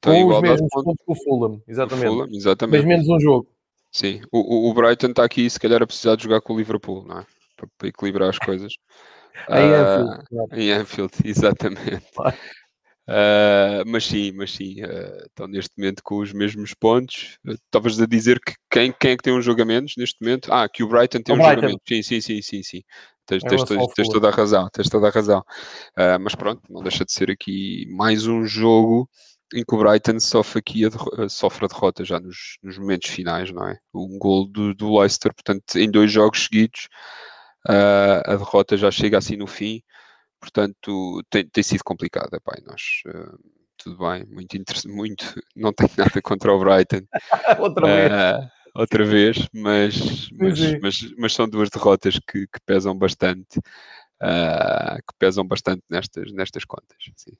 com 0.02 0.26
os 0.26 0.40
mesmos 0.40 0.68
pontos 0.70 1.04
que 1.04 1.12
o 1.12 1.14
Fulham, 1.14 1.62
exatamente. 1.66 2.08
Fulham, 2.08 2.28
exatamente. 2.32 2.76
Mas 2.76 2.84
menos 2.84 3.08
um 3.08 3.20
jogo. 3.20 3.46
Sim, 3.92 4.22
o, 4.32 4.70
o 4.70 4.74
Brighton 4.74 5.08
está 5.08 5.22
aqui 5.22 5.48
se 5.48 5.60
calhar 5.60 5.82
a 5.82 5.86
precisar 5.86 6.16
de 6.16 6.22
jogar 6.22 6.40
com 6.40 6.54
o 6.54 6.56
Liverpool, 6.56 7.04
não 7.04 7.20
é? 7.20 7.26
Para, 7.54 7.68
para 7.76 7.88
equilibrar 7.88 8.30
as 8.30 8.38
coisas. 8.38 8.72
em 9.50 9.70
uh, 9.70 9.74
Anfield. 9.74 10.24
Claro. 10.28 10.48
Em 10.60 10.72
Anfield, 10.72 11.12
exatamente. 11.24 12.06
Uh, 13.06 13.84
mas 13.86 14.06
sim, 14.06 14.32
mas 14.32 14.52
sim, 14.52 14.82
uh, 14.82 15.26
estão 15.26 15.46
neste 15.46 15.72
momento 15.76 16.02
com 16.02 16.18
os 16.18 16.32
mesmos 16.32 16.72
pontos. 16.72 17.38
Estavas 17.46 18.00
a 18.00 18.06
dizer 18.06 18.40
que 18.40 18.54
quem, 18.70 18.94
quem 18.98 19.10
é 19.10 19.16
que 19.16 19.22
tem 19.22 19.32
um 19.34 19.66
menos 19.66 19.92
neste 19.98 20.16
momento? 20.22 20.50
Ah, 20.50 20.66
que 20.68 20.82
o 20.82 20.88
Brighton 20.88 21.20
tem 21.20 21.34
o 21.34 21.38
um 21.38 21.42
Brighton. 21.42 21.76
Sim, 21.86 22.02
sim, 22.02 22.20
sim, 22.22 22.40
sim, 22.40 22.62
sim. 22.62 22.82
Tens, 23.26 23.44
é 23.44 23.48
tens, 23.48 23.64
tens, 23.64 23.86
tens 23.94 24.08
toda 24.08 24.28
a 24.28 24.32
razão, 24.32 24.68
tens 24.72 24.88
toda 24.88 25.06
a 25.06 25.10
razão. 25.10 25.44
mas 26.20 26.34
pronto, 26.34 26.62
não 26.68 26.82
deixa 26.82 27.04
de 27.04 27.12
ser 27.12 27.30
aqui 27.30 27.86
mais 27.90 28.26
um 28.26 28.44
jogo 28.44 29.08
em 29.54 29.64
que 29.64 29.74
o 29.74 29.78
Brighton 29.78 30.18
sofre 30.20 30.58
aqui 30.58 30.84
a, 30.84 30.88
derrota, 30.88 31.28
sofre 31.28 31.64
a 31.64 31.68
derrota 31.68 32.04
já 32.04 32.18
nos, 32.18 32.58
nos, 32.62 32.78
momentos 32.78 33.10
finais, 33.10 33.50
não 33.52 33.68
é? 33.68 33.78
Um 33.94 34.18
gol 34.18 34.46
do, 34.46 34.74
do 34.74 34.98
Leicester, 34.98 35.32
portanto, 35.34 35.76
em 35.76 35.90
dois 35.90 36.10
jogos 36.10 36.44
seguidos, 36.44 36.88
uh, 37.68 38.22
a 38.24 38.36
derrota 38.36 38.76
já 38.76 38.90
chega 38.90 39.18
assim 39.18 39.36
no 39.36 39.46
fim, 39.46 39.82
portanto, 40.40 41.22
tem, 41.30 41.46
tem 41.48 41.62
sido 41.62 41.84
complicado, 41.84 42.34
epá, 42.34 42.54
nós... 42.66 43.02
Uh, 43.06 43.38
tudo 43.82 43.98
bem, 43.98 44.24
muito 44.26 44.56
interessante, 44.56 44.94
muito, 44.94 45.24
não 45.56 45.72
tenho 45.72 45.90
nada 45.96 46.22
contra 46.22 46.52
o 46.52 46.58
Brighton. 46.58 47.02
outra 47.58 47.86
vez. 47.86 48.12
Uh, 48.12 48.50
outra 48.74 49.04
vez, 49.04 49.48
mas, 49.52 50.30
mas, 50.32 50.80
mas, 50.80 51.14
mas, 51.18 51.34
são 51.34 51.48
duas 51.48 51.68
derrotas 51.68 52.18
que, 52.18 52.46
que 52.46 52.60
pesam 52.64 52.96
bastante, 52.96 53.58
uh, 53.58 54.96
que 54.96 55.14
pesam 55.18 55.44
bastante 55.44 55.82
nestas, 55.90 56.32
nestas 56.32 56.64
contas. 56.64 56.96
Sim. 57.16 57.32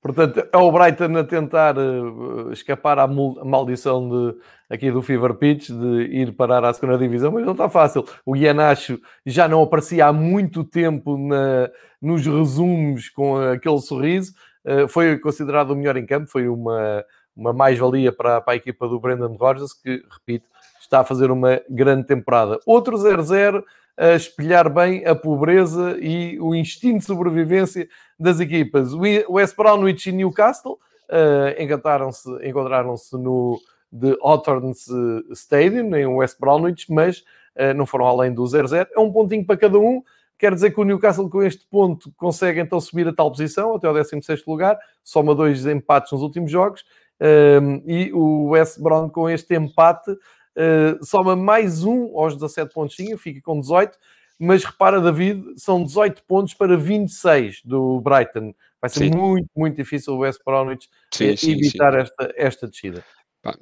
Portanto, 0.00 0.42
é 0.50 0.56
o 0.56 0.72
Brighton 0.72 1.14
a 1.18 1.24
tentar 1.24 1.76
uh, 1.76 2.50
escapar 2.52 2.98
à 2.98 3.06
maldição 3.06 4.08
de, 4.08 4.38
aqui 4.70 4.90
do 4.90 5.02
Fever 5.02 5.34
Pitch 5.34 5.68
de 5.68 6.04
ir 6.10 6.32
parar 6.32 6.64
à 6.64 6.72
segunda 6.72 6.96
divisão, 6.96 7.30
mas 7.30 7.44
não 7.44 7.52
está 7.52 7.68
fácil. 7.68 8.06
O 8.24 8.34
Ianacho 8.34 8.98
já 9.26 9.46
não 9.46 9.62
aparecia 9.62 10.06
há 10.06 10.12
muito 10.12 10.64
tempo 10.64 11.18
na, 11.18 11.70
nos 12.00 12.24
resumos 12.24 13.10
com 13.10 13.36
aquele 13.36 13.78
sorriso. 13.78 14.32
Uh, 14.64 14.88
foi 14.88 15.18
considerado 15.18 15.72
o 15.72 15.76
melhor 15.76 15.98
em 15.98 16.06
campo, 16.06 16.30
foi 16.30 16.48
uma, 16.48 17.04
uma 17.36 17.52
mais-valia 17.52 18.10
para, 18.10 18.40
para, 18.40 18.54
a 18.54 18.56
equipa 18.56 18.88
do 18.88 18.98
Brendan 18.98 19.36
Rodgers, 19.38 19.74
que, 19.74 20.02
repito, 20.10 20.46
está 20.80 21.00
a 21.00 21.04
fazer 21.04 21.30
uma 21.30 21.60
grande 21.68 22.06
temporada. 22.06 22.58
Outro 22.64 22.96
0-0 22.96 23.62
a 23.96 24.14
espelhar 24.14 24.72
bem 24.72 25.04
a 25.04 25.14
pobreza 25.14 25.96
e 26.00 26.38
o 26.40 26.54
instinto 26.54 27.00
de 27.00 27.04
sobrevivência 27.04 27.88
das 28.18 28.40
equipas. 28.40 28.92
O 28.92 29.00
West 29.34 29.56
Bromwich 29.56 30.08
e 30.08 30.12
Newcastle 30.12 30.78
uh, 31.08 31.62
encontraram-se 31.62 32.28
encontraram 32.46 32.94
no 33.12 33.60
The 33.92 34.16
Hawthorns 34.22 34.86
Stadium, 35.32 35.94
em 35.94 36.06
West 36.06 36.38
Bromwich, 36.38 36.90
mas 36.92 37.18
uh, 37.56 37.74
não 37.74 37.86
foram 37.86 38.06
além 38.06 38.32
do 38.32 38.42
0-0. 38.42 38.86
É 38.94 39.00
um 39.00 39.12
pontinho 39.12 39.44
para 39.44 39.56
cada 39.56 39.78
um. 39.78 40.02
Quer 40.38 40.54
dizer 40.54 40.70
que 40.70 40.80
o 40.80 40.84
Newcastle, 40.84 41.28
com 41.28 41.42
este 41.42 41.66
ponto, 41.66 42.10
consegue 42.16 42.60
então 42.60 42.80
subir 42.80 43.06
a 43.06 43.12
tal 43.12 43.30
posição, 43.30 43.74
até 43.74 43.86
ao 43.86 43.92
16 43.92 44.46
lugar, 44.46 44.78
soma 45.04 45.34
dois 45.34 45.66
empates 45.66 46.12
nos 46.12 46.22
últimos 46.22 46.50
jogos. 46.50 46.82
Um, 47.20 47.82
e 47.86 48.10
o 48.14 48.48
West 48.48 48.80
Brom, 48.80 49.10
com 49.10 49.28
este 49.28 49.54
empate, 49.54 50.16
uh, 50.56 51.04
soma 51.04 51.36
mais 51.36 51.84
um 51.84 52.16
aos 52.18 52.34
17 52.34 52.72
pontos, 52.72 52.96
fica 53.18 53.40
com 53.42 53.60
18. 53.60 53.98
Mas 54.42 54.64
repara, 54.64 55.00
David, 55.02 55.44
são 55.56 55.84
18 55.84 56.22
pontos 56.24 56.54
para 56.54 56.74
26 56.74 57.60
do 57.62 58.00
Brighton. 58.00 58.54
Vai 58.80 58.88
ser 58.88 59.10
sim. 59.10 59.10
muito, 59.10 59.50
muito 59.54 59.76
difícil 59.76 60.14
o 60.14 60.18
West 60.20 60.40
Bromwich 60.44 60.88
sim, 61.12 61.36
sim, 61.36 61.52
evitar 61.52 61.92
Esta, 61.94 62.32
esta 62.34 62.66
descida. 62.66 63.04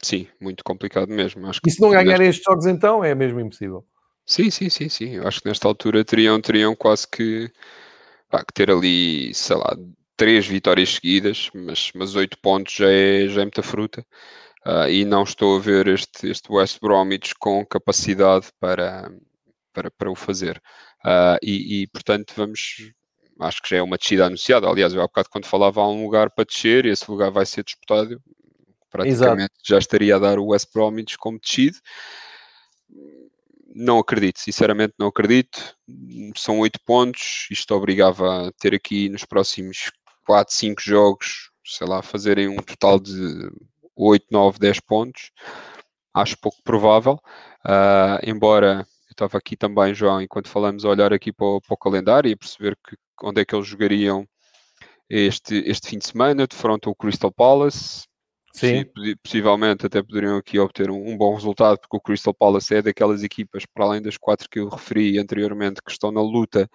sim, 0.01 0.28
muito 0.41 0.62
complicado 0.62 1.09
mesmo. 1.09 1.49
Acho 1.49 1.61
e 1.66 1.70
se 1.70 1.80
não 1.80 1.91
ganharem 1.91 2.28
nesta... 2.28 2.30
estes 2.30 2.45
jogos, 2.45 2.66
então 2.66 3.03
é 3.03 3.12
mesmo 3.12 3.41
impossível. 3.41 3.84
Sim, 4.24 4.51
sim, 4.51 4.70
sim, 4.70 4.89
sim. 4.89 5.16
Eu 5.16 5.26
acho 5.26 5.41
que 5.41 5.49
nesta 5.49 5.66
altura 5.66 6.05
teriam, 6.05 6.41
teriam 6.41 6.76
quase 6.76 7.09
que, 7.09 7.51
pá, 8.30 8.45
que 8.45 8.53
ter 8.53 8.70
ali, 8.70 9.34
sei 9.34 9.57
lá, 9.57 9.76
três 10.16 10.47
vitórias 10.47 10.91
seguidas, 10.91 11.51
mas, 11.53 11.91
mas 11.93 12.14
oito 12.14 12.39
pontos 12.39 12.72
já 12.74 12.89
é, 12.89 13.26
já 13.26 13.41
é 13.41 13.45
muita 13.45 13.64
fruta 13.64 14.07
uh, 14.67 14.89
e 14.89 15.05
não 15.05 15.23
estou 15.23 15.57
a 15.57 15.61
ver 15.61 15.89
este, 15.89 16.29
este 16.29 16.53
West 16.53 16.79
Bromwich 16.81 17.35
com 17.39 17.65
capacidade 17.65 18.49
para, 18.61 19.11
para, 19.73 19.91
para 19.91 20.11
o 20.11 20.15
fazer. 20.15 20.61
Uh, 21.05 21.39
e, 21.43 21.83
e, 21.83 21.87
portanto, 21.89 22.33
vamos. 22.37 22.93
Acho 23.41 23.63
que 23.63 23.71
já 23.71 23.77
é 23.77 23.83
uma 23.83 23.97
descida 23.97 24.27
anunciada. 24.27 24.69
Aliás, 24.69 24.93
eu 24.93 25.01
há 25.01 25.07
bocado, 25.07 25.29
quando 25.31 25.47
falava, 25.47 25.81
há 25.81 25.89
um 25.89 26.03
lugar 26.03 26.29
para 26.31 26.45
descer 26.45 26.85
e 26.85 26.91
esse 26.91 27.09
lugar 27.09 27.31
vai 27.31 27.47
ser 27.47 27.63
disputado. 27.63 28.21
Praticamente 28.91 29.53
Exato. 29.55 29.61
já 29.65 29.79
estaria 29.79 30.17
a 30.17 30.19
dar 30.19 30.39
o 30.41 30.47
West 30.47 30.73
Bromwich 30.75 31.17
como 31.17 31.39
descido. 31.39 31.79
Não 33.73 33.99
acredito, 33.99 34.41
sinceramente, 34.41 34.95
não 34.99 35.07
acredito. 35.07 35.77
São 36.37 36.59
oito 36.59 36.81
pontos. 36.85 37.47
Isto 37.49 37.77
obrigava 37.77 38.49
a 38.49 38.53
ter 38.53 38.75
aqui 38.75 39.09
nos 39.09 39.25
próximos 39.25 39.93
4, 40.27 40.53
5 40.53 40.83
jogos, 40.83 41.51
sei 41.65 41.87
lá, 41.87 42.03
fazerem 42.03 42.49
um 42.49 42.57
total 42.57 42.99
de 42.99 43.51
8, 43.99 44.27
9, 44.31 44.59
10 44.59 44.81
pontos. 44.81 45.31
Acho 46.15 46.39
pouco 46.39 46.59
provável, 46.65 47.21
uh, 47.65 48.19
embora 48.25 48.87
eu 49.09 49.13
estava 49.13 49.39
aqui 49.39 49.57
também, 49.57 49.95
João, 49.95 50.21
enquanto 50.23 50.49
falamos, 50.49 50.85
a 50.85 50.89
olhar 50.89 51.13
aqui 51.13 51.33
para 51.33 51.47
o, 51.47 51.61
para 51.61 51.75
o 51.75 51.77
calendário 51.77 52.31
e 52.31 52.37
perceber 52.37 52.77
que, 52.77 52.97
onde 53.23 53.41
é 53.41 53.45
que 53.45 53.55
eles 53.55 53.67
jogariam 53.67 54.27
este, 55.09 55.63
este 55.67 55.89
fim 55.89 55.99
de 55.99 56.07
semana, 56.07 56.47
de 56.47 56.57
frente 56.57 56.89
ao 56.89 56.95
Crystal 56.95 57.33
Palace. 57.33 58.07
Sim. 58.53 58.85
Possivelmente 59.23 59.87
até 59.87 60.03
poderiam 60.03 60.37
aqui 60.37 60.59
obter 60.59 60.91
um, 60.91 61.11
um, 61.11 61.17
bom 61.17 61.35
resultado, 61.35 61.79
porque 61.79 61.97
o 61.97 62.01
Crystal 62.01 62.35
Palace 62.35 62.75
é 62.75 62.83
daquelas 62.83 63.23
equipas, 63.23 63.65
para 63.67 63.85
além 63.85 64.03
das 64.03 64.17
quatro 64.17 64.49
que 64.49 64.59
eu 64.59 64.69
referi 64.69 65.19
anteriormente, 65.19 65.81
que 65.85 65.93
estão 65.93 66.11
na 66.11 66.21
luta, 66.21 66.69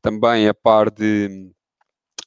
também 0.00 0.48
a 0.48 0.54
par 0.54 0.90
de, 0.90 1.50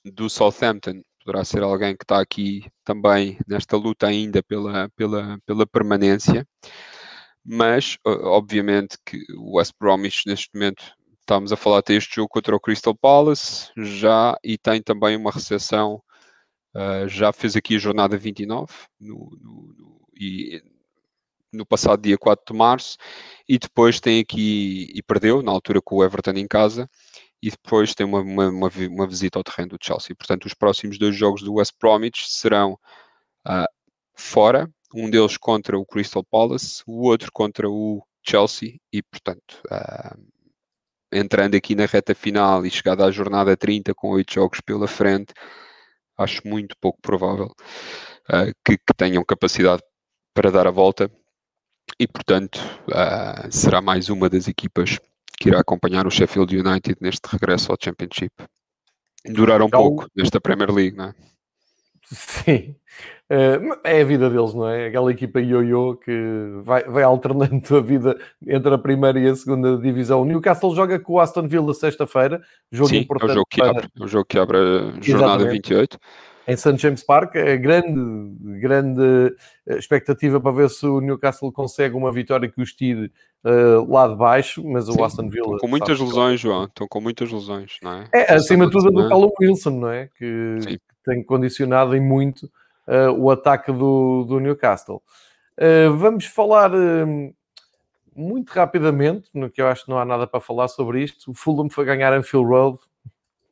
do 0.04 0.30
Southampton, 0.30 1.02
poderá 1.26 1.44
ser 1.44 1.64
alguém 1.64 1.98
que 1.98 2.04
está 2.04 2.22
aqui 2.22 2.68
também 2.84 3.40
nesta 3.48 3.76
luta 3.76 4.06
ainda 4.06 4.44
pela, 4.44 4.88
pela, 4.96 5.40
pela 5.44 5.66
permanência. 5.66 6.48
Mas, 7.44 7.98
obviamente, 8.06 8.98
que 9.04 9.26
o 9.36 9.58
West 9.58 9.74
Bromwich 9.80 10.28
neste 10.28 10.50
momento 10.54 10.84
estamos 11.20 11.52
a 11.52 11.58
falar 11.58 11.82
deste 11.82 12.16
jogo 12.18 12.30
contra 12.30 12.56
o 12.56 12.60
Crystal 12.60 12.96
Palace 12.96 13.72
já 13.76 14.38
e 14.44 14.58
tem 14.58 14.82
também 14.82 15.18
uma 15.18 15.32
recepção 15.32 16.02
uh, 16.76 17.08
já 17.08 17.34
fez 17.34 17.56
aqui 17.56 17.76
a 17.76 17.80
jornada 17.80 18.16
29 18.16 18.72
no, 19.00 19.32
no, 19.42 19.74
no, 19.76 20.08
e 20.16 20.62
no 21.52 21.66
passado 21.66 22.02
dia 22.02 22.18
4 22.18 22.54
de 22.54 22.58
março 22.58 22.98
e 23.50 23.58
depois 23.58 24.00
tem 24.00 24.20
aqui 24.20 24.92
e 24.94 25.02
perdeu 25.02 25.42
na 25.42 25.52
altura 25.52 25.82
com 25.82 25.96
o 25.96 26.04
Everton 26.04 26.34
em 26.34 26.48
casa 26.48 26.88
e 27.42 27.52
depois 27.52 27.94
tem 27.94 28.06
uma, 28.06 28.22
uma, 28.22 28.50
uma, 28.50 28.70
uma 28.90 29.08
visita 29.08 29.40
ao 29.40 29.44
terreno 29.44 29.70
do 29.70 29.78
Chelsea. 29.82 30.16
Portanto, 30.16 30.46
os 30.46 30.54
próximos 30.54 30.98
dois 30.98 31.16
jogos 31.16 31.42
do 31.42 31.56
West 31.56 31.74
Bromwich 31.80 32.28
serão 32.30 32.74
uh, 33.48 33.66
fora, 34.16 34.70
um 34.94 35.10
deles 35.10 35.38
contra 35.38 35.78
o 35.78 35.86
Crystal 35.86 36.24
Palace, 36.24 36.82
o 36.88 37.04
outro 37.08 37.30
contra 37.32 37.70
o 37.70 38.06
Chelsea 38.28 38.80
e, 38.92 39.04
portanto, 39.04 39.62
uh, 39.72 40.18
entrando 41.12 41.56
aqui 41.56 41.76
na 41.76 41.86
reta 41.86 42.16
final 42.16 42.66
e 42.66 42.72
chegada 42.72 43.06
à 43.06 43.12
jornada 43.12 43.56
30 43.56 43.94
com 43.94 44.10
oito 44.10 44.34
jogos 44.34 44.60
pela 44.62 44.88
frente, 44.88 45.34
acho 46.18 46.42
muito 46.48 46.76
pouco 46.80 47.00
provável 47.02 47.52
uh, 48.30 48.54
que, 48.66 48.78
que, 48.78 48.94
tenham 48.96 49.24
capacidade 49.24 49.84
para 50.34 50.52
dar 50.52 50.68
a 50.68 50.72
volta 50.72 51.12
e, 52.00 52.08
portanto, 52.08 52.58
uh, 52.88 53.52
será 53.52 53.82
mais 53.82 54.10
uma 54.10 54.30
das 54.30 54.48
equipas 54.48 55.00
que 55.40 55.50
irá 55.50 55.60
acompanhar 55.60 56.08
o 56.08 56.12
Sheffield 56.12 56.58
United 56.58 56.98
neste 57.02 57.28
regresso 57.28 57.72
ao 57.72 57.78
Championship. 57.82 58.34
Duraram 59.26 59.66
um 59.66 59.70
pouco 59.70 60.08
nesta 60.16 60.40
Premier 60.40 60.72
League, 60.72 60.96
não 60.96 61.06
é? 61.06 61.16
Sim, 62.12 62.76
uh, 63.32 63.80
é 63.84 64.02
a 64.02 64.06
vida 64.06 64.30
deles, 64.30 64.54
não 64.54 64.70
é? 64.70 64.88
Aquela 64.88 65.12
equipa 65.12 65.42
ioiô 65.42 65.96
que 65.96 66.12
vai, 66.62 66.84
vai 66.84 67.04
alternando 67.04 67.76
a 67.76 67.82
vida 67.82 68.16
entre 68.48 68.74
a 68.74 68.78
primeira 68.78 69.20
e 69.20 69.28
a 69.28 69.36
segunda 69.36 69.78
divisão. 69.78 70.22
O 70.22 70.26
Newcastle 70.26 70.76
joga 70.76 71.00
com 71.00 71.14
o 71.14 71.20
Aston 71.20 71.48
Villa 71.48 71.74
sexta-feira, 71.74 72.42
jogo 72.72 72.90
Sim, 72.90 72.98
importante. 72.98 73.30
É 73.30 73.32
o 73.32 73.36
jogo 73.36 73.48
que 73.50 73.62
abre, 73.62 73.88
é 74.00 74.04
o 74.04 74.08
jogo 74.08 74.26
que 74.26 74.38
abre 74.38 74.58
a 74.58 75.02
jornada 75.02 75.44
Exatamente. 75.44 75.74
28 75.74 76.00
em 76.48 76.56
St. 76.56 76.78
James 76.78 77.04
Park. 77.04 77.36
É 77.36 77.58
grande, 77.58 78.60
grande 78.60 79.36
eh, 79.68 79.78
expectativa 79.78 80.40
para 80.40 80.52
ver 80.52 80.70
se 80.70 80.86
o 80.86 81.02
Newcastle 81.02 81.52
consegue 81.52 81.96
uma 81.96 82.12
vitória 82.12 82.50
que 82.50 82.62
os 82.62 82.74
tire 82.74 83.12
uh, 83.44 83.92
lá 83.92 84.08
de 84.08 84.16
baixo, 84.16 84.64
mas 84.64 84.86
Sim, 84.86 85.00
o 85.00 85.04
Aston 85.04 85.30
Villa... 85.30 85.46
Estão 85.46 85.60
com 85.60 85.68
muitas 85.68 86.00
lesões, 86.00 86.40
João. 86.40 86.66
Estão 86.66 86.88
com 86.88 87.02
muitas 87.02 87.32
lesões, 87.32 87.78
não 87.82 87.94
é? 87.94 88.10
É, 88.14 88.34
acima 88.34 88.66
de 88.66 88.72
tudo, 88.72 88.92
do 88.92 89.10
Callum 89.10 89.32
Wilson, 89.40 89.72
não 89.72 89.90
é? 89.90 90.10
Que, 90.18 90.58
que, 90.66 90.80
tem 91.04 91.24
condicionado 91.24 91.96
em 91.96 92.02
muito 92.02 92.46
uh, 92.88 93.12
o 93.16 93.30
ataque 93.30 93.72
do, 93.72 94.24
do 94.24 94.40
Newcastle. 94.40 95.02
Uh, 95.58 95.96
vamos 95.96 96.26
falar... 96.26 96.72
muito 98.16 98.50
rapidamente, 98.52 99.30
no 99.34 99.50
que 99.50 99.62
eu 99.62 99.68
acho 99.68 99.86
que 99.86 99.92
não 99.92 100.00
há 100.00 100.06
nada 100.06 100.26
para 100.26 100.40
falar 100.40 100.68
sobre 100.68 101.04
isto, 101.04 101.32
o 101.32 101.34
Fulham 101.34 101.70
foi 101.70 101.86
ganhar 101.86 102.14
Anfield 102.14 102.48
Road 102.48 102.80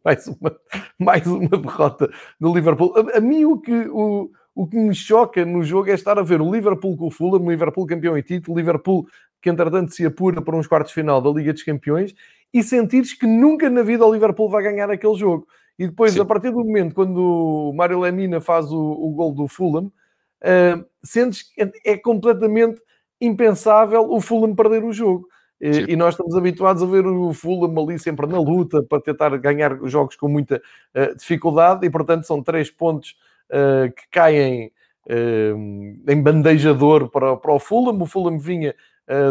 mais 0.04 0.28
uma, 0.28 0.56
mais 1.00 1.28
uma 1.28 1.50
derrota 1.50 2.10
do 2.40 2.54
Liverpool. 2.54 2.94
A, 2.96 3.18
a 3.18 3.22
mim 3.22 3.46
o 3.46 3.60
que, 3.60 3.88
o, 3.90 4.30
o 4.56 4.68
que 4.68 4.78
me 4.78 4.94
choca 4.94 5.46
no 5.46 5.64
jogo 5.64 5.90
é 5.90 5.94
estar 5.94 6.18
a 6.20 6.24
ver 6.24 6.42
o 6.42 6.52
Liverpool 6.52 6.98
com 6.98 7.08
o 7.08 7.12
Fulham, 7.12 7.42
o 7.42 7.50
Liverpool 7.50 7.88
campeão 7.88 8.18
em 8.18 8.22
título, 8.22 8.56
o 8.56 8.60
Liverpool 8.60 9.08
que 9.42 9.50
entretanto 9.50 9.94
se 9.94 10.06
apura 10.06 10.42
para 10.42 10.56
uns 10.56 10.68
quartos 10.68 10.94
de 10.94 11.02
final 11.02 11.22
da 11.22 11.30
Liga 11.30 11.52
dos 11.52 11.64
Campeões 11.64 12.16
e 12.54 12.64
sentires 12.64 13.14
que 13.14 13.28
nunca 13.28 13.70
na 13.70 13.82
vida 13.82 14.06
o 14.06 14.14
Liverpool 14.14 14.50
vai 14.50 14.64
ganhar 14.64 14.90
aquele 14.90 15.16
jogo. 15.16 15.46
E 15.78 15.88
depois, 15.88 16.14
Sim. 16.14 16.22
a 16.22 16.26
partir 16.26 16.52
do 16.52 16.64
momento 16.64 16.96
quando 16.96 17.18
o 17.18 17.74
Mário 17.74 18.00
Lemina 18.00 18.40
faz 18.40 18.72
o, 18.72 18.80
o 18.80 19.12
gol 19.12 19.34
do 19.34 19.48
Fulham, 19.48 19.88
uh, 19.88 20.86
sentes 21.04 21.44
que 21.44 21.72
é 21.84 21.98
completamente 21.98 22.80
impensável 23.20 24.10
o 24.10 24.22
Fulham 24.22 24.56
perder 24.56 24.84
o 24.84 24.94
jogo. 24.94 25.28
Sim. 25.72 25.86
E 25.88 25.96
nós 25.96 26.14
estamos 26.14 26.36
habituados 26.36 26.84
a 26.84 26.86
ver 26.86 27.06
o 27.08 27.32
Fulham 27.32 27.74
ali 27.82 27.98
sempre 27.98 28.28
na 28.28 28.38
luta 28.38 28.84
para 28.84 29.00
tentar 29.00 29.30
ganhar 29.38 29.80
jogos 29.86 30.18
com 30.18 30.28
muita 30.28 30.62
uh, 30.94 31.16
dificuldade 31.16 31.86
e, 31.86 31.90
portanto, 31.90 32.26
são 32.26 32.44
três 32.44 32.70
pontos 32.70 33.16
uh, 33.50 33.90
que 33.94 34.04
caem 34.12 34.72
uh, 35.08 36.12
em 36.12 36.22
bandejador 36.22 37.08
para, 37.10 37.38
para 37.38 37.54
o 37.54 37.60
Fulham. 37.60 38.02
O 38.02 38.06
Fulham 38.06 38.38
vinha 38.38 38.76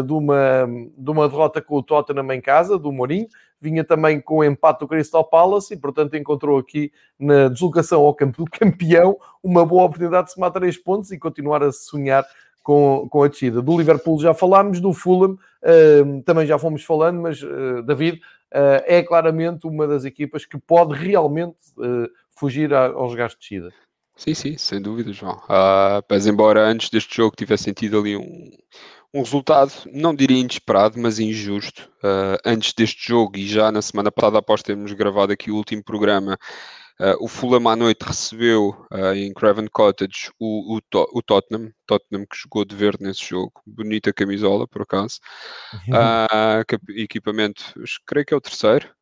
de, 0.05 0.13
uma, 0.13 0.69
de 0.95 1.09
uma 1.09 1.27
derrota 1.27 1.59
com 1.59 1.77
o 1.77 1.81
Tottenham 1.81 2.31
em 2.31 2.39
casa, 2.39 2.77
do 2.77 2.91
Mourinho, 2.91 3.27
vinha 3.59 3.83
também 3.83 4.21
com 4.21 4.35
o 4.37 4.43
empate 4.43 4.81
do 4.81 4.87
Crystal 4.87 5.23
Palace 5.23 5.73
e, 5.73 5.77
portanto, 5.77 6.15
encontrou 6.15 6.59
aqui 6.59 6.91
na 7.17 7.47
deslocação 7.47 8.01
ao 8.01 8.13
campo 8.13 8.45
do 8.45 8.45
campeão 8.51 9.17
uma 9.41 9.65
boa 9.65 9.85
oportunidade 9.85 10.27
de 10.27 10.33
somar 10.33 10.51
três 10.51 10.77
pontos 10.77 11.11
e 11.11 11.17
continuar 11.17 11.63
a 11.63 11.71
sonhar 11.71 12.23
com, 12.63 13.07
com 13.09 13.23
a 13.23 13.27
descida. 13.27 13.61
Do 13.61 13.77
Liverpool 13.77 14.19
já 14.19 14.33
falámos, 14.33 14.79
do 14.79 14.93
Fulham 14.93 15.33
uh, 15.33 16.23
também 16.23 16.47
já 16.47 16.57
fomos 16.57 16.83
falando, 16.83 17.21
mas 17.21 17.43
uh, 17.43 17.83
David 17.83 18.17
uh, 18.17 18.81
é 18.85 19.03
claramente 19.03 19.67
uma 19.67 19.85
das 19.85 20.05
equipas 20.05 20.45
que 20.45 20.57
pode 20.57 20.95
realmente 20.95 21.57
fugir 22.35 22.73
a, 22.73 22.87
aos 22.87 23.13
gastos 23.13 23.45
de 23.47 23.55
descida. 23.57 23.75
Sim, 24.15 24.33
sim, 24.33 24.57
sem 24.57 24.81
dúvida, 24.81 25.11
João. 25.11 25.37
Uh, 25.45 26.03
mas 26.09 26.27
embora 26.27 26.65
antes 26.65 26.89
deste 26.89 27.15
jogo 27.15 27.35
tivesse 27.35 27.63
sentido 27.63 27.99
ali 27.99 28.15
um, 28.15 28.51
um 29.13 29.19
resultado, 29.21 29.71
não 29.91 30.13
diria 30.13 30.39
inesperado, 30.39 30.99
mas 30.99 31.19
injusto. 31.19 31.89
Uh, 31.97 32.37
antes 32.45 32.73
deste 32.73 33.07
jogo 33.07 33.37
e 33.37 33.47
já 33.47 33.71
na 33.71 33.81
semana 33.81 34.11
passada, 34.11 34.37
após 34.37 34.61
termos 34.61 34.91
gravado 34.93 35.33
aqui 35.33 35.49
o 35.51 35.55
último 35.55 35.83
programa, 35.83 36.37
Uh, 36.99 37.17
o 37.19 37.27
Fulham 37.27 37.67
à 37.67 37.75
noite 37.75 38.03
recebeu 38.03 38.69
uh, 38.91 39.15
em 39.15 39.33
Craven 39.33 39.67
Cottage 39.67 40.31
o, 40.39 40.77
o, 40.77 40.79
o, 41.11 41.21
Tottenham, 41.23 41.71
Tottenham 41.87 42.23
que 42.25 42.37
jogou 42.37 42.63
de 42.63 42.75
verde 42.75 43.03
nesse 43.03 43.25
jogo, 43.25 43.51
bonita 43.65 44.13
camisola 44.13 44.67
por 44.67 44.83
acaso, 44.83 45.19
uh, 45.89 46.91
equipamento, 46.91 47.73
creio 48.05 48.25
que 48.25 48.33
é 48.33 48.37
o 48.37 48.41
terceiro, 48.41 48.93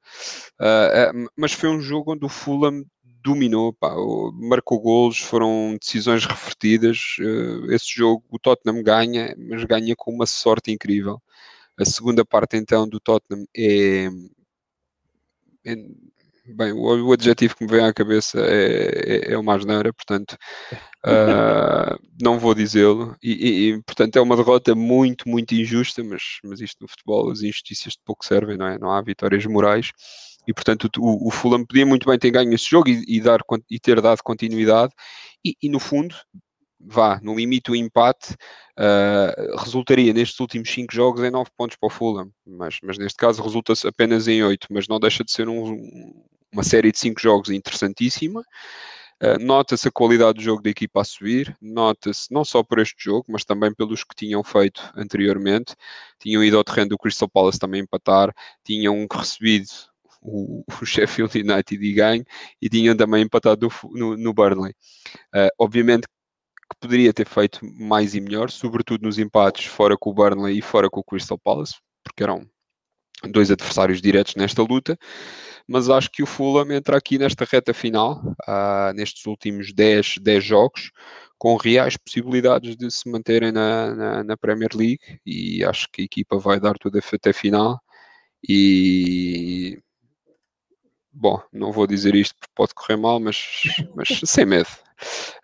mas 1.35 1.51
foi 1.51 1.69
um 1.69 1.81
jogo 1.81 2.13
onde 2.13 2.25
o 2.25 2.29
Fulham 2.29 2.85
dominou, 3.23 3.73
pá, 3.73 3.93
marcou 4.33 4.79
golos, 4.79 5.19
foram 5.19 5.77
decisões 5.79 6.25
revertidas. 6.25 7.17
esse 7.69 7.93
jogo 7.93 8.23
o 8.31 8.39
Tottenham 8.39 8.81
ganha, 8.81 9.35
mas 9.37 9.63
ganha 9.65 9.95
com 9.95 10.11
uma 10.11 10.25
sorte 10.25 10.71
incrível. 10.71 11.21
A 11.77 11.85
segunda 11.85 12.25
parte 12.25 12.57
então 12.57 12.87
do 12.87 12.99
Tottenham 12.99 13.45
é, 13.55 14.07
é 15.65 15.75
bem, 16.45 16.71
o, 16.73 17.07
o, 17.07 17.13
adjetivo 17.13 17.55
que 17.55 17.63
me 17.65 17.71
vem 17.71 17.85
à 17.85 17.93
cabeça 17.93 18.39
é, 18.39 19.29
é, 19.29 19.33
é 19.33 19.37
uma 19.37 19.55
asneira, 19.55 19.93
portanto, 19.93 20.37
uh, 21.05 21.97
não 22.21 22.39
vou 22.39 22.53
dizê-lo. 22.53 23.15
E, 23.21 23.69
e, 23.69 23.83
portanto, 23.83 24.15
é 24.17 24.21
uma 24.21 24.35
derrota 24.35 24.75
muito, 24.75 25.27
muito 25.29 25.53
injusta, 25.53 26.03
mas, 26.03 26.39
mas 26.43 26.61
isto 26.61 26.77
no 26.81 26.87
futebol, 26.87 27.31
as 27.31 27.41
injustiças 27.41 27.93
de 27.93 27.99
pouco 28.05 28.25
servem, 28.25 28.57
não 28.57 28.67
é? 28.67 28.77
Não 28.79 28.91
há 28.91 29.01
vitórias 29.01 29.45
morais. 29.45 29.91
E, 30.47 30.53
portanto, 30.53 30.89
o, 30.97 31.27
o 31.27 31.31
Fulham 31.31 31.65
podia 31.65 31.85
muito 31.85 32.07
bem 32.07 32.17
ter 32.17 32.31
ganho 32.31 32.53
esse 32.53 32.69
jogo 32.69 32.89
e, 32.89 33.03
e 33.07 33.21
dar, 33.21 33.41
e 33.69 33.79
ter 33.79 34.01
dado 34.01 34.23
continuidade. 34.23 34.93
E, 35.45 35.55
e, 35.61 35.69
no 35.69 35.79
fundo, 35.79 36.15
vá, 36.85 37.19
no 37.21 37.35
limite 37.35 37.71
o 37.71 37.75
empate 37.75 38.33
uh, 38.77 39.57
resultaria 39.57 40.13
nestes 40.13 40.39
últimos 40.39 40.69
5 40.69 40.93
jogos 40.93 41.23
em 41.23 41.31
9 41.31 41.49
pontos 41.57 41.77
para 41.77 41.87
o 41.87 41.89
Fulham, 41.89 42.31
mas, 42.45 42.77
mas 42.83 42.97
neste 42.97 43.17
caso 43.17 43.41
resulta-se 43.41 43.87
apenas 43.87 44.27
em 44.27 44.43
8, 44.43 44.67
mas 44.69 44.87
não 44.87 44.99
deixa 44.99 45.23
de 45.23 45.31
ser 45.31 45.47
um, 45.47 46.13
uma 46.51 46.63
série 46.63 46.91
de 46.91 46.99
5 46.99 47.21
jogos 47.21 47.49
interessantíssima. 47.49 48.43
Uh, 49.21 49.37
nota-se 49.39 49.87
a 49.87 49.91
qualidade 49.91 50.39
do 50.39 50.41
jogo 50.41 50.63
da 50.63 50.71
equipa 50.71 51.01
a 51.01 51.03
subir, 51.03 51.55
nota-se 51.61 52.33
não 52.33 52.43
só 52.43 52.63
por 52.63 52.79
este 52.79 53.03
jogo, 53.03 53.25
mas 53.29 53.45
também 53.45 53.71
pelos 53.71 54.03
que 54.03 54.15
tinham 54.15 54.43
feito 54.43 54.91
anteriormente. 54.95 55.75
Tinham 56.19 56.43
ido 56.43 56.57
ao 56.57 56.63
terreno 56.63 56.89
do 56.89 56.97
Crystal 56.97 57.29
Palace 57.29 57.59
também 57.59 57.81
empatar, 57.81 58.33
tinham 58.63 59.05
recebido 59.11 59.69
o, 60.21 60.63
o 60.65 60.65
Sheffield 60.85 61.37
United 61.39 61.83
e 61.83 61.93
ganho, 61.93 62.25
e 62.59 62.67
tinham 62.67 62.97
também 62.97 63.23
empatado 63.23 63.69
no, 63.91 64.17
no 64.17 64.33
Burnley. 64.33 64.73
Uh, 65.35 65.49
obviamente 65.59 66.07
que 66.71 66.79
poderia 66.79 67.13
ter 67.13 67.27
feito 67.27 67.59
mais 67.63 68.15
e 68.15 68.21
melhor, 68.21 68.49
sobretudo 68.49 69.03
nos 69.03 69.19
empates 69.19 69.65
fora 69.65 69.97
com 69.97 70.09
o 70.09 70.13
Burnley 70.13 70.57
e 70.57 70.61
fora 70.61 70.89
com 70.89 71.01
o 71.01 71.03
Crystal 71.03 71.37
Palace, 71.37 71.75
porque 72.03 72.23
eram 72.23 72.47
dois 73.29 73.51
adversários 73.51 74.01
diretos 74.01 74.35
nesta 74.35 74.63
luta, 74.63 74.97
mas 75.67 75.89
acho 75.89 76.09
que 76.09 76.23
o 76.23 76.25
Fulham 76.25 76.71
entra 76.71 76.97
aqui 76.97 77.17
nesta 77.17 77.45
reta 77.45 77.73
final, 77.73 78.21
uh, 78.47 78.93
nestes 78.95 79.25
últimos 79.25 79.73
10, 79.73 80.15
10 80.21 80.43
jogos, 80.43 80.91
com 81.37 81.55
reais 81.55 81.97
possibilidades 81.97 82.75
de 82.75 82.89
se 82.89 83.09
manterem 83.09 83.51
na, 83.51 83.95
na, 83.95 84.23
na, 84.23 84.37
Premier 84.37 84.69
League 84.73 85.19
e 85.25 85.63
acho 85.63 85.87
que 85.91 86.01
a 86.01 86.05
equipa 86.05 86.37
vai 86.37 86.59
dar 86.59 86.77
tudo 86.77 86.99
até 86.99 87.31
a 87.31 87.33
final 87.33 87.79
e 88.47 89.79
bom, 91.11 91.41
não 91.51 91.71
vou 91.71 91.85
dizer 91.85 92.15
isto 92.15 92.35
porque 92.39 92.53
pode 92.55 92.73
correr 92.73 92.95
mal, 92.97 93.19
mas, 93.19 93.43
mas 93.95 94.21
sem 94.25 94.45
medo. 94.45 94.69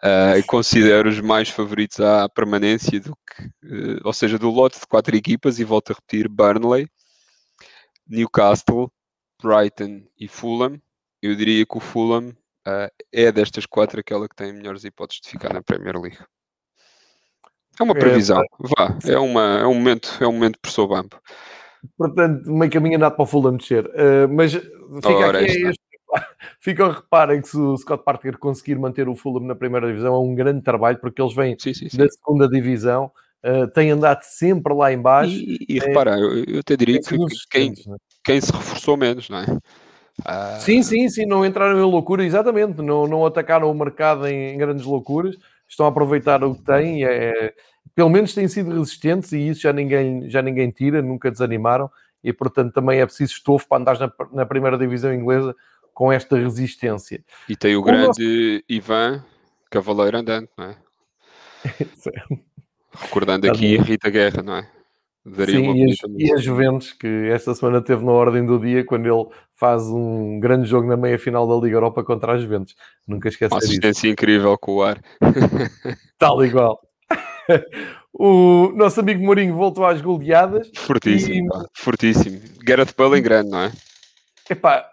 Uh, 0.03 0.45
considero 0.45 1.10
os 1.10 1.20
mais 1.20 1.49
favoritos 1.49 1.99
à 1.99 2.28
permanência 2.30 2.99
do 2.99 3.16
que, 3.16 3.43
uh, 3.43 4.01
ou 4.03 4.14
seja, 4.14 4.38
do 4.38 4.49
lote 4.49 4.80
de 4.80 4.88
quatro 4.88 5.16
equipas, 5.16 5.60
e 5.60 5.64
volto 5.64 5.91
a 5.91 5.95
repetir: 5.95 6.28
Burnley, 6.28 6.88
Newcastle, 8.08 8.91
Brighton 9.41 10.03
e 10.20 10.28
Fulham. 10.28 10.80
Eu 11.22 11.36
diria 11.36 11.66
que 11.66 11.78
o 11.78 11.80
Fulham 11.80 12.30
uh, 12.30 12.91
é 13.12 13.32
destas 13.32 13.66
quatro 13.66 13.99
aquela 13.99 14.28
que 14.28 14.36
tem 14.36 14.53
melhores 14.53 14.84
hipóteses 14.84 15.22
de 15.22 15.30
ficar 15.30 15.53
na 15.53 15.62
Premier 15.62 15.99
League. 15.99 16.20
É 17.80 17.84
uma 17.84 17.93
é, 17.93 17.99
previsão, 17.99 18.41
vá, 18.60 18.97
é, 19.05 19.18
uma, 19.18 19.60
é 19.60 19.66
um 19.68 19.76
momento, 19.76 20.18
é 20.20 20.28
um 20.28 20.34
momento 20.34 20.60
por 20.60 20.72
seu 20.72 20.88
bampo. 20.88 21.22
Portanto, 21.95 22.51
meio 22.51 22.72
caminho 22.72 22.97
andado 22.97 23.16
para 23.16 23.24
o 23.24 23.26
Fulham 23.26 23.55
descer. 23.58 23.86
Uh, 23.86 24.28
mas 24.30 24.53
fica 24.53 25.10
Ora, 25.10 25.39
aqui 25.39 25.68
este, 25.68 25.80
fica 26.59 26.91
reparem 26.91 27.41
que 27.41 27.49
se 27.49 27.57
o 27.57 27.78
Scott 27.78 28.03
Parker 28.03 28.38
conseguir 28.38 28.76
manter 28.76 29.07
o 29.07 29.15
Fulham 29.15 29.45
na 29.45 29.55
primeira 29.55 29.88
divisão 29.88 30.15
é 30.15 30.20
um 30.20 30.36
grande 30.36 30.61
trabalho, 30.61 30.97
porque 30.99 31.22
eles 31.22 31.34
vêm 31.34 31.55
sim, 31.59 31.74
sim, 31.74 31.89
sim. 31.89 31.97
da 31.97 32.07
segunda 32.09 32.47
divisão, 32.47 33.11
uh, 33.45 33.68
têm 33.68 33.91
andado 33.91 34.24
sempre 34.24 34.74
lá 34.74 34.91
em 34.91 35.01
baixo. 35.01 35.34
E, 35.34 35.65
e 35.70 35.80
é, 35.80 35.86
repara, 35.86 36.18
eu, 36.18 36.43
eu 36.45 36.59
até 36.59 36.76
diria 36.76 36.99
que 36.99 37.18
quem, 37.49 37.72
é? 37.72 37.95
quem 38.24 38.41
se 38.41 38.51
reforçou 38.51 38.97
menos, 38.97 39.30
não 39.30 39.39
é? 39.39 39.45
Ah... 40.26 40.57
Sim, 40.59 40.82
sim, 40.82 41.07
sim, 41.09 41.26
não 41.26 41.45
entraram 41.45 41.78
em 41.78 41.82
loucura, 41.82 42.26
exatamente, 42.26 42.82
não, 42.82 43.07
não 43.07 43.26
atacaram 43.26 43.70
o 43.70 43.74
mercado 43.74 44.28
em, 44.28 44.53
em 44.53 44.57
grandes 44.57 44.86
loucuras, 44.86 45.38
estão 45.68 45.86
a 45.86 45.89
aproveitar 45.89 46.43
o 46.43 46.55
que 46.55 46.63
têm, 46.63 47.05
é, 47.05 47.53
pelo 47.93 48.09
menos 48.09 48.34
têm 48.34 48.47
sido 48.47 48.72
resistentes 48.72 49.32
e 49.32 49.49
isso 49.49 49.61
já 49.61 49.74
ninguém, 49.74 50.30
já 50.30 50.41
ninguém 50.41 50.72
tira, 50.72 51.01
nunca 51.01 51.30
desanimaram 51.30 51.89
e 52.24 52.34
portanto 52.34 52.74
também 52.74 52.99
é 52.99 53.05
preciso 53.05 53.34
estofo 53.34 53.68
para 53.68 53.82
andar 53.82 53.99
na, 53.99 54.11
na 54.34 54.45
primeira 54.45 54.78
divisão 54.78 55.13
inglesa 55.13 55.55
com 55.98 56.12
esta 56.12 56.38
resistência. 56.38 57.24
E 57.50 57.56
tem 57.56 57.76
o, 57.76 57.80
o 57.80 57.82
grande 57.82 58.06
nosso... 58.06 58.64
Ivan 58.70 59.26
Cavaleiro 59.68 60.20
andante, 60.20 60.52
não 60.56 60.66
é? 60.66 60.78
Recordando 62.93 63.50
aqui 63.50 63.80
a 63.80 63.82
Rita 63.82 64.08
Guerra, 64.08 64.43
não 64.43 64.58
é? 64.58 64.70
Daria 65.26 65.56
Sim, 65.56 65.74
e, 65.74 65.91
as, 65.91 65.98
e 66.16 66.34
a 66.34 66.38
Juventus, 66.38 66.93
que 66.93 67.08
esta 67.32 67.56
semana 67.56 67.82
teve 67.82 68.06
na 68.06 68.12
ordem 68.12 68.45
do 68.45 68.60
dia 68.60 68.86
quando 68.86 69.08
ele 69.08 69.26
faz 69.56 69.88
um 69.88 70.39
grande 70.39 70.70
jogo 70.70 70.88
na 70.88 70.95
meia-final 70.95 71.48
da 71.48 71.66
Liga 71.66 71.78
Europa 71.78 72.04
contra 72.04 72.34
a 72.34 72.38
Juventus. 72.38 72.76
Nunca 73.08 73.30
esquece 73.30 73.56
Uma 73.56 73.58
assistência 73.58 74.08
incrível 74.08 74.56
com 74.56 74.76
o 74.76 74.84
ar. 74.84 75.02
Tal 76.20 76.45
igual. 76.45 76.80
o 78.14 78.72
nosso 78.76 79.00
amigo 79.00 79.26
Mourinho 79.26 79.56
voltou 79.56 79.84
às 79.84 80.00
goleadas. 80.00 80.70
Fortíssimo, 80.76 81.50
e... 81.56 81.68
fortíssimo. 81.74 82.39
Gareth 82.64 82.93
Bale 82.95 83.18
em 83.18 83.24
grande, 83.24 83.50
não 83.50 83.62
é? 83.62 83.72
Epá, 84.48 84.86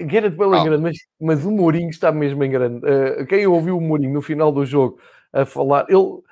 Gareth 0.00 0.30
Bale 0.30 0.58
em 0.58 0.64
grande, 0.64 0.82
mas, 0.82 0.96
mas 1.20 1.44
o 1.44 1.50
Mourinho 1.50 1.90
está 1.90 2.12
mesmo 2.12 2.42
em 2.44 2.50
grande. 2.50 2.86
Uh, 2.86 3.26
quem 3.26 3.46
ouviu 3.46 3.76
o 3.76 3.80
Mourinho 3.80 4.12
no 4.12 4.22
final 4.22 4.52
do 4.52 4.64
jogo 4.64 4.98
a 5.32 5.44
falar, 5.44 5.86
ele 5.88 6.22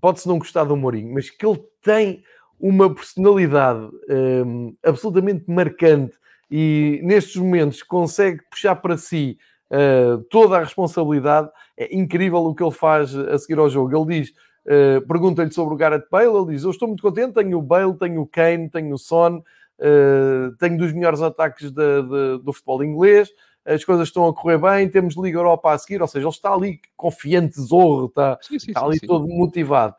pode-se 0.00 0.28
não 0.28 0.38
gostar 0.38 0.64
do 0.64 0.76
Mourinho, 0.76 1.12
mas 1.12 1.30
que 1.30 1.44
ele 1.44 1.62
tem 1.82 2.22
uma 2.60 2.94
personalidade 2.94 3.90
um, 4.08 4.74
absolutamente 4.84 5.44
marcante 5.50 6.16
e 6.50 7.00
nestes 7.02 7.36
momentos 7.36 7.82
consegue 7.82 8.40
puxar 8.48 8.76
para 8.76 8.96
si 8.96 9.36
uh, 9.70 10.22
toda 10.30 10.56
a 10.56 10.60
responsabilidade. 10.60 11.50
É 11.76 11.94
incrível 11.94 12.38
o 12.44 12.54
que 12.54 12.62
ele 12.62 12.70
faz 12.70 13.16
a 13.16 13.36
seguir 13.38 13.58
ao 13.58 13.68
jogo. 13.68 13.96
Ele 13.96 14.20
diz, 14.20 14.30
uh, 14.66 15.06
pergunta-lhe 15.08 15.50
sobre 15.50 15.74
o 15.74 15.76
Gareth 15.76 16.06
Bale, 16.10 16.36
ele 16.36 16.52
diz, 16.52 16.62
eu 16.62 16.70
estou 16.70 16.86
muito 16.86 17.02
contente, 17.02 17.34
tenho 17.34 17.58
o 17.58 17.62
Bale, 17.62 17.94
tenho 17.94 18.20
o 18.20 18.26
Kane, 18.26 18.70
tenho 18.70 18.94
o 18.94 18.98
Son, 18.98 19.42
uh, 19.82 20.56
tenho 20.56 20.78
dos 20.78 20.92
melhores 20.92 21.20
ataques 21.20 21.70
de, 21.70 22.02
de, 22.02 22.42
do 22.42 22.52
futebol 22.52 22.82
inglês, 22.84 23.30
as 23.64 23.84
coisas 23.84 24.08
estão 24.08 24.26
a 24.26 24.34
correr 24.34 24.58
bem, 24.58 24.88
temos 24.88 25.16
Liga 25.16 25.38
Europa 25.38 25.72
a 25.72 25.78
seguir, 25.78 26.00
ou 26.00 26.08
seja, 26.08 26.26
ele 26.26 26.34
está 26.34 26.52
ali 26.52 26.80
confiante, 26.96 27.60
zorro, 27.60 28.06
está, 28.06 28.38
sim, 28.40 28.58
sim, 28.58 28.70
está 28.70 28.84
ali 28.84 28.98
sim, 28.98 29.06
todo 29.06 29.28
motivado. 29.28 29.94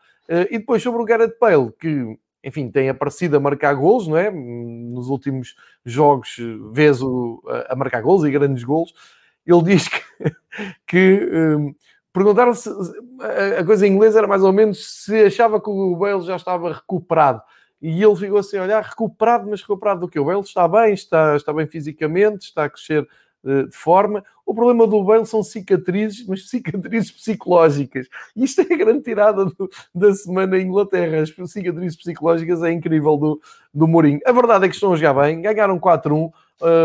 e 0.50 0.58
depois 0.58 0.84
sobre 0.84 1.02
o 1.02 1.06
Gareth 1.06 1.38
Bale, 1.40 1.72
que 1.80 2.18
enfim, 2.44 2.70
tem 2.70 2.90
aparecido 2.90 3.38
a 3.38 3.40
marcar 3.40 3.74
gols, 3.74 4.06
não 4.06 4.18
é? 4.18 4.30
Nos 4.30 5.08
últimos 5.08 5.56
jogos, 5.86 6.36
vês 6.74 7.02
o, 7.02 7.42
a 7.70 7.76
marcar 7.76 8.02
gols 8.02 8.26
e 8.26 8.32
grandes 8.32 8.66
gols. 8.66 8.94
Ele 9.46 9.64
diz 9.64 9.88
que, 9.88 10.02
que 10.86 11.30
um, 11.32 11.74
perguntaram 12.12 12.54
se 12.54 12.70
a 13.60 13.64
coisa 13.64 13.88
em 13.88 13.94
inglês 13.94 14.16
era 14.16 14.28
mais 14.28 14.44
ou 14.44 14.52
menos 14.52 15.04
se 15.04 15.24
achava 15.24 15.60
que 15.62 15.70
o 15.70 15.96
Bale 15.96 16.22
já 16.22 16.36
estava 16.36 16.74
recuperado. 16.74 17.42
E 17.84 18.02
ele 18.02 18.16
ficou 18.16 18.38
assim 18.38 18.58
olhar, 18.58 18.82
recuperado, 18.82 19.50
mas 19.50 19.60
recuperado 19.60 20.00
do 20.00 20.08
que? 20.08 20.18
O 20.18 20.24
Bale 20.24 20.40
está 20.40 20.66
bem, 20.70 20.94
está, 20.94 21.36
está 21.36 21.52
bem 21.52 21.68
fisicamente, 21.68 22.46
está 22.46 22.64
a 22.64 22.70
crescer 22.70 23.06
de 23.44 23.76
forma. 23.76 24.24
O 24.46 24.56
problema 24.56 24.88
do 24.88 25.04
Bale 25.04 25.26
são 25.26 25.44
cicatrizes, 25.44 26.26
mas 26.26 26.48
cicatrizes 26.50 27.12
psicológicas. 27.12 28.08
E 28.34 28.46
isto 28.46 28.62
é 28.62 28.74
a 28.74 28.78
grande 28.78 29.04
tirada 29.04 29.44
do, 29.44 29.70
da 29.94 30.14
semana 30.14 30.58
em 30.58 30.68
Inglaterra. 30.68 31.22
As 31.22 31.52
cicatrizes 31.52 31.98
psicológicas 31.98 32.64
é 32.64 32.72
incrível 32.72 33.18
do, 33.18 33.42
do 33.74 33.86
Mourinho. 33.86 34.22
A 34.26 34.32
verdade 34.32 34.64
é 34.64 34.70
que 34.70 34.76
estão 34.76 34.94
a 34.94 34.96
jogar 34.96 35.22
bem, 35.22 35.42
ganharam 35.42 35.78
4-1, 35.78 36.32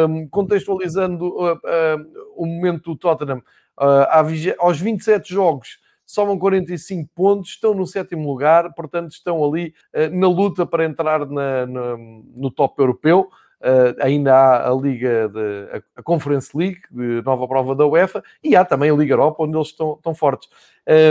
um, 0.09 0.29
contextualizando 0.29 1.29
uh, 1.29 1.53
uh, 1.55 2.33
o 2.37 2.45
momento 2.45 2.91
do 2.91 2.97
Tottenham. 2.97 3.39
Uh, 3.81 4.59
aos 4.59 4.81
27 4.81 5.33
jogos, 5.33 5.79
somam 6.09 6.39
45 6.39 7.11
pontos, 7.15 7.51
estão 7.51 7.75
no 7.75 7.87
sétimo 7.87 8.27
lugar, 8.27 8.73
portanto 8.75 9.13
estão 9.13 9.45
ali 9.45 9.75
uh, 9.95 10.17
na 10.17 10.27
luta 10.27 10.65
para 10.65 10.87
entrar 10.87 11.27
na, 11.27 11.67
na, 11.67 11.97
no 12.35 12.51
top 12.51 12.81
europeu. 12.81 13.29
Uh, 13.61 13.93
ainda 14.01 14.35
há 14.35 14.71
a 14.71 14.75
Liga, 14.75 15.29
de, 15.29 15.83
a, 15.97 16.03
Conference 16.03 16.57
League, 16.57 16.81
de 16.91 17.21
nova 17.23 17.47
prova 17.47 17.75
da 17.75 17.87
UEFA, 17.87 18.23
e 18.43 18.57
há 18.57 18.65
também 18.65 18.89
a 18.91 18.95
Liga 18.95 19.13
Europa, 19.13 19.43
onde 19.43 19.57
eles 19.57 19.69
estão, 19.69 19.95
estão 19.95 20.15
fortes. 20.15 20.49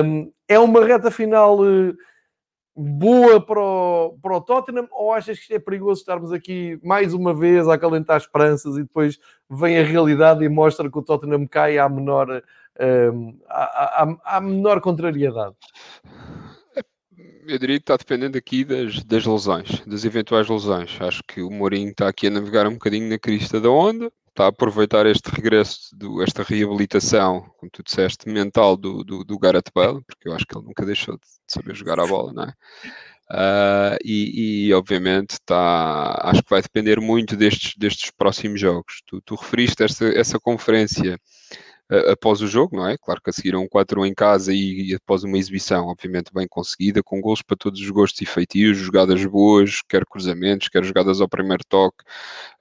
Um, 0.04 0.32
é 0.48 0.58
uma 0.58 0.84
reta 0.84 1.12
final 1.12 1.60
uh, 1.60 1.96
boa 2.76 3.40
para 3.40 3.60
o, 3.60 4.18
para 4.22 4.38
o 4.38 4.42
Tottenham, 4.42 4.88
ou 4.92 5.14
achas 5.14 5.38
que 5.38 5.44
isto 5.44 5.54
é 5.54 5.60
perigoso 5.60 6.02
estarmos 6.02 6.32
aqui 6.32 6.80
mais 6.84 7.14
uma 7.14 7.34
vez 7.34 7.68
a 7.68 7.74
acalentar 7.74 8.18
esperanças 8.18 8.78
e 8.78 8.84
depois 8.84 9.20
vem 9.50 9.78
a 9.78 9.84
realidade 9.84 10.44
e 10.44 10.50
mostra 10.50 10.90
que 10.90 10.98
o 10.98 11.04
Tottenham 11.04 11.46
cai 11.48 11.78
à 11.78 11.90
menor, 11.90 12.44
à, 13.50 14.04
à, 14.04 14.38
à 14.38 14.42
menor 14.42 14.82
contrariedade? 14.82 15.56
eu 17.48 17.58
diria 17.58 17.78
que 17.78 17.84
está 17.84 17.96
dependendo 17.96 18.38
aqui 18.38 18.66
das, 18.66 19.04
das 19.04 19.26
lesões, 19.26 19.82
das 19.86 20.04
eventuais 20.04 20.50
lesões. 20.50 20.98
Acho 21.00 21.24
que 21.24 21.42
o 21.42 21.50
Mourinho 21.50 21.92
está 21.92 22.10
aqui 22.10 22.28
a 22.28 22.30
navegar 22.30 22.68
um 22.68 22.74
bocadinho 22.74 23.10
na 23.10 23.18
crista 23.18 23.60
da 23.62 23.70
onda, 23.70 24.12
está 24.30 24.46
a 24.46 24.50
aproveitar 24.50 25.06
este 25.06 25.30
regresso, 25.30 25.96
do, 25.96 26.22
esta 26.22 26.44
reabilitação, 26.44 27.50
como 27.58 27.72
tu 27.72 27.82
disseste, 27.84 28.30
mental 28.30 28.76
do, 28.76 29.04
do, 29.04 29.24
do 29.24 29.40
Gareth 29.40 29.72
Bale, 29.74 30.02
porque 30.06 30.28
eu 30.28 30.34
acho 30.34 30.46
que 30.46 30.58
ele 30.58 30.66
nunca 30.66 30.86
deixou 30.86 31.16
de 31.16 31.26
saber 31.48 31.74
jogar 31.74 32.00
a 32.00 32.06
bola, 32.06 32.34
não 32.34 32.44
é? 32.44 32.54
Uh, 33.30 33.98
e, 34.06 34.68
e, 34.68 34.74
obviamente 34.74 35.32
está, 35.32 36.18
acho 36.24 36.42
que 36.42 36.50
vai 36.50 36.62
depender 36.62 37.02
muito 37.02 37.36
destes, 37.36 37.74
destes 37.78 38.10
próximos 38.10 38.60
jogos. 38.60 39.02
Tu, 39.06 39.20
tu 39.22 39.36
referiste 39.36 39.84
esta, 39.84 40.06
essa 40.18 40.40
conferência 40.40 41.20
após 42.12 42.42
o 42.42 42.48
jogo, 42.48 42.76
não 42.76 42.88
é? 42.88 42.98
Claro 42.98 43.22
que 43.22 43.30
a 43.30 43.34
seguir 43.34 43.56
um 43.56 43.68
4 43.68 44.06
em 44.06 44.14
casa 44.14 44.54
e, 44.54 44.90
e, 44.90 44.96
após 44.96 45.24
uma 45.24 45.38
exibição, 45.38 45.88
obviamente, 45.88 46.34
bem 46.34 46.48
conseguida, 46.48 47.02
com 47.02 47.22
gols 47.22 47.42
para 47.42 47.56
todos 47.56 47.80
os 47.80 47.90
gostos 47.90 48.22
e 48.22 48.26
feitios, 48.26 48.78
jogadas 48.78 49.26
boas, 49.26 49.82
quer 49.88 50.06
cruzamentos, 50.06 50.68
quer 50.68 50.84
jogadas 50.84 51.22
ao 51.22 51.30
primeiro 51.30 51.64
toque, 51.68 52.04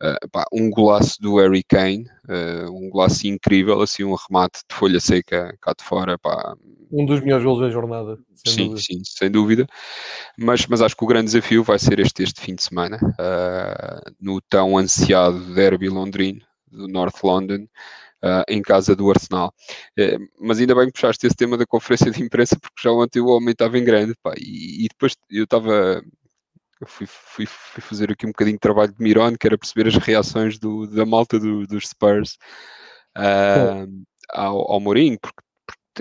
uh, 0.03 0.29
pá, 0.31 0.47
um 0.53 0.71
golaço 0.71 1.21
do 1.21 1.37
Harry 1.37 1.65
Kane, 1.65 2.07
uh, 2.29 2.71
um 2.71 2.89
golaço 2.89 3.27
incrível, 3.27 3.81
assim, 3.81 4.05
um 4.05 4.15
remate 4.15 4.61
de 4.69 4.75
folha 4.75 5.01
seca 5.01 5.57
cá 5.61 5.75
de 5.77 5.85
fora, 5.85 6.17
pá. 6.19 6.57
Um 6.93 7.05
dos 7.05 7.21
melhores 7.21 7.45
gols 7.45 7.61
da 7.61 7.69
jornada. 7.69 8.19
sim, 8.47 8.69
dúvida. 8.69 8.81
sim, 8.81 9.03
sem 9.05 9.31
dúvida. 9.31 9.67
Mas, 10.39 10.67
mas 10.67 10.81
acho 10.81 10.97
que 10.97 11.05
o 11.05 11.09
grande 11.09 11.27
desafio 11.27 11.65
vai 11.65 11.81
ser 11.81 11.99
este, 11.99 12.23
este 12.23 12.41
fim 12.41 12.55
de 12.55 12.63
semana, 12.63 12.99
uh, 13.03 14.15
no 14.21 14.41
tão 14.41 14.79
ansiado 14.79 15.53
derby 15.53 15.89
londrino, 15.89 16.41
do 16.71 16.87
North 16.87 17.23
London, 17.23 17.67
uh, 18.25 18.45
em 18.49 18.63
casa 18.63 18.95
do 18.95 19.11
Arsenal. 19.11 19.53
Uh, 19.99 20.29
mas 20.41 20.59
ainda 20.59 20.75
bem 20.75 20.87
que 20.87 20.93
puxaste 20.93 21.27
esse 21.27 21.37
tema 21.37 21.57
da 21.57 21.67
conferência 21.67 22.11
de 22.11 22.23
imprensa, 22.23 22.59
porque 22.61 22.83
já 22.83 22.91
ontem 22.93 23.21
o 23.21 23.29
homem 23.29 23.53
estava 23.53 23.79
em 23.79 23.85
grande, 23.85 24.15
pá, 24.23 24.35
e, 24.39 24.85
e 24.85 24.89
depois 24.89 25.17
eu 25.31 25.45
estava. 25.45 26.03
Fui, 26.87 27.07
fui, 27.07 27.47
fui, 27.47 27.83
fazer 27.83 28.13
aqui 28.13 28.27
um 28.27 28.31
bocadinho 28.31 28.57
de 28.57 28.61
trabalho 28.61 28.93
de 28.93 29.03
Miron, 29.03 29.35
que 29.35 29.47
era 29.47 29.57
perceber 29.57 29.89
as 29.89 29.97
reações 29.97 30.59
do, 30.59 30.87
da 30.87 31.07
malta 31.07 31.39
do, 31.39 31.67
dos 31.67 31.89
Spurs 31.89 32.37
uh, 33.17 34.07
ao, 34.31 34.73
ao 34.73 34.81
Mourinho, 34.81 35.19
porque 35.19 35.41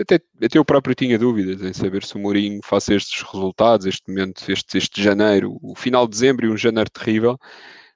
até, 0.02 0.16
até 0.16 0.58
eu 0.58 0.66
próprio 0.66 0.94
tinha 0.94 1.18
dúvidas 1.18 1.62
em 1.62 1.74
saber 1.74 2.04
se 2.04 2.16
o 2.16 2.20
Mourinho 2.20 2.60
faz 2.64 2.90
estes 2.90 3.22
resultados, 3.22 3.86
este 3.86 4.04
momento, 4.10 4.44
este, 4.52 4.78
este 4.78 5.02
janeiro, 5.02 5.58
o 5.62 5.76
final 5.76 6.06
de 6.06 6.12
dezembro 6.12 6.46
e 6.46 6.50
um 6.50 6.58
janeiro 6.58 6.90
terrível, 6.90 7.40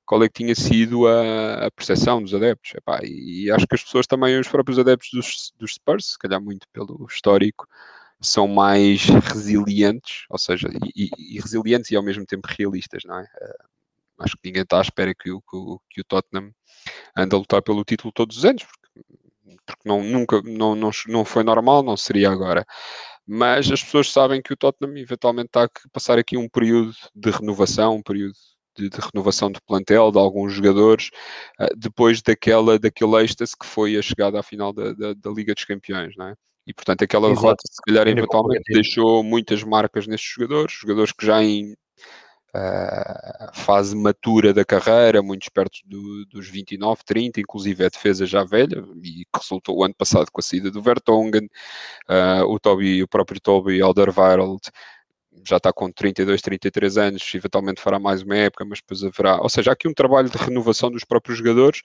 qual 0.10 0.24
é 0.24 0.28
que 0.28 0.44
tinha 0.44 0.56
sido 0.56 1.08
a, 1.08 1.68
a 1.68 1.72
percepção 1.72 2.20
dos 2.20 2.34
adeptos. 2.34 2.74
Epá, 2.74 3.00
e, 3.04 3.52
acho 3.52 3.68
que 3.68 3.76
as 3.76 3.84
pessoas 3.84 4.08
também, 4.08 4.40
os 4.40 4.48
próprios 4.48 4.80
adeptos 4.80 5.12
dos, 5.14 5.54
dos 5.56 5.76
Spurs, 5.76 6.14
se 6.14 6.18
calhar 6.18 6.42
muito 6.42 6.68
pelo 6.74 7.06
histórico, 7.08 7.68
são 8.20 8.48
mais 8.48 9.06
resilientes, 9.06 10.26
ou 10.28 10.40
seja, 10.40 10.68
e, 10.96 11.12
e, 11.16 11.40
resilientes 11.40 11.92
e 11.92 11.96
ao 11.96 12.02
mesmo 12.02 12.26
tempo 12.26 12.48
realistas, 12.50 13.04
não 13.06 13.20
é? 13.20 13.22
Uh, 13.22 13.66
acho 14.22 14.36
que 14.36 14.50
ninguém 14.50 14.64
está 14.64 14.80
à 14.80 14.82
espera 14.82 15.14
que 15.14 15.30
o, 15.30 15.42
que, 15.42 15.56
o, 15.56 15.80
que 15.88 16.02
o 16.02 16.04
Tottenham 16.04 16.52
ande 17.16 17.36
a 17.36 17.38
lutar 17.38 17.62
pelo 17.62 17.84
título 17.84 18.12
todos 18.12 18.38
os 18.38 18.46
anos, 18.46 18.64
porque, 18.64 19.06
porque 19.64 19.88
não, 19.88 20.04
nunca, 20.04 20.42
não, 20.42 20.74
não, 20.76 20.90
não 21.08 21.24
foi 21.24 21.44
normal, 21.44 21.84
não 21.84 21.96
seria 21.96 22.32
agora. 22.32 22.66
Mas 23.28 23.72
as 23.72 23.84
pessoas 23.84 24.12
sabem 24.12 24.42
que 24.42 24.54
o 24.54 24.58
Tottenham 24.58 24.98
eventualmente 24.98 25.50
está 25.50 25.66
a 25.66 25.70
passar 25.94 26.18
aqui 26.18 26.36
um 26.36 26.50
período 26.50 26.96
de 27.14 27.30
renovação, 27.30 27.98
um 27.98 28.02
período 28.02 28.34
de, 28.80 28.90
de, 28.90 28.98
renovação 29.14 29.52
de 29.52 29.60
plantel 29.62 30.12
de 30.12 30.18
alguns 30.18 30.54
jogadores, 30.54 31.10
uh, 31.60 31.76
depois 31.78 32.22
daquela, 32.22 32.80
daquele 32.80 33.24
êxtase 33.24 33.54
que 33.60 33.66
foi 33.66 33.98
a 33.98 34.02
chegada 34.02 34.40
à 34.40 34.44
final 34.44 34.72
da, 34.72 34.94
da, 34.94 35.14
da 35.14 35.30
Liga 35.30 35.54
dos 35.54 35.66
Campeões, 35.66 36.16
não 36.18 36.28
é? 36.28 36.36
E 36.66 36.74
portanto 36.74 37.04
aquela 37.04 37.28
Exato. 37.28 37.42
derrota 37.42 37.64
se 37.66 37.82
calhar 37.86 38.08
eventualmente 38.08 38.72
deixou 38.72 39.24
muitas 39.24 39.64
marcas 39.64 40.06
nestes 40.06 40.32
jogadores, 40.32 40.74
jogadores 40.74 41.12
que 41.12 41.26
já 41.26 41.42
em 41.42 41.74
uh, 42.56 43.50
fase 43.54 43.96
matura 43.96 44.54
da 44.54 44.66
carreira, 44.66 45.22
muito 45.22 45.52
perto 45.52 45.80
do, 45.86 46.26
dos 46.26 46.48
29, 46.48 47.02
30, 47.06 47.40
inclusive 47.40 47.84
é 47.84 47.90
defesa 47.90 48.26
já 48.26 48.44
velha, 48.44 48.84
e 49.04 49.26
que 49.26 49.40
resultou 49.40 49.78
o 49.78 49.84
ano 49.84 49.96
passado 49.98 50.28
com 50.32 50.40
a 50.40 50.44
saída 50.44 50.72
do 50.72 50.82
Vertonghen, 50.82 51.50
uh, 52.10 52.46
o, 52.48 52.60
Toby, 52.60 53.04
o 53.04 53.08
próprio 53.08 53.40
Toby 53.42 53.82
Alderweireld 53.82 54.62
já 55.48 55.58
está 55.58 55.74
com 55.74 55.92
32, 55.92 56.42
33 56.42 56.98
anos, 56.98 57.36
eventualmente 57.36 57.82
fará 57.82 58.00
mais 58.00 58.22
uma 58.22 58.36
época, 58.36 58.66
mas 58.66 58.80
depois 58.80 59.04
haverá. 59.04 59.42
Ou 59.42 59.50
seja, 59.50 59.72
há 59.72 59.74
aqui 59.74 59.88
um 59.88 59.94
trabalho 59.94 60.30
de 60.30 60.38
renovação 60.38 60.92
dos 60.92 61.04
próprios 61.04 61.38
jogadores. 61.38 61.82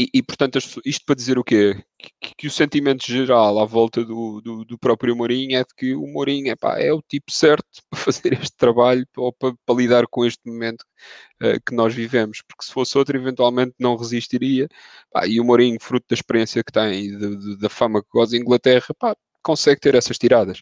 E, 0.00 0.08
e 0.14 0.22
portanto, 0.22 0.58
isto 0.84 1.04
para 1.04 1.16
dizer 1.16 1.38
o 1.38 1.44
quê? 1.44 1.82
Que, 1.98 2.34
que 2.36 2.46
o 2.46 2.50
sentimento 2.50 3.04
geral 3.04 3.58
à 3.58 3.64
volta 3.64 4.04
do, 4.04 4.40
do, 4.40 4.64
do, 4.64 4.78
próprio 4.78 5.16
Mourinho 5.16 5.56
é 5.58 5.64
de 5.64 5.74
que 5.76 5.92
o 5.92 6.06
Mourinho 6.06 6.52
epá, 6.52 6.78
é 6.80 6.92
o 6.92 7.02
tipo 7.02 7.32
certo 7.32 7.66
para 7.90 7.98
fazer 7.98 8.32
este 8.34 8.56
trabalho 8.56 9.04
ou 9.16 9.32
para, 9.32 9.54
para 9.66 9.74
lidar 9.74 10.06
com 10.06 10.24
este 10.24 10.40
momento 10.48 10.82
uh, 11.42 11.60
que 11.66 11.74
nós 11.74 11.92
vivemos, 11.92 12.42
porque 12.46 12.64
se 12.64 12.72
fosse 12.72 12.96
outro, 12.96 13.16
eventualmente 13.16 13.74
não 13.78 13.96
resistiria. 13.96 14.68
e 15.26 15.40
o 15.40 15.44
Mourinho, 15.44 15.78
fruto 15.80 16.06
da 16.08 16.14
experiência 16.14 16.62
que 16.62 16.72
tem 16.72 17.06
e 17.06 17.58
da 17.58 17.68
fama 17.68 18.00
que 18.00 18.08
goza 18.12 18.36
em 18.36 18.40
Inglaterra, 18.40 18.94
pá, 18.96 19.16
consegue 19.48 19.80
ter 19.80 19.94
essas 19.94 20.18
tiradas. 20.18 20.60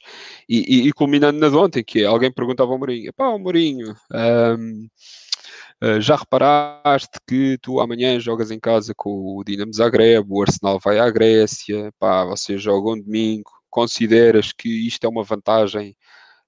E, 0.48 0.58
e, 0.58 0.88
e, 0.88 0.92
culminando 0.92 1.40
na 1.40 1.48
de 1.48 1.56
ontem, 1.56 1.82
que 1.82 2.02
é, 2.02 2.06
alguém 2.06 2.32
perguntava 2.32 2.70
ao 2.70 2.78
Mourinho, 2.78 3.12
pá, 3.12 3.26
o 3.28 3.38
Mourinho, 3.38 3.96
um, 4.12 4.88
uh, 5.82 6.00
já 6.00 6.14
reparaste 6.14 7.18
que 7.26 7.58
tu 7.60 7.80
amanhã 7.80 8.20
jogas 8.20 8.52
em 8.52 8.60
casa 8.60 8.94
com 8.96 9.10
o 9.36 9.42
Dinamo 9.44 9.72
Zagreb, 9.72 10.24
o 10.30 10.40
Arsenal 10.40 10.78
vai 10.78 11.00
à 11.00 11.10
Grécia, 11.10 11.92
pá, 11.98 12.24
vocês 12.24 12.62
jogam 12.62 12.96
domingo, 13.00 13.50
consideras 13.68 14.52
que 14.52 14.68
isto 14.86 15.04
é 15.04 15.08
uma 15.08 15.24
vantagem 15.24 15.96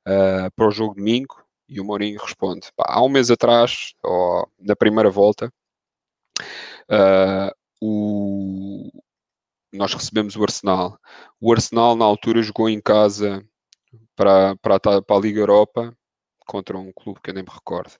uh, 0.06 0.48
para 0.54 0.68
o 0.68 0.70
jogo 0.70 0.94
domingo? 0.94 1.42
E 1.68 1.80
o 1.80 1.84
Mourinho 1.84 2.20
responde, 2.22 2.68
pá, 2.76 2.84
há 2.88 3.02
um 3.02 3.08
mês 3.08 3.30
atrás, 3.32 3.94
ou 4.02 4.48
na 4.60 4.76
primeira 4.76 5.10
volta, 5.10 5.52
uh, 6.88 7.52
o, 7.80 8.90
nós 9.72 9.94
recebemos 9.94 10.36
o 10.36 10.42
Arsenal. 10.42 10.98
O 11.40 11.52
Arsenal, 11.52 11.96
na 11.96 12.04
altura, 12.04 12.42
jogou 12.42 12.68
em 12.68 12.80
casa 12.80 13.44
para, 14.16 14.56
para, 14.56 14.80
para 14.80 15.16
a 15.16 15.20
Liga 15.20 15.40
Europa 15.40 15.94
contra 16.46 16.78
um 16.78 16.90
clube 16.92 17.20
que 17.22 17.30
eu 17.30 17.34
nem 17.34 17.44
me 17.44 17.50
recordo. 17.50 17.92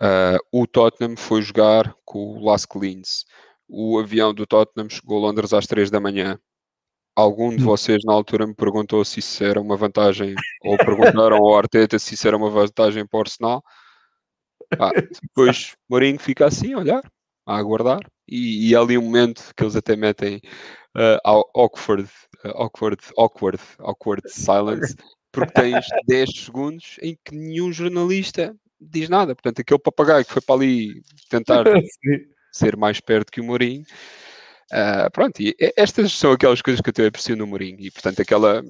Uh, 0.00 0.38
o 0.50 0.66
Tottenham 0.66 1.16
foi 1.16 1.42
jogar 1.42 1.94
com 2.04 2.38
o 2.38 2.44
Las 2.44 2.66
Linz. 2.74 3.24
O 3.68 3.98
avião 3.98 4.32
do 4.32 4.46
Tottenham 4.46 4.88
chegou 4.88 5.18
a 5.18 5.28
Londres 5.28 5.52
às 5.52 5.66
3 5.66 5.90
da 5.90 6.00
manhã. 6.00 6.38
Algum 7.14 7.54
de 7.54 7.62
hum. 7.62 7.66
vocês 7.66 8.02
na 8.04 8.14
altura 8.14 8.46
me 8.46 8.54
perguntou 8.54 9.04
se 9.04 9.20
isso 9.20 9.44
era 9.44 9.60
uma 9.60 9.76
vantagem, 9.76 10.34
ou 10.64 10.76
perguntaram 10.78 11.36
ao 11.36 11.54
Arteta 11.54 11.98
se 11.98 12.14
isso 12.14 12.26
era 12.26 12.36
uma 12.36 12.48
vantagem 12.48 13.06
para 13.06 13.18
o 13.18 13.20
Arsenal. 13.20 13.62
Ah, 14.78 14.90
depois 15.22 15.76
Mourinho 15.88 16.18
fica 16.18 16.46
assim 16.46 16.72
a 16.72 16.78
olhar, 16.78 17.02
a 17.46 17.58
aguardar, 17.58 18.00
e, 18.26 18.70
e 18.70 18.74
há 18.74 18.80
ali 18.80 18.96
um 18.96 19.02
momento 19.02 19.52
que 19.54 19.62
eles 19.62 19.76
até 19.76 19.94
metem 19.94 20.40
uh, 20.96 21.18
awkward, 21.54 22.08
uh, 22.44 22.50
awkward, 22.50 23.00
awkward, 23.16 23.60
awkward 23.80 24.22
silence, 24.28 24.96
porque 25.30 25.52
tens 25.52 25.86
10 26.06 26.30
segundos 26.44 26.96
em 27.00 27.18
que 27.24 27.34
nenhum 27.34 27.72
jornalista 27.72 28.54
diz 28.80 29.08
nada. 29.08 29.34
Portanto, 29.34 29.60
aquele 29.60 29.80
papagaio 29.80 30.24
que 30.24 30.32
foi 30.32 30.42
para 30.42 30.54
ali 30.56 31.02
tentar 31.28 31.64
ser 32.52 32.76
mais 32.76 33.00
perto 33.00 33.32
que 33.32 33.40
o 33.40 33.44
Mourinho. 33.44 33.84
Uh, 34.72 35.10
pronto, 35.12 35.40
e 35.40 35.54
estas 35.76 36.12
são 36.12 36.32
aquelas 36.32 36.62
coisas 36.62 36.80
que 36.80 36.88
eu 36.88 36.94
tenho 36.94 37.08
aprecio 37.08 37.36
no 37.36 37.46
Mourinho. 37.46 37.78
E, 37.80 37.90
portanto, 37.90 38.20
aquela... 38.20 38.62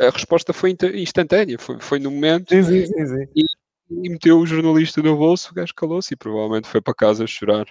A 0.00 0.10
resposta 0.10 0.52
foi 0.52 0.76
instantânea, 0.94 1.58
foi, 1.58 1.80
foi 1.80 1.98
no 1.98 2.10
momento. 2.10 2.50
Sim, 2.50 2.62
sim, 2.62 2.86
sim, 2.86 3.24
e, 3.34 3.44
e, 3.90 4.08
meteu 4.08 4.38
o 4.38 4.46
jornalista 4.46 5.02
no 5.02 5.16
bolso, 5.16 5.50
o 5.50 5.54
gajo 5.54 5.74
calou-se 5.74 6.14
e 6.14 6.16
provavelmente 6.16 6.68
foi 6.68 6.80
para 6.80 6.94
casa 6.94 7.26
chorar. 7.26 7.66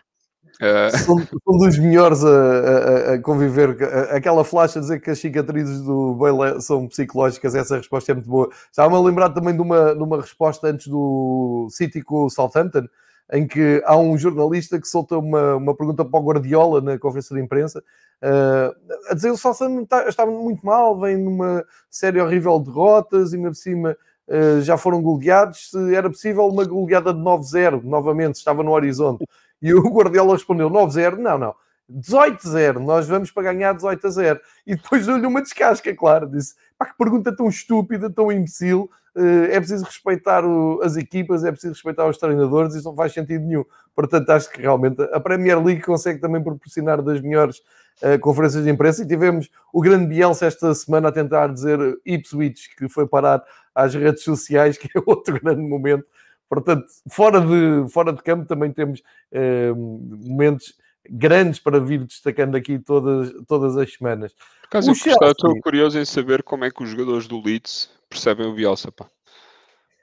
São, 0.92 1.20
são, 1.20 1.58
dos 1.58 1.78
melhores 1.78 2.24
a, 2.24 2.30
a, 2.30 3.14
a, 3.14 3.22
conviver. 3.22 3.78
Aquela 4.12 4.44
flash 4.44 4.78
a 4.78 4.80
dizer 4.80 5.00
que 5.00 5.12
as 5.12 5.20
cicatrizes 5.20 5.82
do 5.82 6.16
Bale 6.16 6.60
são 6.62 6.88
psicológicas, 6.88 7.54
essa 7.54 7.78
resposta 7.78 8.12
é 8.12 8.16
muito 8.16 8.30
boa. 8.30 8.50
Estava-me 8.72 8.96
a 8.96 9.00
lembrar 9.00 9.30
também 9.30 9.56
de 9.56 9.62
uma, 9.62 9.94
de 9.94 10.02
uma 10.02 10.20
resposta 10.20 10.68
antes 10.68 10.88
do 10.88 11.68
City 11.70 12.02
com 12.02 12.26
o 12.26 12.30
Southampton, 12.30 12.88
em 13.32 13.46
que 13.46 13.82
há 13.86 13.98
um 13.98 14.18
jornalista 14.18 14.80
que 14.80 14.88
solta 14.88 15.18
uma, 15.18 15.56
uma 15.56 15.76
pergunta 15.76 16.04
para 16.04 16.20
o 16.20 16.24
Guardiola 16.24 16.82
na 16.82 16.98
conferência 16.98 17.36
de 17.36 17.42
imprensa, 17.42 17.84
uh, 18.24 18.76
a 19.10 19.14
dizer 19.14 19.28
que 19.28 19.36
o 19.36 19.38
Southampton 19.38 19.84
está, 19.84 20.08
está, 20.08 20.26
muito 20.26 20.66
mal, 20.66 21.00
vem 21.00 21.18
numa 21.18 21.64
série 21.90 22.22
horrível 22.22 22.58
de 22.60 22.66
derrotas, 22.66 23.34
e 23.34 23.36
ainda 23.36 23.50
por 23.50 23.56
cima 23.56 23.98
uh, 24.28 24.62
já 24.62 24.78
foram 24.78 25.02
goleados. 25.02 25.72
Se 25.72 25.96
era 25.96 26.10
possível 26.10 26.48
uma 26.48 26.66
goleada 26.66 27.14
de 27.14 27.20
9-0, 27.20 27.84
novamente, 27.84 28.36
estava 28.36 28.64
no 28.64 28.72
horizonte. 28.72 29.26
E 29.62 29.74
o 29.74 29.82
Guardiola 29.82 30.34
respondeu 30.34 30.70
9-0, 30.70 31.18
não, 31.18 31.38
não, 31.38 31.56
18-0, 31.92 32.80
nós 32.80 33.08
vamos 33.08 33.32
para 33.32 33.54
ganhar 33.54 33.74
18 33.74 34.08
a 34.08 34.10
0. 34.10 34.40
E 34.66 34.76
depois 34.76 35.06
deu-lhe 35.06 35.26
uma 35.26 35.42
descasca, 35.42 35.96
claro, 35.96 36.30
disse, 36.30 36.56
pá, 36.78 36.86
que 36.86 36.98
pergunta 36.98 37.36
tão 37.36 37.48
estúpida, 37.48 38.10
tão 38.10 38.32
imbecil, 38.32 38.90
eh, 39.16 39.56
é 39.56 39.60
preciso 39.60 39.86
respeitar 39.86 40.44
as 40.84 40.98
equipas, 40.98 41.44
é 41.44 41.52
preciso 41.52 41.74
respeitar 41.74 42.08
os 42.08 42.18
treinadores, 42.18 42.76
isso 42.76 42.90
não 42.90 42.96
faz 42.96 43.14
sentido 43.14 43.46
nenhum. 43.46 43.66
Portanto, 43.96 44.30
acho 44.30 44.52
que 44.52 44.62
realmente 44.62 45.02
a 45.12 45.20
Premier 45.20 45.64
League 45.64 45.82
consegue 45.82 46.20
também 46.20 46.44
proporcionar 46.44 47.02
das 47.02 47.22
melhores 47.22 47.58
uh, 48.04 48.20
conferências 48.20 48.64
de 48.64 48.70
imprensa 48.70 49.02
e 49.02 49.08
tivemos 49.08 49.50
o 49.74 49.82
grande 49.82 50.06
Bielsa 50.08 50.46
esta 50.46 50.74
semana 50.76 51.08
a 51.08 51.12
tentar 51.12 51.48
dizer 51.48 51.80
Ipswich, 52.06 52.76
que 52.76 52.88
foi 52.88 53.08
parar 53.08 53.44
às 53.74 53.96
redes 53.96 54.24
sociais, 54.24 54.78
que 54.78 54.88
é 54.96 55.02
outro 55.06 55.40
grande 55.42 55.62
momento 55.62 56.06
Portanto, 56.50 56.86
fora 57.10 57.42
de, 57.42 57.92
fora 57.92 58.14
de 58.14 58.22
campo 58.24 58.46
também 58.46 58.72
temos 58.72 59.02
eh, 59.32 59.74
momentos 59.74 60.74
grandes 61.10 61.60
para 61.60 61.80
vir 61.80 62.06
destacando 62.06 62.56
aqui 62.56 62.80
todas, 62.80 63.34
todas 63.48 63.78
as 63.78 63.94
semanas. 63.94 64.34
Por 64.34 64.68
acaso, 64.68 64.96
Chelsea... 64.96 65.32
estou 65.32 65.60
curioso 65.62 66.00
em 66.00 66.06
saber 66.06 66.44
como 66.44 66.66
é 66.66 66.72
que 66.72 66.84
os 66.84 66.90
jogadores 66.90 67.28
do 67.28 67.42
Leeds 67.42 67.90
percebem 68.10 68.48
o 68.48 68.54
Bielsa, 68.54 68.92
pá. 68.92 69.10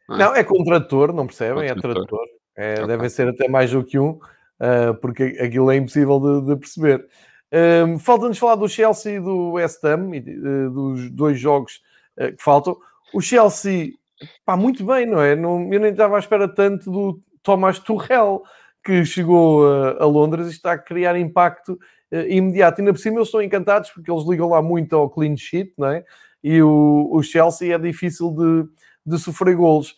Não, 0.09 0.17
é? 0.17 0.19
não, 0.19 0.35
é 0.37 0.45
com 0.45 0.63
trator, 0.65 1.13
não 1.13 1.27
percebem? 1.27 1.69
É 1.69 1.75
trator. 1.75 2.27
É, 2.57 2.75
okay. 2.75 2.87
Devem 2.87 3.09
ser 3.09 3.29
até 3.29 3.49
mais 3.49 3.71
do 3.71 3.83
que 3.83 3.99
um, 3.99 4.11
uh, 4.11 4.95
porque 5.01 5.39
aquilo 5.41 5.71
é 5.71 5.77
impossível 5.77 6.21
de, 6.21 6.49
de 6.49 6.57
perceber. 6.57 7.07
Uh, 7.53 7.99
Falta-nos 7.99 8.39
falar 8.39 8.57
do 8.57 8.69
Chelsea 8.69 9.17
e 9.17 9.21
do 9.21 9.53
West 9.53 9.83
Ham, 9.85 10.11
uh, 10.11 10.71
dos 10.71 11.11
dois 11.11 11.39
jogos 11.39 11.81
uh, 12.19 12.37
que 12.37 12.43
faltam. 12.43 12.77
O 13.13 13.21
Chelsea 13.21 13.93
pá, 14.45 14.57
muito 14.57 14.85
bem, 14.85 15.07
não 15.07 15.21
é? 15.21 15.35
Não, 15.35 15.73
eu 15.73 15.81
nem 15.81 15.91
estava 15.91 16.17
à 16.17 16.19
espera 16.19 16.49
tanto 16.49 16.91
do 16.91 17.21
Thomas 17.43 17.79
Tuchel, 17.79 18.43
que 18.85 19.05
chegou 19.05 19.67
a, 19.67 20.03
a 20.03 20.07
Londres 20.07 20.47
e 20.49 20.51
está 20.51 20.73
a 20.73 20.79
criar 20.79 21.19
impacto 21.19 21.79
uh, 22.13 22.29
imediato. 22.29 22.81
E 22.81 22.83
ainda 22.83 22.93
por 22.93 22.99
cima 22.99 23.17
eles 23.17 23.29
estão 23.29 23.43
encantados 23.43 23.91
porque 23.91 24.11
eles 24.11 24.25
ligam 24.25 24.49
lá 24.49 24.61
muito 24.61 24.95
ao 24.95 25.09
clean 25.11 25.37
sheet, 25.37 25.73
não 25.79 25.89
é? 25.89 26.05
E 26.43 26.63
o, 26.63 27.09
o 27.11 27.23
Chelsea 27.23 27.75
é 27.75 27.79
difícil 27.79 28.31
de, 28.31 28.69
de 29.07 29.19
sofrer 29.19 29.57
golos. 29.57 29.97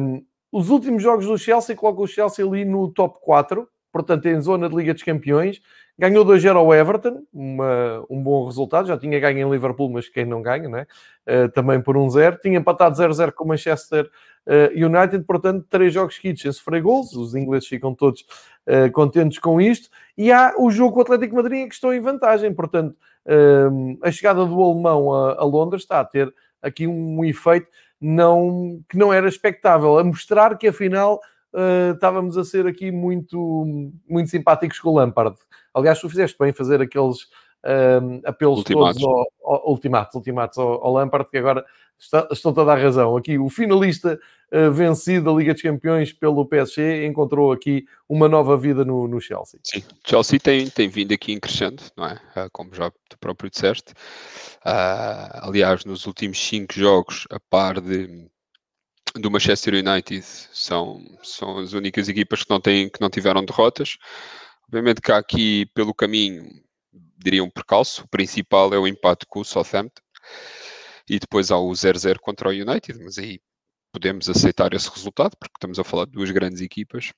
Um, 0.00 0.24
os 0.52 0.70
últimos 0.70 1.02
jogos 1.02 1.26
do 1.26 1.36
Chelsea 1.36 1.74
colocam 1.74 2.04
o 2.04 2.08
Chelsea 2.08 2.44
ali 2.44 2.64
no 2.64 2.90
top 2.92 3.18
4, 3.20 3.68
portanto 3.92 4.26
em 4.26 4.40
zona 4.40 4.68
de 4.68 4.76
Liga 4.76 4.94
dos 4.94 5.02
Campeões. 5.02 5.60
Ganhou 5.98 6.26
2-0 6.26 6.56
ao 6.56 6.74
Everton, 6.74 7.22
uma, 7.32 8.04
um 8.10 8.22
bom 8.22 8.44
resultado. 8.44 8.86
Já 8.86 8.98
tinha 8.98 9.18
ganho 9.18 9.38
em 9.38 9.50
Liverpool, 9.50 9.90
mas 9.90 10.08
quem 10.08 10.26
não 10.26 10.42
ganha, 10.42 10.68
né? 10.68 10.86
Uh, 11.26 11.48
também 11.48 11.80
por 11.80 11.96
1-0. 11.96 12.38
Tinha 12.38 12.58
empatado 12.58 12.94
0-0 12.96 13.32
com 13.32 13.44
o 13.44 13.48
Manchester 13.48 14.10
uh, 14.46 14.86
United, 14.86 15.24
portanto, 15.24 15.64
três 15.70 15.94
jogos 15.94 16.16
seguidos 16.16 16.42
sem 16.42 16.52
sofrer 16.52 16.82
gols. 16.82 17.14
Os 17.14 17.34
ingleses 17.34 17.66
ficam 17.66 17.94
todos 17.94 18.26
uh, 18.66 18.92
contentes 18.92 19.38
com 19.38 19.58
isto. 19.58 19.88
E 20.18 20.30
há 20.30 20.54
o 20.58 20.70
jogo 20.70 20.92
com 20.92 20.98
o 20.98 21.02
Atlético 21.02 21.36
Madrid 21.36 21.66
que 21.66 21.74
estou 21.74 21.94
em 21.94 22.00
vantagem, 22.00 22.52
portanto, 22.52 22.94
a 24.02 24.10
chegada 24.12 24.46
do 24.46 24.62
alemão 24.62 25.12
a, 25.12 25.32
a, 25.40 25.44
Londres 25.44 25.82
está 25.82 25.98
a 25.98 26.04
ter 26.04 26.32
aqui 26.62 26.86
um, 26.86 27.18
um 27.18 27.24
efeito 27.24 27.66
não, 28.00 28.80
que 28.88 28.96
não 28.96 29.12
era 29.12 29.28
expectável, 29.28 29.98
a 29.98 30.04
mostrar 30.04 30.56
que 30.56 30.68
afinal 30.68 31.20
uh, 31.52 31.94
estávamos 31.94 32.36
a 32.36 32.44
ser 32.44 32.66
aqui 32.66 32.90
muito, 32.90 33.92
muito 34.08 34.30
simpáticos 34.30 34.78
com 34.78 34.90
o 34.90 34.94
Lampard. 34.96 35.36
Aliás, 35.74 36.00
tu 36.00 36.08
fizeste 36.08 36.36
bem 36.38 36.52
fazer 36.52 36.80
aqueles 36.80 37.28
um, 37.66 38.20
apelos 38.24 38.58
ultimatos. 38.58 39.02
todos 39.02 39.26
ao, 39.42 39.54
ao, 39.54 39.70
ultimatos, 39.70 40.14
ultimatos 40.14 40.58
ao, 40.58 40.84
ao 40.84 40.92
Lampard, 40.92 41.28
que 41.30 41.38
agora 41.38 41.64
está, 41.98 42.28
estão 42.30 42.52
a 42.52 42.64
dar 42.64 42.78
razão. 42.78 43.16
Aqui 43.16 43.38
o 43.38 43.48
finalista 43.48 44.18
uh, 44.52 44.70
vencido 44.70 45.26
da 45.26 45.36
Liga 45.36 45.52
dos 45.52 45.62
Campeões 45.62 46.12
pelo 46.12 46.46
PSG 46.46 47.06
encontrou 47.06 47.52
aqui 47.52 47.84
uma 48.08 48.28
nova 48.28 48.56
vida 48.56 48.84
no, 48.84 49.08
no 49.08 49.20
Chelsea. 49.20 49.60
Sim, 49.64 49.82
Chelsea 50.06 50.38
tem, 50.38 50.68
tem 50.70 50.88
vindo 50.88 51.12
aqui 51.12 51.32
em 51.32 51.40
crescendo, 51.40 51.82
não 51.96 52.06
é? 52.06 52.14
Uh, 52.36 52.48
como 52.52 52.74
já 52.74 52.90
tu 53.08 53.18
próprio 53.18 53.50
disseste. 53.50 53.92
Uh, 54.64 55.42
aliás, 55.42 55.84
nos 55.84 56.06
últimos 56.06 56.38
cinco 56.38 56.74
jogos, 56.74 57.26
a 57.30 57.38
par 57.50 57.80
de 57.80 58.28
do 59.20 59.30
Manchester 59.30 59.74
United 59.74 60.24
são, 60.24 61.04
são 61.22 61.58
as 61.58 61.72
únicas 61.72 62.08
equipas 62.08 62.42
que 62.42 62.50
não, 62.50 62.60
têm, 62.60 62.88
que 62.88 63.00
não 63.00 63.10
tiveram 63.10 63.44
derrotas. 63.44 63.96
Obviamente 64.68 65.00
que 65.00 65.12
há 65.12 65.18
aqui 65.18 65.66
pelo 65.74 65.94
caminho, 65.94 66.48
diria 67.18 67.42
um 67.42 67.50
percalço. 67.50 68.04
O 68.04 68.08
principal 68.08 68.72
é 68.74 68.78
o 68.78 68.86
empate 68.86 69.26
com 69.26 69.40
o 69.40 69.44
Southampton 69.44 70.02
e 71.08 71.18
depois 71.18 71.50
há 71.50 71.58
o 71.58 71.70
0-0 71.70 72.18
contra 72.18 72.48
o 72.48 72.52
United, 72.52 72.98
mas 73.02 73.18
aí 73.18 73.40
podemos 73.92 74.28
aceitar 74.28 74.74
esse 74.74 74.90
resultado 74.90 75.36
porque 75.38 75.54
estamos 75.56 75.78
a 75.78 75.84
falar 75.84 76.06
de 76.06 76.12
duas 76.12 76.30
grandes 76.30 76.60
equipas. 76.60 77.12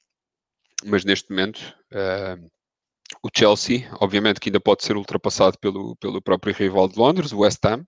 Mas 0.84 1.04
neste 1.04 1.30
momento 1.30 1.58
uh, 1.92 2.50
o 3.22 3.28
Chelsea, 3.34 3.88
obviamente 4.00 4.38
que 4.38 4.48
ainda 4.48 4.60
pode 4.60 4.84
ser 4.84 4.96
ultrapassado 4.96 5.58
pelo, 5.58 5.96
pelo 5.96 6.22
próprio 6.22 6.54
rival 6.54 6.88
de 6.88 6.98
Londres, 6.98 7.32
o 7.32 7.38
West 7.38 7.64
Ham, 7.64 7.84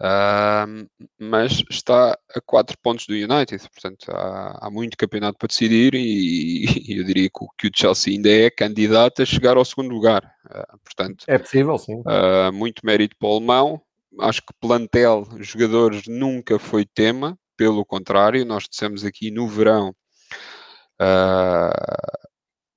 Uh, 0.00 0.88
mas 1.18 1.64
está 1.68 2.16
a 2.32 2.40
4 2.40 2.78
pontos 2.80 3.04
do 3.06 3.14
United, 3.14 3.68
portanto 3.68 4.12
há, 4.12 4.66
há 4.66 4.70
muito 4.70 4.96
campeonato 4.96 5.36
para 5.36 5.48
decidir 5.48 5.92
e, 5.92 6.66
e, 6.88 6.98
eu 6.98 7.04
diria 7.04 7.28
que 7.28 7.44
o, 7.44 7.48
que 7.58 7.66
o 7.66 7.70
Chelsea 7.74 8.12
ainda 8.12 8.30
é 8.30 8.48
candidato 8.48 9.22
a 9.22 9.26
chegar 9.26 9.56
ao 9.56 9.64
segundo 9.64 9.92
lugar. 9.92 10.22
Uh, 10.46 10.78
portanto, 10.84 11.24
é 11.26 11.36
possível, 11.36 11.76
sim. 11.78 12.00
Uh, 12.00 12.52
muito 12.52 12.80
mérito 12.84 13.16
para 13.18 13.28
o 13.28 13.36
alemão. 13.36 13.82
Acho 14.20 14.40
que 14.40 14.54
plantel, 14.60 15.26
jogadores 15.40 16.06
nunca 16.06 16.60
foi 16.60 16.84
tema, 16.84 17.36
pelo 17.56 17.84
contrário, 17.84 18.44
nós 18.44 18.68
dissemos 18.70 19.04
aqui 19.04 19.30
no 19.32 19.48
verão 19.48 19.94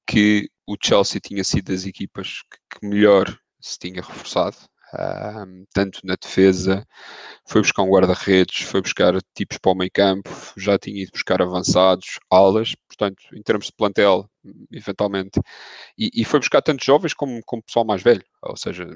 que 0.08 0.50
o 0.68 0.76
Chelsea 0.80 1.20
tinha 1.20 1.44
sido 1.44 1.72
das 1.72 1.86
equipas 1.86 2.44
que, 2.44 2.80
que 2.80 2.88
melhor 2.88 3.36
se 3.60 3.80
tinha 3.80 4.02
reforçado 4.02 4.58
um, 4.94 5.66
tanto 5.74 6.00
na 6.04 6.16
defesa, 6.16 6.86
foi 7.48 7.62
buscar 7.62 7.84
um 7.84 7.90
guarda-redes, 7.90 8.62
foi 8.64 8.82
buscar 8.82 9.14
tipos 9.36 9.58
para 9.58 9.72
o 9.72 9.76
meio 9.76 9.92
campo, 9.94 10.30
já 10.58 10.78
tinha 10.78 11.04
ido 11.04 11.12
buscar 11.12 11.42
avançados, 11.42 12.20
alas, 12.30 12.76
portanto, 12.88 13.22
em 13.34 13.42
termos 13.42 13.68
de 13.68 13.74
plantel, 13.74 14.30
eventualmente, 14.72 15.40
e, 15.98 16.10
e 16.22 16.26
foi 16.26 16.40
buscar 16.40 16.62
tanto 16.62 16.84
jovens 16.84 17.14
como, 17.14 17.42
como 17.46 17.64
pessoal 17.64 17.86
mais 17.86 18.02
velho, 18.02 18.24
ou 18.44 18.58
seja, 18.58 18.88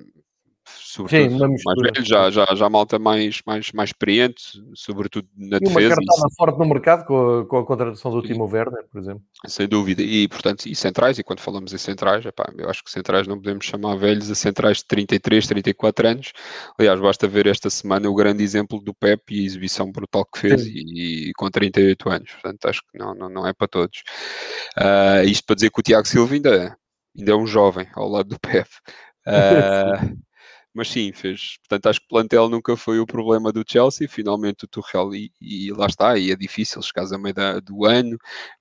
sobretudo 0.67 1.29
Sim, 1.29 1.37
mais 1.65 1.81
velho, 1.81 2.05
já, 2.05 2.29
já, 2.29 2.45
já 2.53 2.69
malta 2.69 2.97
mais, 2.97 3.41
mais, 3.45 3.71
mais 3.71 3.89
experiente, 3.89 4.43
sobretudo 4.73 5.27
na 5.37 5.57
e 5.57 5.59
defesa. 5.59 5.79
Uma 5.79 5.95
cartada 5.95 6.35
forte 6.37 6.59
no 6.59 6.65
mercado 6.65 7.05
com 7.05 7.39
a, 7.39 7.45
com 7.45 7.57
a 7.57 7.65
contratação 7.65 8.11
do 8.11 8.21
Timo 8.21 8.45
Werner, 8.45 8.85
por 8.91 8.99
exemplo. 8.99 9.23
Sem 9.45 9.67
dúvida, 9.67 10.01
e 10.01 10.27
portanto, 10.27 10.65
e 10.65 10.75
centrais, 10.75 11.19
e 11.19 11.23
quando 11.23 11.39
falamos 11.39 11.73
em 11.73 11.77
centrais, 11.77 12.25
epá, 12.25 12.51
eu 12.57 12.69
acho 12.69 12.83
que 12.83 12.91
centrais 12.91 13.27
não 13.27 13.37
podemos 13.37 13.65
chamar 13.65 13.95
velhos 13.95 14.29
a 14.29 14.35
centrais 14.35 14.77
de 14.77 14.85
33, 14.85 15.47
34 15.47 16.07
anos. 16.07 16.33
Aliás, 16.77 16.99
basta 16.99 17.27
ver 17.27 17.47
esta 17.47 17.69
semana 17.69 18.09
o 18.09 18.15
grande 18.15 18.43
exemplo 18.43 18.79
do 18.79 18.93
Pep 18.93 19.21
e 19.33 19.41
a 19.41 19.45
exibição 19.45 19.91
brutal 19.91 20.25
que 20.25 20.39
fez 20.39 20.65
e, 20.65 21.29
e, 21.29 21.33
com 21.33 21.49
38 21.49 22.09
anos. 22.09 22.31
Portanto, 22.31 22.65
acho 22.67 22.81
que 22.81 22.97
não, 22.97 23.13
não, 23.13 23.29
não 23.29 23.47
é 23.47 23.53
para 23.53 23.67
todos. 23.67 24.03
Uh, 24.77 25.23
isto 25.25 25.45
para 25.45 25.55
dizer 25.55 25.71
que 25.71 25.79
o 25.79 25.83
Tiago 25.83 26.07
Silva 26.07 26.33
ainda, 26.33 26.77
ainda 27.17 27.31
é 27.31 27.35
um 27.35 27.47
jovem 27.47 27.87
ao 27.93 28.09
lado 28.09 28.29
do 28.29 28.39
Pep. 28.39 28.67
Uh, 29.27 30.24
mas 30.75 30.89
sim, 30.89 31.13
fez. 31.13 31.57
Portanto, 31.59 31.87
acho 31.87 31.99
que 32.01 32.05
o 32.05 32.09
plantel 32.09 32.49
nunca 32.49 32.75
foi 32.75 32.99
o 32.99 33.05
problema 33.05 33.51
do 33.51 33.63
Chelsea. 33.65 34.09
Finalmente 34.09 34.65
o 34.65 34.67
Tuchel, 34.67 35.15
e, 35.15 35.31
e 35.41 35.71
lá 35.71 35.85
está, 35.87 36.17
e 36.17 36.31
é 36.31 36.35
difícil, 36.35 36.81
chegares 36.81 37.13
a 37.13 37.17
meio 37.17 37.33
da, 37.33 37.61
do 37.61 37.85
ano, 37.85 38.17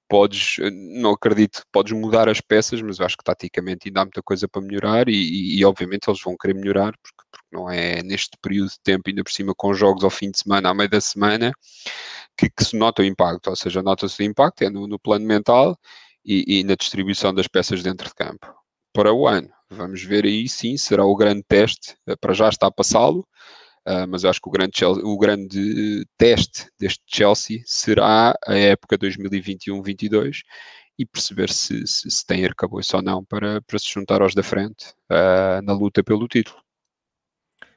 podes, 0.09 0.57
não 1.01 1.11
acredito, 1.11 1.65
podes 1.73 1.93
mudar 1.93 2.29
as 2.29 2.41
peças, 2.41 2.81
mas 2.81 3.01
acho 3.01 3.17
que 3.17 3.25
taticamente 3.25 3.89
ainda 3.89 4.03
há 4.03 4.05
muita 4.05 4.23
coisa 4.23 4.47
para 4.49 4.63
melhorar 4.63 5.09
e, 5.09 5.59
e 5.59 5.65
obviamente 5.65 6.09
eles 6.09 6.23
vão 6.23 6.37
querer 6.41 6.55
melhorar, 6.55 6.93
porque, 7.03 7.25
porque, 7.33 7.47
não 7.53 7.71
é 7.71 8.03
neste 8.03 8.37
período 8.41 8.71
de 8.71 8.81
tempo, 8.83 9.09
ainda 9.09 9.25
por 9.25 9.33
cima 9.33 9.53
com 9.57 9.75
jogos 9.75 10.05
ao 10.05 10.11
fim 10.11 10.31
de 10.31 10.39
semana, 10.39 10.71
à 10.71 10.75
meio 10.75 10.89
da 10.91 11.01
semana, 11.01 11.53
que, 12.37 12.49
que 12.51 12.65
se 12.65 12.77
nota 12.77 13.03
o 13.03 13.05
impacto, 13.05 13.49
ou 13.51 13.57
seja, 13.57 13.83
nota-se 13.83 14.23
o 14.23 14.27
impacto 14.27 14.63
é 14.63 14.71
no, 14.71 14.87
no 14.87 14.99
plano 14.99 15.27
mental 15.27 15.77
e, 16.25 16.61
e 16.61 16.65
na 16.65 16.75
distribuição 16.77 17.35
das 17.35 17.49
peças 17.49 17.83
dentro 17.83 18.09
de 18.09 18.15
campo. 18.15 18.55
Para 18.93 19.13
o 19.13 19.27
ano, 19.27 19.51
Vamos 19.71 20.03
ver 20.03 20.25
aí, 20.25 20.49
sim, 20.49 20.77
será 20.77 21.05
o 21.05 21.17
grande 21.17 21.43
teste. 21.47 21.97
Eh, 22.07 22.17
para 22.17 22.33
já 22.33 22.49
está 22.49 22.67
a 22.67 22.71
passá-lo, 22.71 23.27
uh, 23.89 24.07
mas 24.09 24.25
eu 24.25 24.31
acho 24.31 24.41
que 24.41 24.49
o 24.49 24.53
grande, 24.53 24.79
Chelsea, 24.79 25.05
o 25.05 25.19
grande 25.19 26.07
teste 26.17 26.69
deste 26.79 27.03
Chelsea 27.07 27.61
será 27.65 28.35
a 28.47 28.55
época 28.55 28.99
2021-22 28.99 30.43
e 30.99 31.05
perceber 31.05 31.51
se, 31.51 31.87
se, 31.87 32.11
se 32.11 32.27
tem 32.27 32.45
arcabouço 32.45 32.97
ou 32.97 33.03
não 33.03 33.25
para, 33.25 33.61
para 33.63 33.79
se 33.79 33.93
juntar 33.93 34.23
aos 34.23 34.35
da 34.35 34.43
frente 34.43 34.95
uh, 35.11 35.61
na 35.65 35.73
luta 35.73 36.05
pelo 36.05 36.29
título. 36.29 36.65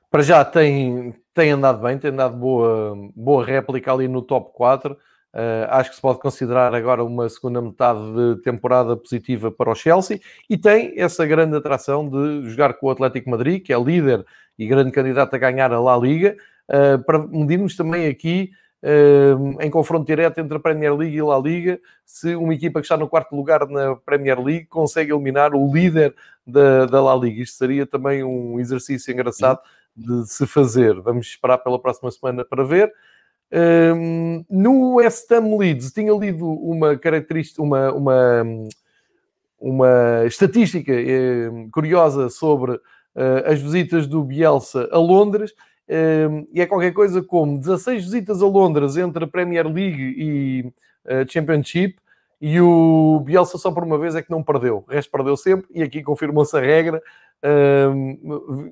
Para 0.09 0.23
já 0.23 0.45
tem, 0.45 1.13
tem 1.33 1.51
andado 1.51 1.81
bem, 1.81 1.97
tem 1.97 2.11
andado 2.11 2.38
boa, 2.38 2.95
boa 3.15 3.45
réplica 3.45 3.91
ali 3.91 4.07
no 4.07 4.21
top 4.21 4.51
4. 4.53 4.97
Uh, 5.34 5.67
acho 5.69 5.89
que 5.89 5.95
se 5.97 6.01
pode 6.01 6.19
considerar 6.19 6.73
agora 6.73 7.03
uma 7.03 7.30
segunda 7.30 7.61
metade 7.61 7.99
de 7.99 8.41
temporada 8.41 8.95
positiva 8.95 9.51
para 9.51 9.69
o 9.69 9.75
Chelsea 9.75 10.19
e 10.49 10.57
tem 10.57 10.93
essa 10.99 11.25
grande 11.25 11.55
atração 11.55 12.09
de 12.09 12.49
jogar 12.49 12.73
com 12.73 12.88
o 12.88 12.89
Atlético 12.89 13.30
Madrid, 13.30 13.61
que 13.61 13.71
é 13.71 13.80
líder 13.80 14.25
e 14.57 14.65
grande 14.65 14.91
candidato 14.91 15.34
a 15.36 15.38
ganhar 15.38 15.71
a 15.71 15.80
La 15.80 15.97
Liga, 15.97 16.36
uh, 16.69 17.03
para 17.03 17.19
medirmos 17.19 17.75
também 17.75 18.07
aqui 18.07 18.51
uh, 18.84 19.61
em 19.61 19.69
confronto 19.69 20.05
direto 20.05 20.39
entre 20.39 20.57
a 20.57 20.59
Premier 20.59 20.95
League 20.95 21.15
e 21.15 21.19
a 21.19 21.25
La 21.25 21.38
Liga, 21.38 21.80
se 22.05 22.36
uma 22.36 22.53
equipa 22.53 22.80
que 22.80 22.86
está 22.86 22.97
no 22.97 23.07
quarto 23.07 23.36
lugar 23.36 23.67
na 23.67 23.95
Premier 23.95 24.41
League 24.41 24.65
consegue 24.65 25.11
eliminar 25.11 25.53
o 25.53 25.71
líder 25.71 26.15
da, 26.45 26.86
da 26.86 27.01
La 27.01 27.15
Liga. 27.15 27.43
Isto 27.43 27.57
seria 27.57 27.86
também 27.86 28.23
um 28.23 28.59
exercício 28.59 29.11
engraçado 29.11 29.59
de 29.95 30.25
se 30.28 30.47
fazer. 30.47 30.99
Vamos 31.01 31.28
esperar 31.28 31.57
pela 31.57 31.80
próxima 31.80 32.09
semana 32.11 32.45
para 32.45 32.63
ver. 32.63 32.91
No 34.50 34.95
West 34.95 35.32
Ham 35.32 35.58
Leeds 35.58 35.91
tinha 35.91 36.14
lido 36.14 36.45
uma 36.45 36.98
característica, 36.98 37.62
uma, 37.62 37.91
uma, 37.93 38.43
uma 39.60 40.26
estatística 40.26 40.91
curiosa 41.72 42.30
sobre 42.30 42.74
uh, 42.74 42.82
as 43.45 43.62
visitas 43.62 44.06
do 44.08 44.24
Bielsa 44.24 44.89
a 44.91 44.98
Londres. 44.98 45.54
E 46.54 46.60
é 46.60 46.66
qualquer 46.66 46.91
coisa 46.91 47.24
como 47.24 47.58
16 47.58 48.04
visitas 48.04 48.41
a 48.41 48.45
Londres 48.45 48.98
entre 48.98 49.24
a 49.24 49.28
Premier 49.28 49.66
League 49.66 50.16
e 50.18 50.74
a 51.06 51.26
Championship 51.26 51.95
e 52.39 52.62
o 52.62 53.22
Bielsa 53.26 53.58
só 53.58 53.72
por 53.72 53.84
uma 53.84 53.98
vez 53.98 54.16
é 54.16 54.22
que 54.22 54.30
não 54.30 54.43
perdeu, 54.43 54.84
o 54.88 54.91
resto 54.91 55.10
perdeu 55.10 55.36
sempre 55.36 55.68
e 55.74 55.82
aqui 55.82 56.04
confirmou-se 56.04 56.56
a 56.56 56.60
regra. 56.60 57.02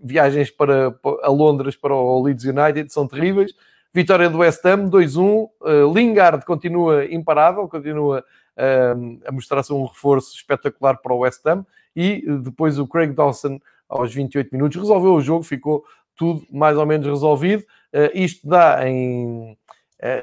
Viagens 0.03 0.51
para, 0.51 0.93
a 1.23 1.29
Londres 1.29 1.75
para 1.75 1.95
o 1.95 2.21
Leeds 2.23 2.45
United 2.45 2.91
são 2.91 3.07
terríveis 3.07 3.53
Vitória 3.95 4.29
do 4.29 4.39
West 4.39 4.59
Ham, 4.65 4.89
2-1. 4.89 5.23
Uh, 5.23 5.49
eh, 5.65 5.93
Lingard 5.93 6.45
continua 6.45 7.05
imparável, 7.05 7.65
continua 7.69 8.25
uh, 8.57 9.19
a 9.25 9.31
mostrar-se 9.31 9.71
um 9.71 9.85
reforço 9.85 10.35
espetacular 10.35 10.97
para 10.97 11.13
o 11.13 11.19
West 11.19 11.39
Ham. 11.47 11.65
E 11.95 12.21
uh, 12.27 12.39
depois 12.39 12.77
o 12.77 12.85
Craig 12.85 13.13
Dawson, 13.13 13.57
aos 13.87 14.13
28 14.13 14.51
minutos, 14.51 14.77
resolveu 14.77 15.13
o 15.13 15.21
jogo, 15.21 15.43
ficou 15.43 15.85
tudo 16.13 16.45
mais 16.51 16.77
ou 16.77 16.85
menos 16.85 17.07
resolvido. 17.07 17.63
isto 18.13 18.47
dá 18.47 18.85
em, 18.87 19.57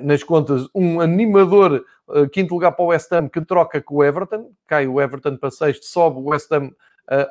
nas 0.01 0.23
contas 0.23 0.67
um 0.75 1.01
animador 1.01 1.85
quinto 2.31 2.55
lugar 2.55 2.73
para 2.73 2.85
o 2.85 2.89
West 2.89 3.11
Ham 3.13 3.29
que 3.29 3.41
troca 3.43 3.81
com 3.81 3.97
o 3.97 4.05
Everton. 4.05 4.51
Cai 4.67 4.87
o 4.87 5.01
Everton 5.01 5.37
para 5.37 5.51
sexto, 5.51 5.85
sobe 5.85 6.19
o 6.19 6.31
West 6.31 6.51
Ham 6.51 6.71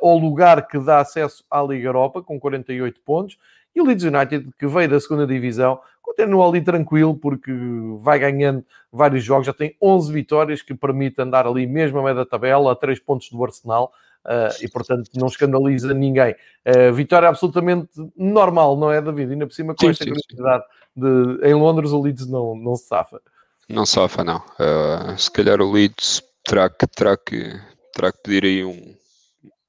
ao 0.01 0.17
lugar 0.17 0.67
que 0.67 0.79
dá 0.79 0.99
acesso 0.99 1.43
à 1.49 1.61
Liga 1.61 1.87
Europa 1.87 2.21
com 2.21 2.39
48 2.39 3.01
pontos. 3.01 3.37
E 3.75 3.81
o 3.81 3.85
Leeds 3.85 4.03
United, 4.03 4.49
que 4.57 4.67
veio 4.67 4.89
da 4.89 4.99
segunda 4.99 5.25
divisão, 5.25 5.79
continua 6.01 6.47
ali 6.47 6.61
tranquilo, 6.61 7.15
porque 7.15 7.51
vai 7.99 8.19
ganhando 8.19 8.65
vários 8.91 9.23
jogos, 9.23 9.45
já 9.45 9.53
tem 9.53 9.75
11 9.81 10.11
vitórias, 10.11 10.61
que 10.61 10.73
permite 10.73 11.21
andar 11.21 11.47
ali 11.47 11.65
mesmo 11.65 11.99
a 11.99 12.03
meio 12.03 12.15
da 12.15 12.25
tabela, 12.25 12.71
a 12.71 12.75
3 12.75 12.99
pontos 12.99 13.29
do 13.29 13.43
Arsenal, 13.43 13.93
uh, 14.25 14.63
e 14.63 14.69
portanto 14.69 15.09
não 15.15 15.27
escandaliza 15.27 15.93
ninguém. 15.93 16.35
Uh, 16.65 16.93
vitória 16.93 17.29
absolutamente 17.29 17.89
normal, 18.17 18.77
não 18.77 18.91
é, 18.91 19.01
David? 19.01 19.31
Ainda 19.31 19.47
por 19.47 19.53
cima, 19.53 19.73
com 19.73 19.85
sim, 19.85 19.91
esta 19.91 20.05
grandiosidade 20.05 20.63
de 20.95 21.47
em 21.47 21.53
Londres, 21.53 21.91
o 21.91 22.01
Leeds 22.01 22.27
não, 22.27 22.55
não 22.55 22.75
se 22.75 22.87
safa. 22.87 23.21
Não 23.69 23.85
safa, 23.85 24.23
não. 24.23 24.37
Uh, 24.59 25.17
se 25.17 25.31
calhar 25.31 25.61
o 25.61 25.71
Leeds 25.71 26.21
terá 26.43 26.69
que, 26.69 26.87
terá 26.87 27.15
que, 27.15 27.57
terá 27.93 28.11
que 28.11 28.21
pedir 28.21 28.43
aí 28.43 28.65
um, 28.65 28.95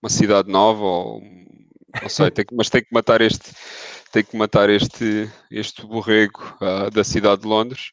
uma 0.02 0.10
cidade 0.10 0.50
nova 0.50 0.82
ou 0.82 1.22
não 2.00 2.08
sei, 2.08 2.30
tem 2.32 2.44
que, 2.44 2.54
mas 2.54 2.70
tem 2.70 2.82
que 2.82 2.92
matar 2.92 3.20
este, 3.20 3.52
tem 4.12 4.22
que 4.22 4.36
matar 4.36 4.68
este, 4.68 5.30
este 5.50 5.86
borrego 5.86 6.56
uh, 6.60 6.90
da 6.90 7.02
cidade 7.02 7.42
de 7.42 7.48
Londres. 7.48 7.90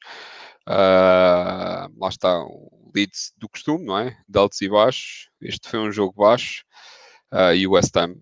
Uh, 0.68 1.90
lá 1.98 2.10
está 2.10 2.44
o 2.44 2.92
Leeds 2.94 3.34
do 3.38 3.48
costume, 3.48 3.86
não 3.86 3.98
é? 3.98 4.18
De 4.28 4.38
altos 4.38 4.62
e 4.62 4.70
baixos. 4.70 5.30
Este 5.42 5.70
foi 5.70 5.80
um 5.80 5.92
jogo 5.92 6.14
baixo 6.22 6.64
uh, 7.32 7.56
e 7.56 7.66
o 7.66 7.72
West 7.72 7.96
Ham 7.96 8.16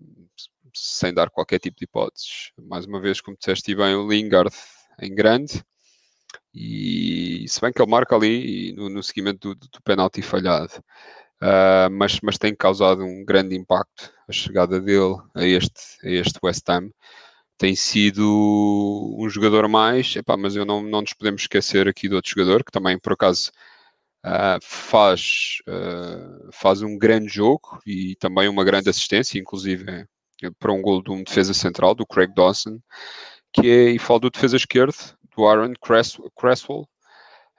sem 0.74 1.12
dar 1.12 1.28
qualquer 1.28 1.58
tipo 1.58 1.76
de 1.76 1.84
hipóteses. 1.84 2.52
Mais 2.56 2.86
uma 2.86 3.00
vez, 3.00 3.20
como 3.20 3.36
disseste 3.36 3.74
bem, 3.74 3.96
o 3.96 4.08
Lingard 4.08 4.54
em 5.00 5.12
grande, 5.12 5.62
e 6.54 7.44
se 7.48 7.60
bem 7.60 7.72
que 7.72 7.82
ele 7.82 7.90
marca 7.90 8.14
ali 8.14 8.72
no, 8.74 8.88
no 8.88 9.02
seguimento 9.02 9.54
do, 9.54 9.68
do 9.68 9.82
penalti 9.82 10.22
falhado, 10.22 10.72
uh, 11.42 11.90
mas, 11.90 12.20
mas 12.20 12.38
tem 12.38 12.54
causado 12.54 13.02
um 13.04 13.24
grande 13.24 13.56
impacto 13.56 14.12
a 14.28 14.32
chegada 14.32 14.80
dele 14.80 15.16
a 15.34 15.44
este, 15.44 15.82
a 16.04 16.10
este 16.10 16.38
West 16.42 16.68
Ham. 16.68 16.90
Tem 17.58 17.74
sido 17.74 19.16
um 19.18 19.28
jogador 19.28 19.68
mais, 19.68 20.14
epá, 20.16 20.36
mas 20.36 20.54
eu 20.56 20.64
não, 20.64 20.80
não 20.82 21.00
nos 21.00 21.12
podemos 21.12 21.42
esquecer 21.42 21.88
aqui 21.88 22.08
de 22.08 22.14
outro 22.14 22.30
jogador 22.30 22.64
que 22.64 22.70
também, 22.70 22.98
por 22.98 23.14
acaso, 23.14 23.50
uh, 24.24 24.58
faz, 24.62 25.58
uh, 25.68 26.50
faz 26.52 26.82
um 26.82 26.96
grande 26.96 27.28
jogo 27.28 27.80
e 27.86 28.16
também 28.16 28.48
uma 28.48 28.64
grande 28.64 28.88
assistência, 28.88 29.38
inclusive 29.38 30.06
para 30.58 30.72
um 30.72 30.80
gol 30.80 31.02
de 31.02 31.10
um 31.10 31.24
defesa 31.24 31.52
central, 31.52 31.94
do 31.94 32.06
Craig 32.06 32.32
Dawson, 32.34 32.78
que 33.52 33.68
é, 33.68 33.90
e 33.90 33.98
falo 33.98 34.20
do 34.20 34.30
defesa 34.30 34.56
esquerdo, 34.56 34.94
do 35.36 35.46
Aaron 35.46 35.72
Cresswell. 36.36 36.88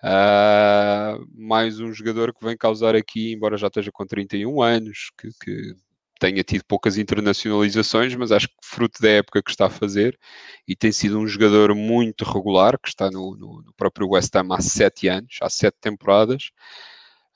Uh, 0.02 1.28
mais 1.36 1.82
um 1.82 1.92
jogador 1.92 2.34
que 2.34 2.46
vem 2.46 2.56
causar 2.56 2.96
aqui, 2.96 3.34
embora 3.34 3.58
já 3.58 3.68
esteja 3.68 3.92
com 3.92 4.06
31 4.06 4.62
anos, 4.62 5.12
que, 5.18 5.30
que 5.44 5.76
tenha 6.20 6.44
tido 6.44 6.64
poucas 6.66 6.98
internacionalizações, 6.98 8.14
mas 8.16 8.32
acho 8.32 8.48
que 8.48 8.56
fruto 8.62 9.02
da 9.02 9.10
época 9.10 9.42
que 9.42 9.50
está 9.50 9.68
a 9.68 9.70
fazer 9.70 10.20
e 10.68 10.76
tem 10.76 10.92
sido 10.92 11.18
um 11.18 11.28
jogador 11.28 11.74
muito 11.74 12.26
regular, 12.26 12.78
que 12.78 12.90
está 12.90 13.10
no, 13.10 13.36
no, 13.36 13.62
no 13.62 13.74
próprio 13.76 14.10
West 14.10 14.36
Ham 14.36 14.54
há 14.54 14.62
sete 14.62 15.08
anos, 15.08 15.38
há 15.42 15.50
sete 15.50 15.78
temporadas. 15.82 16.52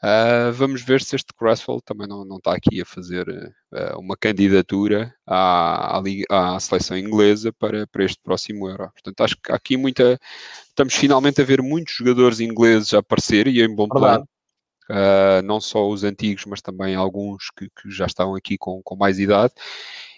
Uh, 0.04 0.52
vamos 0.52 0.82
ver 0.82 1.02
se 1.02 1.16
este 1.16 1.34
Cresswell 1.34 1.80
também 1.80 2.06
não, 2.06 2.26
não 2.26 2.36
está 2.36 2.54
aqui 2.54 2.82
a 2.82 2.86
fazer 2.86 3.26
uh, 3.30 3.98
uma 3.98 4.18
candidatura 4.18 5.16
à, 5.26 5.98
à, 5.98 6.56
à, 6.56 6.60
seleção 6.60 6.98
inglesa 6.98 7.54
para, 7.54 7.88
para 7.88 8.04
este 8.04 8.20
próximo 8.22 8.68
Euro. 8.68 8.92
Portanto, 8.92 9.22
acho 9.22 9.38
que 9.42 9.50
aqui 9.50 9.78
muita. 9.78 10.20
Estamos 10.68 10.94
finalmente 10.94 11.40
a 11.40 11.46
ver 11.46 11.62
muitos 11.62 11.94
jogadores 11.96 12.42
ingleses 12.42 12.94
a 12.94 13.00
aparecer 13.00 13.48
e 13.48 13.62
em 13.62 13.74
bom 13.74 13.88
plano. 13.88 14.28
Uh, 14.90 15.42
não 15.44 15.62
só 15.62 15.88
os 15.88 16.04
antigos, 16.04 16.46
mas 16.46 16.62
também 16.62 16.96
alguns 16.96 17.50
que, 17.58 17.70
que 17.70 17.90
já 17.90 18.06
estão 18.06 18.36
aqui 18.36 18.58
com, 18.58 18.82
com 18.84 18.96
mais 18.96 19.20
idade. 19.20 19.54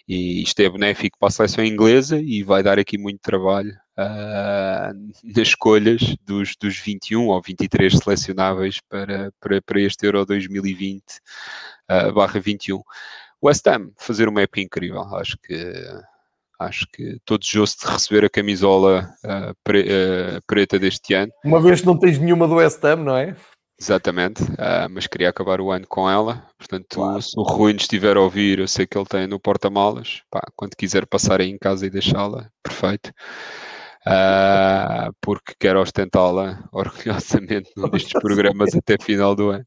E 0.08 0.44
isto 0.44 0.60
é 0.60 0.70
benéfico 0.70 1.18
para 1.18 1.30
a 1.30 1.32
seleção 1.32 1.66
inglesa 1.66 2.20
e 2.22 2.44
vai 2.44 2.62
dar 2.62 2.78
aqui 2.78 2.98
muito 2.98 3.20
trabalho 3.22 3.72
uh, 3.98 4.94
nas 5.24 5.48
escolhas 5.48 6.16
dos, 6.24 6.56
dos 6.56 6.78
21 6.78 7.28
ou 7.28 7.42
23 7.42 7.92
selecionáveis 7.92 8.80
para, 8.88 9.32
para, 9.40 9.62
para 9.62 9.82
este 9.82 10.06
Euro 10.06 10.26
2020 10.26 11.02
uh, 11.02 12.14
barra 12.14 12.40
21. 12.40 12.82
West 13.44 13.66
Ham, 13.68 13.92
fazer 13.98 14.28
uma 14.28 14.42
época 14.42 14.62
incrível, 14.62 15.02
acho 15.16 15.38
que 15.38 15.56
acho 16.58 16.88
que 16.88 17.04
estou 17.18 17.38
desejoso 17.38 17.76
de 17.84 17.92
receber 17.92 18.24
a 18.24 18.30
camisola 18.30 19.14
uh, 19.26 19.54
pre, 19.62 19.86
preta 20.48 20.80
deste 20.80 21.14
ano. 21.14 21.32
Uma 21.44 21.62
vez 21.62 21.82
que 21.82 21.86
não 21.86 22.00
tens 22.00 22.18
nenhuma 22.18 22.48
do 22.48 22.56
West 22.56 22.82
Ham, 22.86 23.04
não 23.04 23.18
é? 23.18 23.36
Exatamente, 23.80 24.42
uh, 24.42 24.90
mas 24.90 25.06
queria 25.06 25.30
acabar 25.30 25.60
o 25.60 25.70
ano 25.70 25.86
com 25.88 26.10
ela. 26.10 26.48
Portanto, 26.58 26.96
claro. 26.96 27.22
se 27.22 27.38
o 27.38 27.44
Rui 27.44 27.74
nos 27.74 27.84
estiver 27.84 28.16
a 28.16 28.22
ouvir, 28.22 28.60
eu 28.60 28.68
sei 28.68 28.88
que 28.88 28.98
ele 28.98 29.06
tem 29.06 29.28
no 29.28 29.40
porta-malas. 29.40 30.22
Quando 30.56 30.76
quiser 30.78 31.06
passar 31.06 31.42
aí 31.42 31.50
em 31.50 31.58
casa 31.58 31.86
e 31.86 31.90
deixá-la, 31.90 32.50
perfeito 32.64 33.12
uh, 34.06 35.14
porque 35.20 35.54
quero 35.60 35.82
ostentá-la 35.82 36.64
orgulhosamente 36.72 37.72
num 37.76 37.90
destes 37.90 38.14
programas 38.14 38.74
até 38.76 38.98
final 39.02 39.36
do 39.36 39.50
ano. 39.50 39.66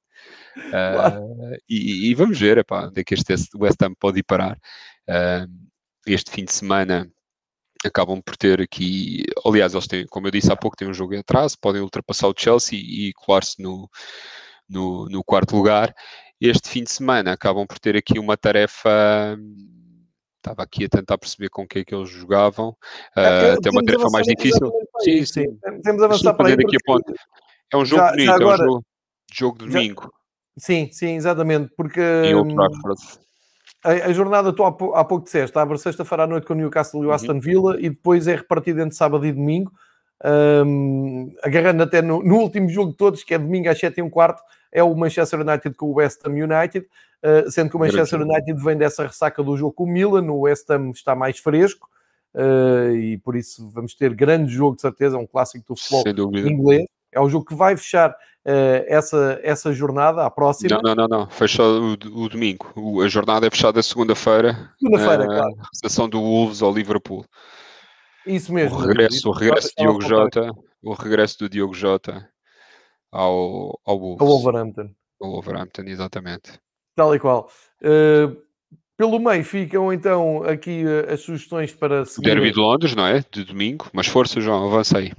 Uh, 0.57 1.57
e, 1.69 2.11
e, 2.11 2.15
vamos 2.15 2.39
ver 2.39 2.59
epá, 2.59 2.87
onde 2.87 3.01
é 3.01 3.05
que 3.05 3.15
este 3.15 3.35
West 3.57 3.81
Ham 3.83 3.95
pode 3.99 4.21
ir 4.21 4.25
parar. 4.25 4.59
Este 6.07 6.31
fim 6.31 6.45
de 6.45 6.53
semana 6.53 7.09
acabam 7.85 8.20
por 8.20 8.37
ter 8.37 8.61
aqui, 8.61 9.24
aliás, 9.45 9.74
eles 9.74 9.87
têm, 9.87 10.07
como 10.07 10.26
eu 10.26 10.31
disse 10.31 10.53
há 10.53 10.57
pouco, 10.57 10.76
têm 10.76 10.89
um 10.89 10.95
jogo 10.95 11.14
em 11.14 11.18
atraso, 11.18 11.57
podem 11.61 11.81
ultrapassar 11.81 12.29
o 12.29 12.35
Chelsea 12.37 12.79
e 12.79 13.12
colar-se 13.14 13.62
no, 13.62 13.89
no, 14.68 15.09
no 15.09 15.24
quarto 15.24 15.57
lugar. 15.57 15.95
Este 16.41 16.68
fim 16.68 16.85
de 16.85 16.91
semana 16.91 17.33
acabam 17.33 17.66
por 17.66 17.79
ter 17.79 17.97
aqui 17.97 18.18
uma 18.18 18.37
tarefa 18.37 19.37
estava 20.39 20.62
aqui 20.62 20.85
a 20.85 20.89
tentar 20.89 21.18
perceber 21.18 21.51
com 21.51 21.66
que 21.66 21.81
é 21.81 21.85
que 21.85 21.95
eles 21.95 22.09
jogavam. 22.09 22.70
Uh, 23.16 23.61
tem 23.61 23.72
uma 23.72 23.85
tarefa 23.85 24.09
mais 24.11 24.26
difícil. 24.26 24.72
Sim, 25.01 25.24
sim. 25.26 25.59
Temos 25.83 26.03
avançar 26.03 26.35
para 26.35 26.49
aí. 26.49 26.57
Porque... 26.57 26.79
É 27.72 27.76
um 27.76 27.85
jogo 27.85 28.03
já, 28.03 28.11
bonito, 28.11 28.26
já 28.26 28.35
agora... 28.35 28.62
é 28.62 28.64
um 28.64 28.68
jogo, 28.68 28.85
jogo 29.33 29.59
de 29.59 29.66
domingo. 29.66 30.03
Já... 30.03 30.11
Sim, 30.59 30.89
sim, 30.93 31.16
exatamente. 31.16 31.70
Porque 31.76 32.01
hum, 32.01 32.57
a, 33.85 33.91
a, 33.91 34.12
jornada, 34.12 34.53
tu 34.53 34.64
há, 34.64 34.68
há 34.68 35.05
pouco 35.05 35.24
disseste, 35.24 35.57
abre 35.59 35.79
sexta-feira 35.79 36.24
à 36.24 36.26
noite 36.26 36.47
com 36.47 36.53
o 36.53 36.57
Newcastle 36.57 37.03
e 37.03 37.07
o 37.07 37.09
uhum. 37.09 37.14
Aston 37.14 37.39
Villa 37.39 37.76
e 37.79 37.89
depois 37.91 38.26
é 38.26 38.35
repartido 38.35 38.81
entre 38.81 38.97
sábado 38.97 39.24
e 39.26 39.33
domingo. 39.33 39.72
Um, 40.24 41.33
agarrando 41.45 41.85
até 41.85 42.03
no, 42.03 42.22
no, 42.22 42.39
último 42.39 42.68
jogo 42.68 42.91
de 42.91 42.97
todos, 42.97 43.22
que 43.22 43.35
é 43.35 43.39
domingo 43.39 43.68
às 43.68 43.79
7 43.79 43.99
e 43.99 44.03
um 44.03 44.11
quarto, 44.11 44.43
é 44.72 44.83
o 44.83 44.95
Manchester 44.95 45.41
United 45.41 45.76
com 45.76 45.87
o 45.87 45.95
West 45.95 46.20
Ham 46.26 46.33
United, 46.33 46.87
uh, 47.24 47.51
sendo 47.51 47.70
que 47.70 47.76
o 47.76 47.79
Manchester 47.79 48.20
United 48.20 48.64
vem 48.64 48.76
dessa 48.76 49.05
ressaca 49.05 49.43
do 49.45 49.57
jogo 49.57 49.72
com 49.72 49.85
o 49.85 49.87
Milan, 49.87 50.29
o 50.31 50.41
West 50.41 50.68
Ham 50.70 50.91
está 50.91 51.14
mais 51.14 51.39
fresco, 51.39 51.89
uh, 52.35 52.93
e 52.97 53.18
por 53.18 53.37
isso 53.37 53.68
vamos 53.70 53.95
ter 53.95 54.12
grande 54.12 54.53
jogo 54.53 54.74
de 54.74 54.83
certeza, 54.83 55.16
um 55.16 55.26
clássico 55.26 55.64
do 55.68 55.76
futebol 55.76 56.03
inglês. 56.37 56.89
É 57.12 57.20
o 57.20 57.29
jogo 57.29 57.47
que 57.47 57.55
vai 57.55 57.76
fechar 57.76 58.14
essa, 58.86 59.40
essa 59.42 59.72
jornada, 59.72 60.24
a 60.24 60.30
próxima. 60.30 60.80
Não, 60.82 60.94
não, 60.94 61.07
não, 61.07 61.18
não. 61.18 61.30
fecha 61.30 61.62
o, 61.62 61.92
o 61.92 62.28
domingo. 62.28 62.72
O, 62.76 63.03
a 63.03 63.09
jornada 63.09 63.46
é 63.46 63.51
fechada 63.51 63.82
segunda-feira. 63.82 64.72
Segunda-feira, 64.78 65.26
claro. 65.26 65.55
A 65.59 65.68
recepção 65.72 66.09
do 66.09 66.20
Wolves 66.20 66.62
ao 66.62 66.72
Liverpool. 66.72 67.24
Isso 68.26 68.53
mesmo. 68.53 68.76
O 68.76 68.80
regresso, 68.80 69.28
o 69.28 69.32
regresso 69.32 69.68
de 69.68 69.82
Diogo 69.82 70.03
Jota, 70.03 70.53
o 70.82 70.92
regresso 70.92 71.38
do 71.38 71.49
Diogo 71.49 71.74
Jota 71.74 72.28
ao, 73.11 73.78
ao 73.84 73.99
Wolves. 73.99 74.20
Ao 74.20 74.26
Wolverhampton. 74.26 74.90
Ao 75.20 75.30
Wolverhampton, 75.30 75.82
exatamente. 75.82 76.53
Tal 76.94 77.14
e 77.14 77.18
qual. 77.18 77.51
Uh, 77.82 78.36
pelo 78.96 79.18
meio 79.18 79.44
ficam 79.44 79.92
então 79.92 80.42
aqui 80.42 80.84
as 81.09 81.20
sugestões 81.20 81.72
para 81.72 82.05
seguir. 82.05 82.28
Derby 82.28 82.51
de 82.51 82.59
Londres, 82.59 82.94
não 82.94 83.07
é? 83.07 83.24
De 83.30 83.44
domingo. 83.44 83.86
Mas 83.92 84.09
força, 84.09 84.40
João, 84.40 84.66
avança 84.66 84.99
aí. 84.99 85.12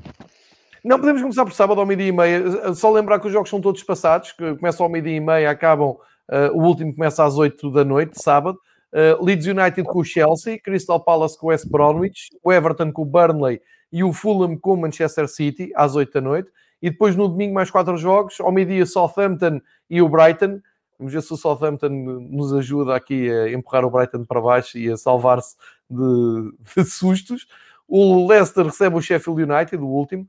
Não, 0.84 0.98
podemos 0.98 1.22
começar 1.22 1.46
por 1.46 1.54
sábado 1.54 1.82
ao 1.82 1.86
meio-dia 1.86 2.08
e 2.08 2.12
meia. 2.12 2.44
Eh, 2.66 2.74
só 2.74 2.92
lembrar 2.92 3.20
que 3.20 3.28
os 3.28 3.34
jogos 3.34 3.50
são 3.50 3.60
todos 3.60 3.84
passados, 3.84 4.32
que 4.32 4.56
começam 4.56 4.86
ao 4.86 4.92
meio-dia 4.92 5.16
e 5.16 5.20
meia, 5.20 5.50
acabam. 5.50 5.98
Uh, 6.30 6.54
o 6.54 6.62
último 6.64 6.94
começa 6.94 7.26
às 7.26 7.38
8 7.38 7.72
da 7.72 7.84
noite, 7.84 8.22
sábado. 8.22 8.60
Uh, 8.94 9.24
Leeds 9.24 9.48
United 9.48 9.84
com 9.84 10.00
o 10.00 10.04
Chelsea, 10.04 10.60
Crystal 10.60 11.00
Palace 11.00 11.38
com 11.38 11.48
o 11.48 11.50
West 11.50 11.68
Bromwich, 11.68 12.30
o 12.44 12.54
Everton 12.54 12.92
com 12.92 13.02
o 13.02 13.06
Burnley 13.06 13.60
e 13.92 14.04
o 14.04 14.14
Fulham 14.14 14.56
com 14.56 14.74
o 14.74 14.78
Manchester 14.78 15.28
City, 15.28 15.72
às 15.76 15.96
8 15.96 16.14
da 16.14 16.22
noite. 16.22 16.52
E 16.82 16.90
depois 16.90 17.16
no 17.16 17.28
domingo 17.28 17.54
mais 17.54 17.70
quatro 17.70 17.98
jogos, 17.98 18.40
ao 18.40 18.52
meio-dia 18.52 18.86
Southampton 18.86 19.60
e 19.90 20.02
o 20.02 20.08
Brighton. 20.08 20.62
Vamos 20.98 21.14
ver 21.14 21.22
se 21.22 21.34
o 21.34 21.38
Southampton 21.38 21.90
nos 21.90 22.54
ajuda 22.54 22.96
aqui 22.96 23.30
a 23.30 23.52
empurrar 23.52 23.84
o 23.86 23.90
Brighton 23.90 24.24
para 24.24 24.40
baixo 24.40 24.78
e 24.78 24.90
a 24.90 24.98
salvar-se 24.98 25.56
de, 25.90 26.54
de 26.78 26.86
sustos. 26.86 27.48
O 27.88 28.28
Leicester 28.28 28.66
recebe 28.66 28.96
o 28.96 29.02
Sheffield 29.02 29.44
United, 29.44 29.78
o 29.78 29.88
último. 29.88 30.28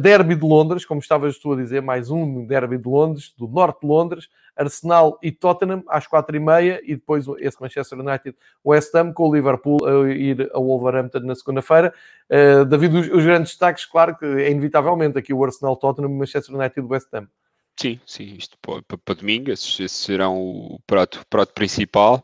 Derby 0.00 0.34
de 0.34 0.44
Londres, 0.44 0.84
como 0.84 1.00
estavas 1.00 1.38
tu 1.38 1.52
a 1.52 1.56
dizer, 1.56 1.80
mais 1.80 2.10
um 2.10 2.44
Derby 2.46 2.78
de 2.78 2.88
Londres, 2.88 3.32
do 3.36 3.46
Norte 3.46 3.80
de 3.82 3.86
Londres, 3.86 4.28
Arsenal 4.56 5.18
e 5.22 5.30
Tottenham 5.30 5.82
às 5.88 6.06
quatro 6.06 6.36
e 6.36 6.40
meia 6.40 6.80
e 6.84 6.94
depois 6.94 7.26
esse 7.38 7.60
Manchester 7.60 7.98
United, 7.98 8.36
West 8.64 8.94
Ham 8.94 9.12
com 9.12 9.28
o 9.28 9.34
Liverpool 9.34 9.78
a 9.84 10.10
ir 10.10 10.50
ao 10.52 10.64
Wolverhampton 10.64 11.20
na 11.20 11.34
segunda-feira. 11.34 11.92
Uh, 12.30 12.64
David, 12.64 12.96
os, 12.96 13.08
os, 13.08 13.24
grandes 13.24 13.50
destaques, 13.50 13.84
claro 13.84 14.16
que 14.16 14.24
é 14.24 14.50
inevitavelmente 14.50 15.18
aqui 15.18 15.32
o 15.32 15.44
Arsenal, 15.44 15.76
Tottenham, 15.76 16.10
Manchester 16.10 16.54
United 16.54 16.86
West 16.86 17.12
Ham. 17.12 17.28
Sim, 17.76 18.00
sim, 18.06 18.36
isto 18.38 18.56
para, 18.62 18.82
para 18.98 19.14
domingo, 19.14 19.50
esses, 19.50 19.80
esses, 19.80 19.98
serão 19.98 20.38
o 20.38 20.80
prato, 20.86 21.24
prato 21.28 21.52
principal. 21.52 22.22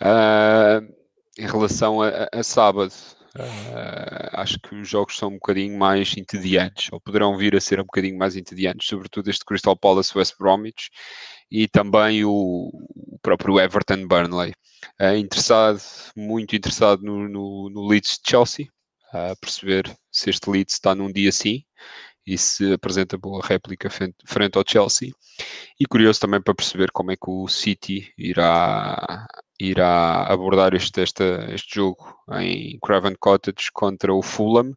Uh, 0.00 0.98
em 1.38 1.46
relação 1.46 2.00
a, 2.02 2.28
a 2.32 2.42
sábado, 2.42 2.92
Uh, 3.38 4.28
acho 4.32 4.58
que 4.58 4.74
os 4.74 4.88
jogos 4.88 5.16
são 5.16 5.28
um 5.28 5.34
bocadinho 5.34 5.78
mais 5.78 6.16
entediantes, 6.16 6.88
ou 6.92 7.00
poderão 7.00 7.36
vir 7.36 7.54
a 7.54 7.60
ser 7.60 7.80
um 7.80 7.84
bocadinho 7.84 8.18
mais 8.18 8.36
entediantes, 8.36 8.88
sobretudo 8.88 9.30
este 9.30 9.44
Crystal 9.44 9.76
Palace 9.76 10.16
West 10.16 10.34
Bromwich 10.38 10.90
e 11.50 11.68
também 11.68 12.24
o, 12.24 12.30
o 12.30 13.18
próprio 13.22 13.60
Everton 13.60 14.06
Burnley. 14.06 14.52
Uh, 15.00 15.16
interessado, 15.16 15.80
muito 16.16 16.56
interessado 16.56 17.02
no, 17.02 17.28
no, 17.28 17.70
no 17.70 17.86
Leeds 17.86 18.20
Chelsea, 18.26 18.66
a 19.12 19.32
uh, 19.32 19.36
perceber 19.40 19.90
se 20.10 20.30
este 20.30 20.50
Leeds 20.50 20.74
está 20.74 20.94
num 20.94 21.10
dia 21.12 21.32
sim 21.32 21.64
e 22.26 22.36
se 22.36 22.74
apresenta 22.74 23.16
boa 23.16 23.40
réplica 23.42 23.88
frente 23.88 24.56
ao 24.58 24.64
Chelsea. 24.66 25.12
E 25.80 25.86
curioso 25.86 26.20
também 26.20 26.42
para 26.42 26.54
perceber 26.54 26.90
como 26.92 27.10
é 27.10 27.16
que 27.16 27.30
o 27.30 27.48
City 27.48 28.12
irá 28.18 29.26
irá 29.58 30.22
abordar 30.24 30.74
este, 30.74 31.00
este, 31.02 31.74
jogo 31.74 32.16
em 32.40 32.78
Craven 32.80 33.14
Cottage 33.18 33.70
contra 33.72 34.12
o 34.12 34.22
Fulham, 34.22 34.74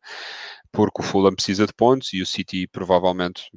porque 0.72 1.02
o 1.02 1.04
Fulham 1.04 1.34
precisa 1.34 1.68
de 1.68 1.74
pontos 1.74 2.14
e 2.14 2.22
o 2.22 2.26
City 2.26 2.68
provavelmente, 2.68 3.52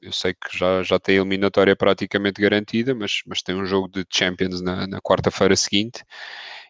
eu 0.00 0.12
sei 0.12 0.34
que 0.34 0.56
já, 0.56 0.82
já 0.82 0.98
tem 0.98 1.16
a 1.16 1.20
eliminatória 1.20 1.74
praticamente 1.74 2.40
garantida, 2.40 2.94
mas, 2.94 3.22
mas 3.26 3.42
tem 3.42 3.54
um 3.54 3.66
jogo 3.66 3.88
de 3.88 4.04
Champions 4.10 4.60
na, 4.60 4.86
na 4.86 5.00
quarta-feira 5.00 5.56
seguinte 5.56 6.04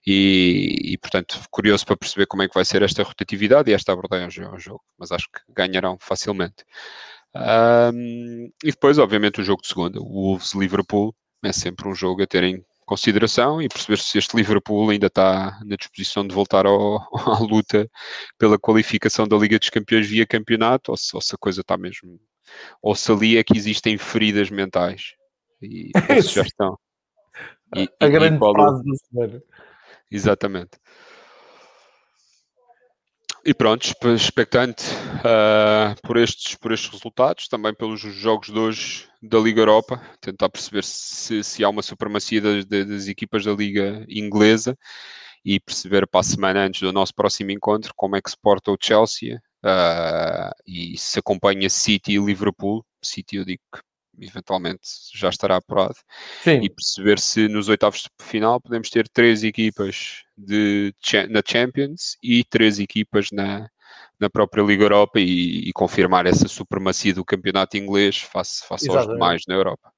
e, 0.06 0.92
e, 0.92 0.98
portanto, 0.98 1.40
curioso 1.50 1.86
para 1.86 1.96
perceber 1.96 2.26
como 2.26 2.42
é 2.42 2.48
que 2.48 2.54
vai 2.54 2.64
ser 2.64 2.82
esta 2.82 3.02
rotatividade 3.02 3.70
e 3.70 3.74
esta 3.74 3.92
abordagem 3.92 4.44
ao 4.44 4.58
jogo, 4.58 4.82
mas 4.98 5.12
acho 5.12 5.28
que 5.30 5.40
ganharão 5.48 5.96
facilmente. 6.00 6.64
Um, 7.34 8.50
e 8.62 8.70
depois, 8.70 8.98
obviamente, 8.98 9.40
o 9.40 9.44
jogo 9.44 9.62
de 9.62 9.68
segunda, 9.68 10.00
o 10.00 10.04
Wolves-Liverpool, 10.04 11.14
é 11.44 11.52
sempre 11.52 11.88
um 11.88 11.94
jogo 11.94 12.22
a 12.22 12.26
ter 12.26 12.44
em 12.44 12.64
consideração 12.92 13.62
e 13.62 13.68
perceber 13.68 13.96
se 13.96 14.18
este 14.18 14.36
Liverpool 14.36 14.90
ainda 14.90 15.06
está 15.06 15.58
na 15.64 15.76
disposição 15.76 16.26
de 16.26 16.34
voltar 16.34 16.66
ao, 16.66 16.98
à 17.26 17.38
luta 17.38 17.88
pela 18.38 18.58
qualificação 18.58 19.26
da 19.26 19.34
Liga 19.34 19.58
dos 19.58 19.70
Campeões 19.70 20.06
via 20.06 20.26
campeonato 20.26 20.90
ou 20.90 20.96
se, 20.96 21.16
ou 21.16 21.22
se 21.22 21.34
a 21.34 21.38
coisa 21.38 21.62
está 21.62 21.78
mesmo. 21.78 22.20
Ou 22.82 22.94
se 22.94 23.10
ali 23.10 23.38
é 23.38 23.42
que 23.42 23.56
existem 23.56 23.96
feridas 23.96 24.50
mentais 24.50 25.14
e 25.62 25.90
já 26.22 26.42
estão. 26.42 26.78
E, 27.74 27.88
a 27.98 28.06
e, 28.06 28.10
grande 28.10 28.36
e 28.36 28.38
frase 28.38 28.82
da 28.84 28.94
semana. 29.08 29.42
Exatamente. 30.10 30.72
E 33.44 33.52
pronto, 33.52 33.92
expectante 34.14 34.84
uh, 35.18 36.00
por, 36.02 36.16
estes, 36.16 36.54
por 36.54 36.70
estes 36.70 36.92
resultados, 36.92 37.48
também 37.48 37.74
pelos 37.74 38.00
jogos 38.00 38.50
de 38.50 38.58
hoje 38.58 39.08
da 39.20 39.38
Liga 39.38 39.60
Europa, 39.60 40.00
tentar 40.20 40.48
perceber 40.48 40.84
se, 40.84 41.42
se 41.42 41.64
há 41.64 41.68
uma 41.68 41.82
supremacia 41.82 42.40
das, 42.40 42.64
das, 42.64 43.08
equipas 43.08 43.44
da 43.44 43.52
Liga 43.52 44.04
Inglesa 44.08 44.78
e 45.44 45.58
perceber 45.58 46.06
para 46.06 46.20
a 46.20 46.24
semana 46.24 46.64
antes 46.64 46.82
do 46.82 46.92
nosso 46.92 47.12
próximo 47.14 47.50
encontro 47.50 47.92
como 47.96 48.14
é 48.14 48.22
que 48.22 48.30
se 48.30 48.36
porta 48.40 48.70
o 48.70 48.78
Chelsea 48.80 49.36
uh, 49.64 50.52
e 50.64 50.96
se 50.96 51.18
acompanha 51.18 51.68
City 51.68 52.12
e 52.12 52.24
Liverpool. 52.24 52.84
City 53.02 53.36
eu 53.36 53.44
digo 53.44 53.62
que 53.74 53.80
eventualmente 54.20 54.82
já 55.14 55.28
estará 55.30 55.56
apurado, 55.56 55.96
Sim. 56.42 56.60
e 56.62 56.70
perceber 56.70 57.18
se 57.18 57.48
nos 57.48 57.68
oitavos 57.68 58.02
de 58.02 58.24
final 58.24 58.60
podemos 58.60 58.90
ter 58.90 59.08
três 59.08 59.42
equipas 59.42 60.22
de, 60.44 60.94
na 61.30 61.42
Champions 61.46 62.16
e 62.22 62.44
três 62.44 62.78
equipas 62.78 63.28
na, 63.32 63.68
na 64.18 64.30
própria 64.30 64.62
Liga 64.62 64.84
Europa 64.84 65.18
e, 65.18 65.68
e 65.68 65.72
confirmar 65.72 66.26
essa 66.26 66.48
supremacia 66.48 67.14
do 67.14 67.24
campeonato 67.24 67.76
inglês 67.76 68.18
face, 68.18 68.66
face 68.66 68.88
aos 68.88 69.06
demais 69.06 69.42
na 69.48 69.54
Europa. 69.54 69.92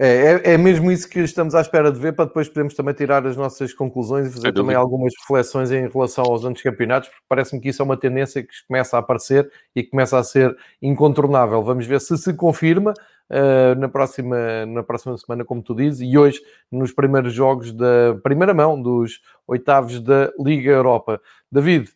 É, 0.00 0.06
é, 0.06 0.52
é, 0.52 0.56
mesmo 0.56 0.92
isso 0.92 1.08
que 1.08 1.18
estamos 1.18 1.56
à 1.56 1.60
espera 1.60 1.90
de 1.90 1.98
ver 1.98 2.14
para 2.14 2.26
depois 2.26 2.46
podermos 2.46 2.74
também 2.74 2.94
tirar 2.94 3.26
as 3.26 3.36
nossas 3.36 3.74
conclusões 3.74 4.28
e 4.28 4.30
fazer 4.30 4.52
também 4.52 4.76
algumas 4.76 5.12
reflexões 5.20 5.72
em 5.72 5.88
relação 5.88 6.24
aos 6.24 6.44
anos 6.44 6.62
campeonatos, 6.62 7.08
porque 7.08 7.24
parece-me 7.28 7.60
que 7.60 7.68
isso 7.70 7.82
é 7.82 7.84
uma 7.84 7.96
tendência 7.96 8.40
que 8.40 8.48
começa 8.68 8.96
a 8.96 9.00
aparecer 9.00 9.50
e 9.74 9.82
que 9.82 9.90
começa 9.90 10.16
a 10.16 10.22
ser 10.22 10.56
incontornável. 10.80 11.60
Vamos 11.64 11.84
ver 11.84 12.00
se 12.00 12.16
se 12.16 12.32
confirma 12.32 12.94
uh, 13.30 13.78
na, 13.78 13.88
próxima, 13.88 14.66
na 14.66 14.82
próxima 14.82 15.16
semana, 15.18 15.44
como 15.44 15.62
tu 15.62 15.74
dizes, 15.74 16.00
e 16.00 16.16
hoje 16.16 16.40
nos 16.70 16.92
primeiros 16.92 17.32
jogos 17.32 17.72
da 17.72 18.18
primeira 18.22 18.54
mão 18.54 18.80
dos 18.80 19.20
oitavos 19.46 20.00
da 20.00 20.32
Liga 20.38 20.70
Europa. 20.70 21.20
David, 21.50 21.90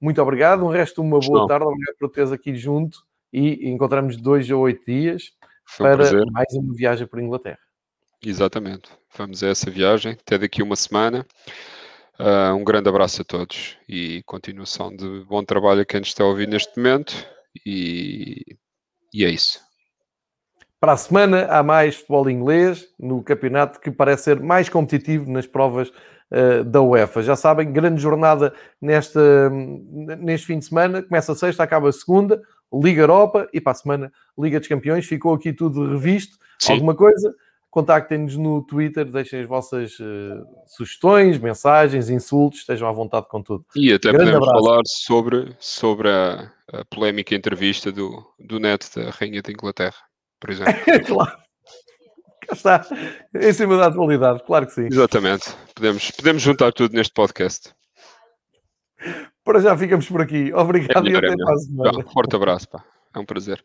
muito 0.00 0.20
obrigado. 0.20 0.64
Um 0.64 0.68
resto 0.68 1.00
uma 1.02 1.18
boa 1.18 1.40
Não. 1.40 1.46
tarde. 1.46 1.66
Obrigado 1.66 1.96
por 1.98 2.10
teres 2.10 2.32
aqui 2.32 2.54
junto 2.56 2.98
e 3.32 3.68
encontramos 3.68 4.16
dois 4.16 4.50
ou 4.50 4.60
oito 4.62 4.84
dias 4.86 5.32
foi 5.64 5.96
para 5.96 6.26
mais 6.30 6.52
uma 6.52 6.74
viagem 6.74 7.06
por 7.06 7.20
Inglaterra. 7.20 7.58
Exatamente. 8.24 8.90
Vamos 9.16 9.42
a 9.42 9.48
essa 9.48 9.70
viagem 9.70 10.12
até 10.12 10.38
daqui 10.38 10.62
uma 10.62 10.76
semana. 10.76 11.26
Uh, 12.18 12.54
um 12.54 12.62
grande 12.62 12.88
abraço 12.88 13.22
a 13.22 13.24
todos 13.24 13.76
e 13.88 14.22
continuação 14.24 14.94
de 14.94 15.24
bom 15.24 15.44
trabalho 15.44 15.80
a 15.80 15.84
quem 15.84 16.00
nos 16.00 16.10
está 16.10 16.22
a 16.22 16.28
ouvir 16.28 16.48
neste 16.48 16.76
momento. 16.76 17.26
E, 17.66 18.56
e 19.12 19.24
é 19.24 19.30
isso. 19.30 19.63
Para 20.84 20.92
a 20.92 20.96
semana 20.98 21.46
há 21.46 21.62
mais 21.62 21.96
futebol 21.96 22.28
inglês 22.28 22.86
no 23.00 23.22
campeonato 23.22 23.80
que 23.80 23.90
parece 23.90 24.24
ser 24.24 24.40
mais 24.40 24.68
competitivo 24.68 25.32
nas 25.32 25.46
provas 25.46 25.88
uh, 25.88 26.62
da 26.62 26.82
UEFA. 26.82 27.22
Já 27.22 27.34
sabem, 27.34 27.72
grande 27.72 28.02
jornada 28.02 28.52
nesta, 28.82 29.48
neste 29.48 30.46
fim 30.46 30.58
de 30.58 30.66
semana. 30.66 31.02
Começa 31.02 31.32
a 31.32 31.34
sexta, 31.34 31.62
acaba 31.62 31.88
a 31.88 31.92
segunda. 31.92 32.42
Liga 32.70 33.00
Europa 33.00 33.48
e 33.50 33.62
para 33.62 33.72
a 33.72 33.74
semana 33.76 34.12
Liga 34.38 34.58
dos 34.58 34.68
Campeões. 34.68 35.06
Ficou 35.06 35.32
aqui 35.32 35.54
tudo 35.54 35.90
revisto. 35.90 36.36
Sim. 36.58 36.74
Alguma 36.74 36.94
coisa? 36.94 37.34
Contactem-nos 37.70 38.36
no 38.36 38.60
Twitter, 38.60 39.06
deixem 39.06 39.40
as 39.40 39.48
vossas 39.48 39.98
uh, 39.98 40.46
sugestões, 40.66 41.38
mensagens, 41.38 42.10
insultos, 42.10 42.60
estejam 42.60 42.86
à 42.86 42.92
vontade 42.92 43.26
com 43.30 43.42
tudo. 43.42 43.64
E 43.74 43.90
até 43.90 44.12
Grande 44.12 44.32
podemos 44.32 44.48
abraço. 44.48 44.64
falar 44.66 44.82
sobre, 44.84 45.56
sobre 45.58 46.10
a, 46.10 46.52
a, 46.70 46.84
polémica 46.84 47.34
entrevista 47.34 47.90
do, 47.90 48.22
do 48.38 48.60
net 48.60 48.86
da 48.94 49.08
Rainha 49.08 49.40
da 49.40 49.50
Inglaterra, 49.50 49.96
por 50.44 50.50
exemplo. 50.50 50.74
claro. 51.06 51.38
Cá 52.46 52.52
está, 52.52 52.86
em 53.34 53.52
cima 53.54 53.78
da 53.78 53.86
atualidade, 53.86 54.42
claro 54.44 54.66
que 54.66 54.72
sim. 54.74 54.86
Exatamente, 54.86 55.46
podemos, 55.74 56.10
podemos 56.10 56.42
juntar 56.42 56.72
tudo 56.72 56.94
neste 56.94 57.14
podcast. 57.14 57.72
Para 59.42 59.60
já 59.60 59.76
ficamos 59.76 60.06
por 60.06 60.20
aqui. 60.20 60.52
Obrigado 60.52 61.08
é 61.08 61.10
e 61.10 61.16
até 61.16 61.28
a 61.28 61.56
semana. 61.56 61.98
Um 61.98 62.10
forte 62.10 62.36
abraço, 62.36 62.68
pá. 62.68 62.84
É 63.14 63.18
um 63.18 63.24
prazer. 63.24 63.64